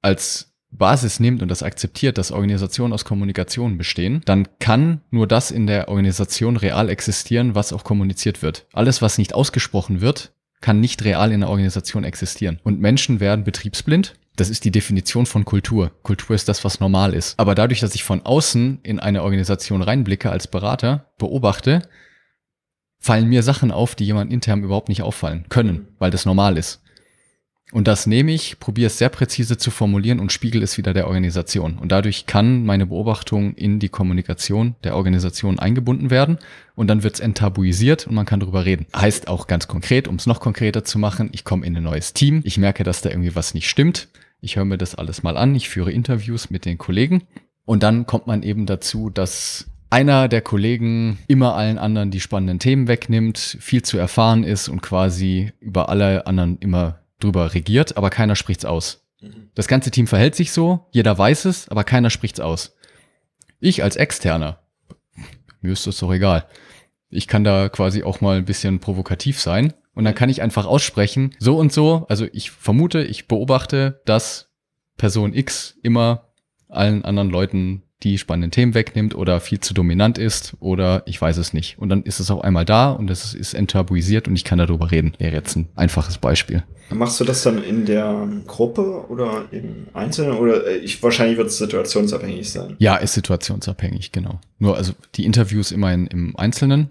als 0.00 0.54
Basis 0.70 1.18
nimmt 1.18 1.42
und 1.42 1.48
das 1.48 1.64
akzeptiert, 1.64 2.18
dass 2.18 2.30
Organisationen 2.30 2.92
aus 2.92 3.04
Kommunikation 3.04 3.76
bestehen, 3.78 4.22
dann 4.26 4.46
kann 4.60 5.00
nur 5.10 5.26
das 5.26 5.50
in 5.50 5.66
der 5.66 5.88
Organisation 5.88 6.56
real 6.56 6.88
existieren, 6.88 7.56
was 7.56 7.72
auch 7.72 7.82
kommuniziert 7.82 8.42
wird. 8.42 8.68
Alles, 8.72 9.02
was 9.02 9.18
nicht 9.18 9.34
ausgesprochen 9.34 10.00
wird, 10.00 10.30
kann 10.60 10.78
nicht 10.78 11.04
real 11.04 11.32
in 11.32 11.40
der 11.40 11.48
Organisation 11.48 12.04
existieren. 12.04 12.60
Und 12.62 12.78
Menschen 12.78 13.18
werden 13.18 13.42
betriebsblind. 13.42 14.14
Das 14.36 14.48
ist 14.48 14.64
die 14.64 14.70
Definition 14.70 15.26
von 15.26 15.44
Kultur. 15.44 15.90
Kultur 16.04 16.36
ist 16.36 16.48
das, 16.48 16.64
was 16.64 16.78
normal 16.78 17.12
ist. 17.12 17.40
Aber 17.40 17.56
dadurch, 17.56 17.80
dass 17.80 17.96
ich 17.96 18.04
von 18.04 18.24
außen 18.24 18.78
in 18.84 19.00
eine 19.00 19.24
Organisation 19.24 19.82
reinblicke 19.82 20.30
als 20.30 20.46
Berater, 20.46 21.06
beobachte, 21.18 21.82
fallen 23.00 23.28
mir 23.28 23.42
Sachen 23.42 23.72
auf, 23.72 23.96
die 23.96 24.04
jemand 24.04 24.32
intern 24.32 24.62
überhaupt 24.62 24.90
nicht 24.90 25.02
auffallen 25.02 25.46
können, 25.48 25.88
weil 25.98 26.12
das 26.12 26.24
normal 26.24 26.56
ist. 26.56 26.80
Und 27.72 27.86
das 27.86 28.06
nehme 28.06 28.32
ich, 28.32 28.58
probiere 28.58 28.88
es 28.88 28.98
sehr 28.98 29.10
präzise 29.10 29.56
zu 29.56 29.70
formulieren 29.70 30.18
und 30.18 30.32
spiegel 30.32 30.62
es 30.62 30.76
wieder 30.76 30.92
der 30.92 31.06
Organisation. 31.06 31.78
Und 31.78 31.92
dadurch 31.92 32.26
kann 32.26 32.64
meine 32.64 32.86
Beobachtung 32.86 33.54
in 33.54 33.78
die 33.78 33.88
Kommunikation 33.88 34.74
der 34.82 34.96
Organisation 34.96 35.58
eingebunden 35.58 36.10
werden 36.10 36.38
und 36.74 36.88
dann 36.88 37.04
wird 37.04 37.14
es 37.14 37.20
enttabuisiert 37.20 38.08
und 38.08 38.14
man 38.14 38.26
kann 38.26 38.40
darüber 38.40 38.64
reden. 38.64 38.86
Heißt 38.94 39.28
auch 39.28 39.46
ganz 39.46 39.68
konkret, 39.68 40.08
um 40.08 40.16
es 40.16 40.26
noch 40.26 40.40
konkreter 40.40 40.84
zu 40.84 40.98
machen, 40.98 41.30
ich 41.32 41.44
komme 41.44 41.64
in 41.64 41.76
ein 41.76 41.84
neues 41.84 42.12
Team, 42.12 42.40
ich 42.44 42.58
merke, 42.58 42.82
dass 42.82 43.02
da 43.02 43.10
irgendwie 43.10 43.36
was 43.36 43.54
nicht 43.54 43.68
stimmt, 43.68 44.08
ich 44.40 44.56
höre 44.56 44.64
mir 44.64 44.78
das 44.78 44.96
alles 44.96 45.22
mal 45.22 45.36
an, 45.36 45.54
ich 45.54 45.68
führe 45.68 45.92
Interviews 45.92 46.50
mit 46.50 46.64
den 46.64 46.78
Kollegen 46.78 47.22
und 47.64 47.84
dann 47.84 48.06
kommt 48.06 48.26
man 48.26 48.42
eben 48.42 48.66
dazu, 48.66 49.10
dass 49.10 49.66
einer 49.90 50.28
der 50.28 50.40
Kollegen 50.40 51.18
immer 51.26 51.54
allen 51.54 51.78
anderen 51.78 52.10
die 52.10 52.20
spannenden 52.20 52.58
Themen 52.58 52.88
wegnimmt, 52.88 53.38
viel 53.38 53.82
zu 53.82 53.98
erfahren 53.98 54.44
ist 54.44 54.68
und 54.68 54.82
quasi 54.82 55.52
über 55.60 55.88
alle 55.88 56.26
anderen 56.26 56.58
immer 56.58 56.99
drüber 57.20 57.54
regiert, 57.54 57.96
aber 57.96 58.10
keiner 58.10 58.36
spricht's 58.36 58.64
aus. 58.64 59.06
Mhm. 59.20 59.50
Das 59.54 59.68
ganze 59.68 59.90
Team 59.90 60.06
verhält 60.06 60.34
sich 60.34 60.52
so, 60.52 60.86
jeder 60.90 61.16
weiß 61.16 61.44
es, 61.44 61.68
aber 61.68 61.84
keiner 61.84 62.10
spricht's 62.10 62.40
aus. 62.40 62.76
Ich 63.60 63.82
als 63.82 63.96
Externer, 63.96 64.62
mir 65.60 65.72
ist 65.72 65.86
das 65.86 65.98
doch 65.98 66.12
egal. 66.12 66.46
Ich 67.10 67.26
kann 67.26 67.44
da 67.44 67.68
quasi 67.68 68.02
auch 68.02 68.20
mal 68.20 68.38
ein 68.38 68.44
bisschen 68.44 68.80
provokativ 68.80 69.40
sein 69.40 69.74
und 69.94 70.04
dann 70.04 70.14
kann 70.14 70.28
ich 70.28 70.42
einfach 70.42 70.64
aussprechen, 70.66 71.34
so 71.38 71.58
und 71.58 71.72
so, 71.72 72.06
also 72.08 72.26
ich 72.32 72.50
vermute, 72.50 73.02
ich 73.02 73.28
beobachte, 73.28 74.00
dass 74.06 74.52
Person 74.96 75.34
X 75.34 75.78
immer 75.82 76.32
allen 76.68 77.04
anderen 77.04 77.30
Leuten 77.30 77.82
die 78.02 78.18
spannenden 78.18 78.50
Themen 78.50 78.74
wegnimmt 78.74 79.14
oder 79.14 79.40
viel 79.40 79.60
zu 79.60 79.74
dominant 79.74 80.18
ist 80.18 80.54
oder 80.60 81.02
ich 81.06 81.20
weiß 81.20 81.36
es 81.36 81.52
nicht. 81.52 81.78
Und 81.78 81.90
dann 81.90 82.02
ist 82.02 82.20
es 82.20 82.30
auch 82.30 82.40
einmal 82.40 82.64
da 82.64 82.90
und 82.90 83.10
es 83.10 83.34
ist 83.34 83.54
enttabuisiert 83.54 84.26
und 84.26 84.36
ich 84.36 84.44
kann 84.44 84.58
darüber 84.58 84.90
reden. 84.90 85.12
Wäre 85.18 85.34
jetzt 85.34 85.56
ein 85.56 85.68
einfaches 85.76 86.18
Beispiel. 86.18 86.62
Machst 86.90 87.20
du 87.20 87.24
das 87.24 87.42
dann 87.42 87.62
in 87.62 87.86
der 87.86 88.28
Gruppe 88.46 89.06
oder 89.08 89.44
im 89.52 89.86
Einzelnen 89.92 90.32
oder 90.32 90.66
äh, 90.66 90.76
ich, 90.78 91.02
wahrscheinlich 91.02 91.36
wird 91.36 91.48
es 91.48 91.58
situationsabhängig 91.58 92.50
sein? 92.50 92.74
Ja, 92.78 92.96
ist 92.96 93.14
situationsabhängig, 93.14 94.12
genau. 94.12 94.40
Nur 94.58 94.76
also 94.76 94.92
die 95.14 95.24
Interviews 95.24 95.70
immer 95.70 95.92
in, 95.92 96.06
im 96.08 96.36
Einzelnen 96.36 96.88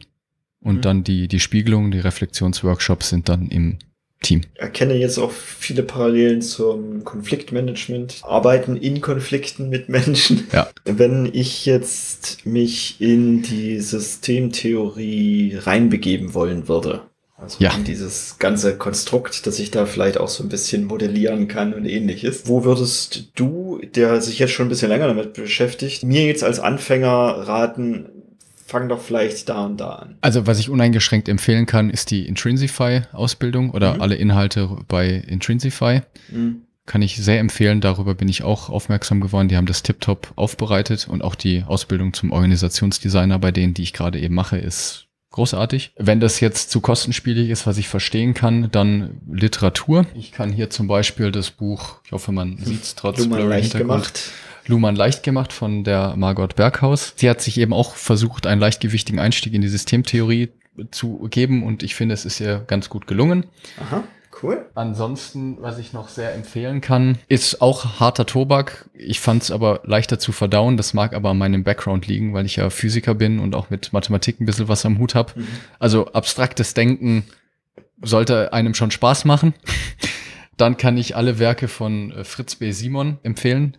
und 0.62 0.78
mhm. 0.78 0.82
dann 0.82 1.04
die, 1.04 1.28
die 1.28 1.39
Spiegelung, 1.39 1.91
die 1.91 2.00
Reflexionsworkshops 2.00 3.10
sind 3.10 3.28
dann 3.28 3.48
im 3.48 3.80
Team. 4.21 4.41
Erkenne 4.55 4.95
jetzt 4.95 5.17
auch 5.17 5.32
viele 5.32 5.84
Parallelen 5.84 6.41
zum 6.41 7.03
Konfliktmanagement. 7.05 8.21
Arbeiten 8.23 8.75
in 8.75 8.99
Konflikten 9.01 9.69
mit 9.69 9.88
Menschen. 9.89 10.47
Ja. 10.51 10.69
Wenn 10.84 11.29
ich 11.32 11.65
jetzt 11.65 12.45
mich 12.45 12.99
in 12.99 13.41
die 13.41 13.79
Systemtheorie 13.79 15.58
reinbegeben 15.62 16.34
wollen 16.34 16.67
würde, 16.67 17.03
also 17.38 17.63
ja. 17.63 17.73
in 17.73 17.86
dieses 17.86 18.38
ganze 18.39 18.77
Konstrukt, 18.77 19.47
dass 19.47 19.60
ich 19.60 19.71
da 19.71 19.86
vielleicht 19.86 20.17
auch 20.17 20.27
so 20.27 20.43
ein 20.43 20.49
bisschen 20.49 20.84
modellieren 20.86 21.47
kann 21.47 21.73
und 21.73 21.86
ähnliches. 21.86 22.43
Wo 22.47 22.65
würdest 22.65 23.29
du, 23.36 23.79
der 23.95 24.21
sich 24.21 24.39
jetzt 24.39 24.51
schon 24.51 24.65
ein 24.65 24.69
bisschen 24.69 24.89
länger 24.89 25.08
damit 25.08 25.34
beschäftigt, 25.34 26.03
mir 26.03 26.25
jetzt 26.25 26.43
als 26.43 26.60
Anfänger 26.60 27.08
raten, 27.08 28.18
fang 28.69 28.88
doch 28.88 29.01
vielleicht 29.01 29.49
da 29.49 29.65
und 29.65 29.77
da 29.77 29.89
an. 29.89 30.17
Also 30.21 30.47
was 30.47 30.60
ich 30.60 30.69
uneingeschränkt 30.69 31.27
empfehlen 31.27 31.65
kann, 31.65 31.89
ist 31.89 32.12
die 32.12 32.27
Intrinsify-Ausbildung 32.27 33.71
oder 33.71 33.95
mhm. 33.95 34.01
alle 34.01 34.15
Inhalte 34.15 34.69
bei 34.88 35.10
Intrinsify. 35.10 36.01
Mhm. 36.29 36.62
Kann 36.86 37.01
ich 37.01 37.17
sehr 37.17 37.39
empfehlen. 37.39 37.82
Darüber 37.82 38.15
bin 38.15 38.29
ich 38.29 38.43
auch 38.43 38.69
aufmerksam 38.69 39.21
geworden. 39.21 39.47
Die 39.47 39.58
haben 39.58 39.65
das 39.65 39.84
tiptop 39.84 40.32
aufbereitet 40.36 41.08
und 41.08 41.23
auch 41.23 41.36
die 41.36 41.63
Ausbildung 41.63 42.13
zum 42.13 42.32
Organisationsdesigner 42.32 43.38
bei 43.38 43.51
denen, 43.51 43.73
die 43.73 43.84
ich 43.84 43.93
gerade 43.93 44.19
eben 44.19 44.34
mache, 44.34 44.58
ist 44.58 45.08
großartig. 45.32 45.93
Wenn 45.97 46.19
das 46.19 46.39
jetzt 46.39 46.71
zu 46.71 46.82
kostenspielig 46.82 47.49
ist, 47.49 47.67
was 47.67 47.77
ich 47.77 47.88
verstehen 47.88 48.34
kann, 48.34 48.69
dann 48.71 49.21
Literatur. 49.32 50.05
Ich 50.15 50.32
kann 50.32 50.51
hier 50.51 50.69
zum 50.69 50.88
Beispiel 50.88 51.32
das 51.32 51.51
Buch, 51.51 52.01
ich 52.05 52.12
hoffe, 52.12 52.32
man 52.32 52.58
sieht 52.58 52.84
es 52.84 52.95
trotz 52.95 53.27
Blurry. 53.27 53.67
Gemacht. 53.69 54.32
Luhmann 54.69 54.95
leicht 54.95 55.23
gemacht 55.23 55.51
von 55.51 55.84
der 55.84 56.15
Margot 56.15 56.55
Berghaus. 56.55 57.13
Sie 57.15 57.29
hat 57.29 57.41
sich 57.41 57.60
eben 57.60 57.73
auch 57.73 57.95
versucht, 57.95 58.47
einen 58.47 58.62
leichtgewichtigen 58.62 59.19
Einstieg 59.19 59.53
in 59.53 59.62
die 59.62 59.67
Systemtheorie 59.67 60.49
zu 60.91 61.27
geben 61.29 61.63
und 61.63 61.84
ich 61.84 61.95
finde, 61.95 62.13
es 62.13 62.25
ist 62.25 62.39
ihr 62.39 62.63
ganz 62.67 62.89
gut 62.89 63.08
gelungen. 63.08 63.45
Aha. 63.82 64.03
Cool. 64.41 64.67
Ansonsten, 64.73 65.58
was 65.60 65.79
ich 65.79 65.91
noch 65.91 66.08
sehr 66.08 66.34
empfehlen 66.34 66.79
kann, 66.79 67.17
ist 67.27 67.62
auch 67.62 67.99
harter 67.99 68.25
Tobak. 68.25 68.89
Ich 68.93 69.19
fand 69.19 69.43
es 69.43 69.51
aber 69.51 69.82
leichter 69.84 70.17
zu 70.17 70.32
verdauen. 70.32 70.77
Das 70.77 70.93
mag 70.93 71.13
aber 71.13 71.32
an 71.32 71.38
meinem 71.38 71.65
Background 71.65 72.08
liegen, 72.08 72.34
weil 72.34 72.45
ich 72.45 72.55
ja 72.55 72.69
Physiker 72.69 73.15
bin 73.15 73.39
und 73.39 73.53
auch 73.53 73.69
mit 73.69 73.91
Mathematik 73.91 74.39
ein 74.39 74.45
bisschen 74.45 74.69
was 74.69 74.86
am 74.86 74.97
Hut 74.97 75.13
habe. 75.13 75.34
Mhm. 75.36 75.47
Also 75.79 76.13
abstraktes 76.13 76.73
Denken 76.73 77.25
sollte 78.01 78.53
einem 78.53 78.75
schon 78.75 78.91
Spaß 78.91 79.25
machen. 79.25 79.53
Dann 80.58 80.77
kann 80.77 80.97
ich 80.97 81.15
alle 81.17 81.39
Werke 81.39 81.67
von 81.67 82.12
äh, 82.12 82.23
Fritz 82.23 82.55
B. 82.55 82.71
Simon 82.71 83.17
empfehlen. 83.23 83.77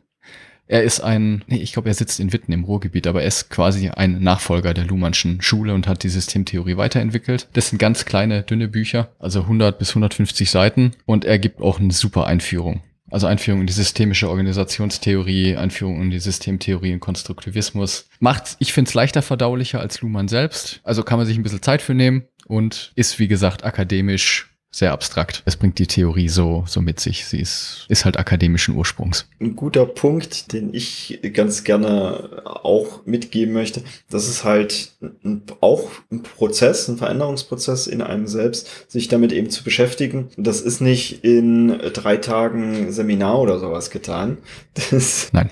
Er 0.70 0.85
ist 0.85 1.00
ein, 1.00 1.42
nee, 1.48 1.56
ich 1.56 1.72
glaube, 1.72 1.88
er 1.88 1.94
sitzt 1.94 2.20
in 2.20 2.33
Witten 2.33 2.52
im 2.52 2.62
Ruhrgebiet, 2.62 3.09
aber 3.09 3.22
er 3.22 3.26
ist 3.26 3.50
quasi 3.50 3.88
ein 3.88 4.22
Nachfolger 4.22 4.72
der 4.72 4.85
Luhmannschen 4.85 5.42
Schule 5.42 5.74
und 5.74 5.88
hat 5.88 6.04
die 6.04 6.09
Systemtheorie 6.09 6.76
weiterentwickelt. 6.76 7.48
Das 7.54 7.70
sind 7.70 7.78
ganz 7.78 8.04
kleine, 8.04 8.44
dünne 8.44 8.68
Bücher, 8.68 9.09
also 9.18 9.40
100 9.40 9.80
bis 9.80 9.88
150 9.90 10.48
Seiten 10.48 10.92
und 11.06 11.24
er 11.24 11.40
gibt 11.40 11.61
auch 11.61 11.80
eine 11.80 11.92
super 11.92 12.26
Einführung. 12.26 12.83
Also 13.11 13.26
Einführung 13.26 13.62
in 13.62 13.66
die 13.66 13.72
systemische 13.72 14.28
Organisationstheorie, 14.28 15.56
Einführung 15.56 16.00
in 16.02 16.11
die 16.12 16.20
Systemtheorie 16.20 16.92
und 16.92 17.00
Konstruktivismus. 17.00 18.09
Macht, 18.20 18.54
ich 18.61 18.72
finde 18.72 18.90
es 18.90 18.94
leichter 18.94 19.22
verdaulicher 19.22 19.80
als 19.80 20.00
Luhmann 20.02 20.28
selbst. 20.28 20.78
Also 20.85 21.02
kann 21.02 21.18
man 21.18 21.26
sich 21.26 21.37
ein 21.37 21.42
bisschen 21.42 21.62
Zeit 21.62 21.83
für 21.83 21.94
nehmen 21.94 22.26
und 22.46 22.92
ist, 22.94 23.18
wie 23.18 23.26
gesagt, 23.26 23.64
akademisch 23.64 24.50
sehr 24.72 24.92
abstrakt. 24.92 25.42
Es 25.46 25.56
bringt 25.56 25.78
die 25.80 25.87
Theorie 25.87 26.28
so, 26.28 26.64
so 26.66 26.80
mit 26.80 27.00
sich. 27.00 27.24
Sie 27.26 27.40
ist, 27.40 27.87
ist 27.88 28.04
halt 28.04 28.18
akademischen 28.18 28.76
Ursprungs. 28.76 29.28
Ein 29.40 29.56
guter 29.56 29.85
Punkt, 29.85 30.52
den 30.52 30.72
ich 30.72 31.18
ganz 31.33 31.64
gerne 31.64 32.42
auch 32.44 33.04
mitgeben 33.04 33.52
möchte, 33.52 33.83
das 34.11 34.28
ist 34.28 34.44
halt 34.44 34.92
ein, 35.02 35.42
auch 35.61 35.90
ein 36.12 36.22
Prozess, 36.22 36.88
ein 36.88 36.98
Veränderungsprozess 36.98 37.88
in 37.88 38.00
einem 38.00 38.28
selbst, 38.28 38.90
sich 38.90 39.09
damit 39.09 39.33
eben 39.33 39.50
zu 39.50 39.64
beschäftigen. 39.64 40.28
Das 40.37 40.61
ist 40.61 40.80
nicht 40.80 41.24
in 41.24 41.76
drei 41.92 42.16
Tagen 42.16 42.92
Seminar 42.92 43.40
oder 43.40 43.59
sowas 43.59 43.90
getan. 43.90 44.38
Das 44.90 45.28
Nein. 45.33 45.50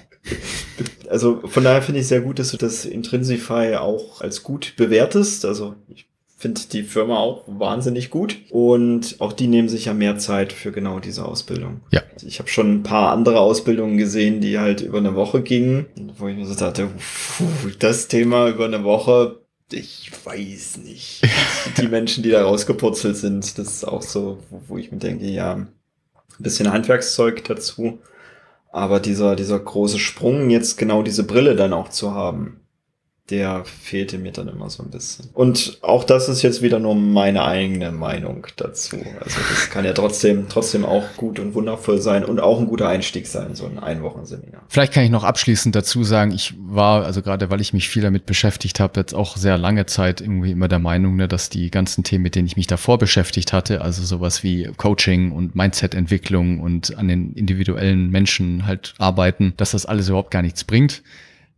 Also 1.09 1.42
von 1.46 1.64
daher 1.64 1.83
finde 1.83 2.00
ich 2.00 2.09
sehr 2.09 2.20
gut, 2.20 2.38
dass 2.38 2.50
du 2.50 2.57
das 2.57 2.85
Intrinsify 2.85 3.76
auch 3.76 4.20
als 4.20 4.42
gut 4.42 4.74
bewertest. 4.76 5.44
Also 5.44 5.74
ich 5.88 6.08
finde 6.38 6.61
die 6.72 6.85
Firma 6.85 7.18
auch 7.18 7.42
wahnsinnig 7.48 8.11
gut 8.11 8.37
und 8.51 9.16
auch 9.18 9.33
die 9.33 9.48
nehmen 9.48 9.68
sich 9.68 9.87
ja 9.87 9.92
mehr 9.92 10.18
Zeit 10.18 10.53
für 10.53 10.70
genau 10.70 11.01
diese 11.01 11.24
Ausbildung. 11.24 11.81
Ja. 11.90 12.03
Ich 12.22 12.38
habe 12.38 12.48
schon 12.48 12.77
ein 12.77 12.83
paar 12.85 13.12
andere 13.12 13.40
Ausbildungen 13.40 13.98
gesehen, 13.98 14.40
die 14.40 14.59
halt 14.59 14.81
über 14.81 14.98
eine 14.98 15.16
Woche 15.16 15.42
gingen, 15.42 15.87
wo 16.16 16.29
ich 16.29 16.37
mir 16.37 16.46
so 16.46 16.55
dachte, 16.55 16.90
das 17.81 18.07
Thema 18.07 18.48
über 18.48 18.66
eine 18.66 18.85
Woche, 18.85 19.40
ich 19.72 20.12
weiß 20.24 20.79
nicht. 20.79 21.22
die 21.77 21.88
Menschen, 21.88 22.22
die 22.22 22.31
da 22.31 22.44
rausgepurzelt 22.44 23.16
sind, 23.16 23.59
das 23.59 23.66
ist 23.66 23.85
auch 23.85 24.03
so, 24.03 24.38
wo 24.68 24.79
ich 24.79 24.92
mir 24.92 24.98
denke, 24.98 25.27
ja, 25.27 25.55
ein 25.55 25.68
bisschen 26.38 26.72
Handwerkszeug 26.72 27.44
dazu. 27.44 27.98
Aber 28.70 29.01
dieser, 29.01 29.35
dieser 29.35 29.59
große 29.59 29.98
Sprung, 29.98 30.51
jetzt 30.51 30.79
genau 30.79 31.03
diese 31.03 31.24
Brille 31.24 31.57
dann 31.57 31.72
auch 31.72 31.88
zu 31.88 32.14
haben, 32.14 32.61
der 33.31 33.64
fehlte 33.64 34.17
mir 34.17 34.33
dann 34.33 34.49
immer 34.49 34.71
so 34.71 34.83
ein 34.83 34.91
bisschen. 34.91 35.29
Und 35.35 35.79
auch 35.83 36.05
das 36.05 36.31
ist 36.31 36.43
jetzt 36.43 36.62
wieder 36.62 36.79
nur 36.79 36.95
meine 36.95 37.45
eigene 37.45 37.93
Meinung 37.93 38.47
dazu. 38.57 38.97
Also 38.97 39.41
das 39.51 39.69
kann 39.71 39.85
ja 39.85 39.93
trotzdem, 39.93 40.49
trotzdem 40.49 40.87
auch 40.87 41.05
gut 41.17 41.38
und 41.38 41.55
wundervoll 41.55 42.01
sein 42.01 42.25
und 42.25 42.41
auch 42.41 42.59
ein 42.59 42.67
guter 42.67 42.88
Einstieg 42.88 43.27
sein, 43.27 43.55
so 43.55 43.67
ein 43.67 43.79
Einwochenseminar. 43.79 44.62
Vielleicht 44.69 44.95
kann 44.95 45.05
ich 45.05 45.11
noch 45.11 45.25
abschließend 45.25 45.75
dazu 45.75 46.05
sagen, 46.05 46.31
ich 46.33 46.55
war, 46.59 47.05
also 47.05 47.21
gerade 47.21 47.51
weil 47.51 47.61
ich 47.61 47.75
mich 47.75 47.91
viel 47.91 48.03
damit 48.03 48.25
beschäftigt 48.25 48.81
habe, 48.81 48.99
jetzt 48.99 49.14
auch 49.14 49.37
sehr 49.37 49.59
lange 49.59 49.85
Zeit 49.85 50.23
irgendwie 50.23 50.53
immer 50.53 50.69
der 50.69 50.79
Meinung, 50.79 51.17
ne, 51.17 51.29
dass 51.29 51.51
die 51.51 51.71
ganzen 51.71 52.05
Themen, 52.05 52.23
mit 52.23 52.35
denen 52.35 52.47
ich 52.47 52.57
mich 52.57 52.67
davor 52.67 52.99
beschäftigt 52.99 53.53
hatte, 53.53 53.83
also 53.83 54.03
sowas 54.05 54.43
wie 54.43 54.71
Coaching 54.79 55.33
und 55.33 55.55
Mindset-Entwicklung 55.55 56.61
und 56.61 56.97
an 56.97 57.09
den 57.09 57.35
individuellen 57.35 58.09
Menschen 58.11 58.67
halt 58.67 58.95
arbeiten, 58.97 59.53
dass 59.59 59.73
das 59.73 59.85
alles 59.85 60.09
überhaupt 60.09 60.31
gar 60.31 60.43
nichts 60.43 60.64
bringt 60.64 61.03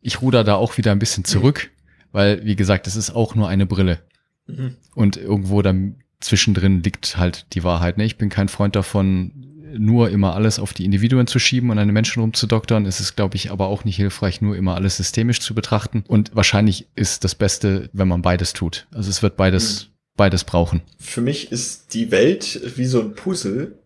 ich 0.02 0.22
ruder 0.22 0.44
da 0.44 0.54
auch 0.54 0.78
wieder 0.78 0.92
ein 0.92 0.98
bisschen 0.98 1.24
zurück, 1.24 1.70
mhm. 1.70 2.06
weil, 2.12 2.44
wie 2.44 2.56
gesagt, 2.56 2.86
es 2.86 2.96
ist 2.96 3.10
auch 3.10 3.34
nur 3.34 3.48
eine 3.48 3.66
Brille. 3.66 4.00
Mhm. 4.46 4.76
Und 4.94 5.16
irgendwo 5.16 5.62
dann 5.62 5.96
zwischendrin 6.20 6.82
liegt 6.82 7.16
halt 7.16 7.46
die 7.54 7.64
Wahrheit. 7.64 7.98
Ne? 7.98 8.04
Ich 8.04 8.18
bin 8.18 8.28
kein 8.28 8.48
Freund 8.48 8.76
davon, 8.76 9.50
nur 9.76 10.10
immer 10.10 10.34
alles 10.34 10.58
auf 10.58 10.72
die 10.72 10.84
Individuen 10.84 11.26
zu 11.26 11.38
schieben 11.38 11.70
und 11.70 11.78
an 11.78 11.88
den 11.88 11.94
Menschen 11.94 12.20
rumzudoktern. 12.20 12.86
Es 12.86 13.00
ist, 13.00 13.16
glaube 13.16 13.36
ich, 13.36 13.50
aber 13.50 13.68
auch 13.68 13.84
nicht 13.84 13.96
hilfreich, 13.96 14.40
nur 14.40 14.56
immer 14.56 14.74
alles 14.74 14.96
systemisch 14.96 15.40
zu 15.40 15.54
betrachten. 15.54 16.04
Und 16.06 16.34
wahrscheinlich 16.34 16.88
ist 16.96 17.24
das 17.24 17.34
Beste, 17.34 17.88
wenn 17.92 18.08
man 18.08 18.22
beides 18.22 18.52
tut. 18.52 18.86
Also 18.92 19.10
es 19.10 19.22
wird 19.22 19.36
beides, 19.36 19.84
mhm. 19.84 19.90
beides 20.16 20.44
brauchen. 20.44 20.82
Für 20.98 21.20
mich 21.20 21.52
ist 21.52 21.94
die 21.94 22.10
Welt 22.10 22.60
wie 22.76 22.86
so 22.86 23.00
ein 23.00 23.14
Puzzle. 23.14 23.76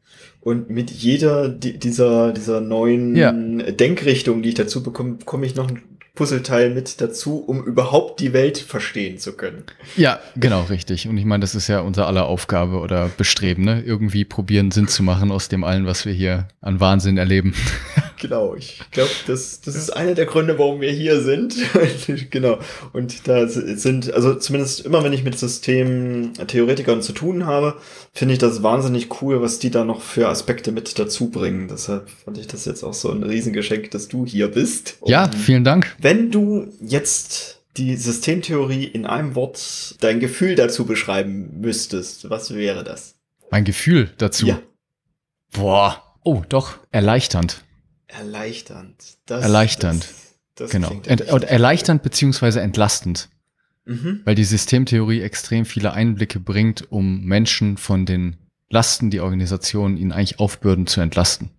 Und 0.41 0.69
mit 0.69 0.91
jeder 0.91 1.49
dieser, 1.49 2.33
dieser 2.33 2.61
neuen 2.61 3.17
ja. 3.17 3.33
Denkrichtung, 3.33 4.43
die 4.43 4.51
ich 4.51 4.55
dazu 4.55 4.83
bekomme, 4.83 5.17
komme 5.25 5.47
ich 5.47 5.55
noch 5.55 5.71
ein 5.71 5.81
Puzzleteil 6.15 6.71
mit 6.71 7.01
dazu, 7.01 7.39
um 7.39 7.65
überhaupt 7.65 8.21
die 8.21 8.33
Welt 8.33 8.59
verstehen 8.59 9.19
zu 9.19 9.33
können. 9.33 9.65
Ja, 9.97 10.21
genau, 10.37 10.63
richtig. 10.63 11.09
Und 11.09 11.19
ich 11.19 11.25
meine, 11.25 11.41
das 11.41 11.57
ist 11.57 11.67
ja 11.67 11.81
unser 11.81 12.07
aller 12.07 12.27
Aufgabe 12.27 12.79
oder 12.79 13.09
Bestreben, 13.09 13.65
ne? 13.65 13.83
Irgendwie 13.83 14.25
probieren, 14.25 14.71
Sinn 14.71 14.87
zu 14.87 15.03
machen 15.03 15.33
aus 15.33 15.49
dem 15.49 15.65
allen, 15.65 15.87
was 15.87 16.07
wir 16.07 16.13
hier 16.13 16.47
an 16.61 16.79
Wahnsinn 16.79 17.19
erleben. 17.19 17.55
Genau, 18.25 18.55
ich 18.55 18.81
glaube, 18.91 19.11
das, 19.27 19.61
das 19.61 19.75
ist 19.75 19.91
einer 19.91 20.15
der 20.15 20.25
Gründe, 20.25 20.59
warum 20.59 20.81
wir 20.81 20.91
hier 20.91 21.21
sind. 21.21 21.57
genau. 22.31 22.59
Und 22.95 23.29
da 23.29 23.47
sind, 23.47 24.11
also 24.15 24.35
zumindest 24.37 24.81
immer, 24.87 25.05
wenn 25.05 25.13
ich 25.13 25.25
mit 25.25 25.39
Systemtheoretikern 25.39 27.03
zu 27.03 27.13
tun 27.13 27.45
habe, 27.45 27.77
finde 28.15 28.33
ich 28.33 28.39
das 28.39 28.63
wahnsinnig 28.63 29.21
cool, 29.21 29.43
was 29.43 29.59
die 29.59 29.71
da 29.71 29.85
noch 29.85 30.01
für 30.01 30.29
Aspekte 30.29 30.73
mit 30.73 30.99
dazu 30.99 31.29
bringen. 31.29 31.69
Deshalb 31.69 32.09
fand 32.09 32.39
ich 32.39 32.47
das 32.47 32.65
jetzt 32.65 32.83
auch 32.83 32.95
so 32.95 33.11
ein 33.11 33.23
Riesengeschenk, 33.23 33.91
dass 33.91 34.09
du 34.09 34.25
hier 34.25 34.49
bist. 34.49 34.97
Und 35.01 35.11
ja, 35.11 35.31
vielen 35.31 35.65
Dank. 35.65 35.95
Wenn 36.01 36.31
du 36.31 36.73
jetzt 36.81 37.61
die 37.77 37.95
Systemtheorie 37.97 38.85
in 38.85 39.05
einem 39.05 39.35
Wort 39.35 39.97
dein 40.01 40.19
Gefühl 40.19 40.55
dazu 40.55 40.87
beschreiben 40.87 41.61
müsstest, 41.61 42.31
was 42.31 42.55
wäre 42.55 42.85
das? 42.85 43.17
Mein 43.51 43.65
Gefühl 43.65 44.11
dazu? 44.17 44.47
Ja. 44.47 44.63
Boah. 45.53 46.01
Oh, 46.27 46.43
doch, 46.49 46.79
erleichternd. 46.91 47.64
Erleichternd. 48.19 48.97
Das, 49.27 49.43
erleichternd. 49.43 50.05
Das, 50.05 50.71
das 50.71 50.71
genau. 50.71 50.91
Ent, 51.07 51.21
erleichternd 51.21 52.03
beziehungsweise 52.03 52.61
entlastend. 52.61 53.29
Mhm. 53.85 54.21
Weil 54.25 54.35
die 54.35 54.45
Systemtheorie 54.45 55.21
extrem 55.21 55.65
viele 55.65 55.93
Einblicke 55.93 56.41
bringt, 56.41 56.91
um 56.91 57.25
Menschen 57.25 57.77
von 57.77 58.07
den 58.07 58.37
Lasten, 58.71 59.11
die 59.11 59.21
Organisationen 59.21 59.97
ihnen 59.97 60.13
eigentlich 60.13 60.41
aufbürden, 60.41 60.87
zu 60.87 61.01
entlasten. 61.01 61.51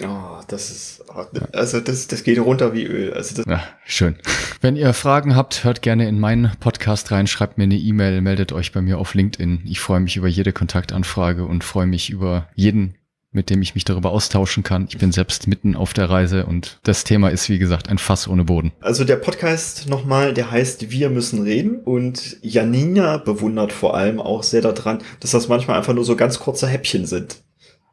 Oh, 0.00 0.40
das 0.46 0.70
ist, 0.70 1.04
also 1.52 1.80
das, 1.80 2.06
das 2.06 2.22
geht 2.22 2.38
runter 2.38 2.72
wie 2.72 2.84
Öl. 2.84 3.12
Also 3.14 3.34
das 3.34 3.46
ja, 3.46 3.62
schön. 3.84 4.16
Wenn 4.60 4.76
ihr 4.76 4.92
Fragen 4.92 5.34
habt, 5.34 5.64
hört 5.64 5.82
gerne 5.82 6.08
in 6.08 6.20
meinen 6.20 6.52
Podcast 6.60 7.10
rein, 7.10 7.26
schreibt 7.26 7.58
mir 7.58 7.64
eine 7.64 7.76
E-Mail, 7.76 8.20
meldet 8.20 8.52
euch 8.52 8.70
bei 8.70 8.80
mir 8.80 8.98
auf 8.98 9.14
LinkedIn. 9.14 9.62
Ich 9.64 9.80
freue 9.80 9.98
mich 9.98 10.16
über 10.16 10.28
jede 10.28 10.52
Kontaktanfrage 10.52 11.44
und 11.44 11.64
freue 11.64 11.86
mich 11.86 12.10
über 12.10 12.48
jeden 12.54 12.94
mit 13.38 13.50
dem 13.50 13.62
ich 13.62 13.76
mich 13.76 13.84
darüber 13.84 14.10
austauschen 14.10 14.64
kann. 14.64 14.86
Ich 14.88 14.98
bin 14.98 15.12
selbst 15.12 15.46
mitten 15.46 15.76
auf 15.76 15.94
der 15.94 16.10
Reise 16.10 16.44
und 16.44 16.80
das 16.82 17.04
Thema 17.04 17.28
ist, 17.28 17.48
wie 17.48 17.60
gesagt, 17.60 17.88
ein 17.88 17.98
Fass 17.98 18.26
ohne 18.26 18.42
Boden. 18.42 18.72
Also 18.80 19.04
der 19.04 19.14
Podcast 19.14 19.88
nochmal, 19.88 20.34
der 20.34 20.50
heißt 20.50 20.90
Wir 20.90 21.08
müssen 21.08 21.42
reden 21.42 21.78
und 21.78 22.36
Janina 22.42 23.18
bewundert 23.18 23.72
vor 23.72 23.96
allem 23.96 24.18
auch 24.18 24.42
sehr 24.42 24.60
daran, 24.60 24.98
dass 25.20 25.30
das 25.30 25.46
manchmal 25.46 25.78
einfach 25.78 25.94
nur 25.94 26.04
so 26.04 26.16
ganz 26.16 26.40
kurze 26.40 26.66
Häppchen 26.66 27.06
sind. 27.06 27.36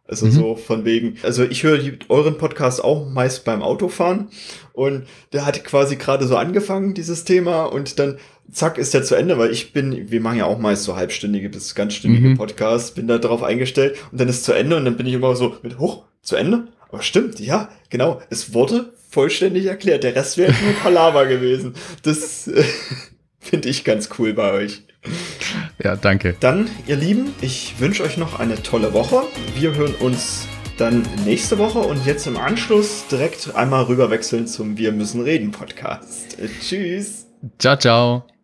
Also 0.07 0.25
mhm. 0.25 0.31
so 0.31 0.55
von 0.55 0.83
wegen, 0.83 1.17
also 1.21 1.43
ich 1.43 1.63
höre 1.63 1.79
euren 2.09 2.37
Podcast 2.37 2.83
auch 2.83 3.07
meist 3.07 3.45
beim 3.45 3.61
Autofahren 3.61 4.29
und 4.73 5.05
der 5.31 5.45
hat 5.45 5.63
quasi 5.63 5.95
gerade 5.95 6.25
so 6.25 6.37
angefangen, 6.37 6.95
dieses 6.95 7.23
Thema 7.23 7.65
und 7.65 7.99
dann 7.99 8.17
zack 8.51 8.77
ist 8.77 8.93
der 8.93 9.03
zu 9.03 9.15
Ende, 9.15 9.37
weil 9.37 9.51
ich 9.51 9.73
bin, 9.73 10.11
wir 10.11 10.21
machen 10.21 10.37
ja 10.37 10.45
auch 10.45 10.59
meist 10.59 10.83
so 10.83 10.95
halbstündige 10.95 11.49
bis 11.49 11.75
ganzstündige 11.75 12.29
mhm. 12.29 12.37
Podcasts, 12.37 12.91
bin 12.91 13.07
da 13.07 13.17
drauf 13.17 13.43
eingestellt 13.43 13.97
und 14.11 14.19
dann 14.19 14.29
ist 14.29 14.43
zu 14.43 14.53
Ende 14.53 14.77
und 14.77 14.85
dann 14.85 14.97
bin 14.97 15.07
ich 15.07 15.13
immer 15.13 15.35
so 15.35 15.57
mit, 15.63 15.79
hoch, 15.79 16.05
zu 16.21 16.35
Ende? 16.35 16.67
Aber 16.89 17.01
stimmt, 17.01 17.39
ja, 17.39 17.69
genau, 17.89 18.21
es 18.29 18.53
wurde 18.53 18.93
vollständig 19.09 19.65
erklärt, 19.65 20.03
der 20.03 20.15
Rest 20.15 20.37
wäre 20.37 20.53
nur 20.63 20.73
Palaver 20.73 21.25
gewesen. 21.25 21.73
Das, 22.03 22.49
Finde 23.45 23.69
ich 23.69 23.83
ganz 23.83 24.09
cool 24.17 24.33
bei 24.33 24.51
euch. 24.51 24.81
Ja, 25.83 25.95
danke. 25.95 26.35
Dann, 26.39 26.67
ihr 26.87 26.95
Lieben, 26.95 27.31
ich 27.41 27.75
wünsche 27.77 28.01
euch 28.01 28.17
noch 28.17 28.39
eine 28.39 28.61
tolle 28.63 28.91
Woche. 28.91 29.21
Wir 29.55 29.75
hören 29.75 29.93
uns 29.99 30.47
dann 30.79 31.03
nächste 31.25 31.59
Woche 31.59 31.77
und 31.77 32.07
jetzt 32.07 32.25
im 32.25 32.37
Anschluss 32.37 33.05
direkt 33.07 33.53
einmal 33.55 33.83
rüberwechseln 33.83 34.47
zum 34.47 34.77
Wir 34.79 34.91
müssen 34.91 35.21
reden 35.21 35.51
Podcast. 35.51 36.37
Tschüss. 36.59 37.27
Ciao, 37.59 37.77
ciao. 37.77 38.34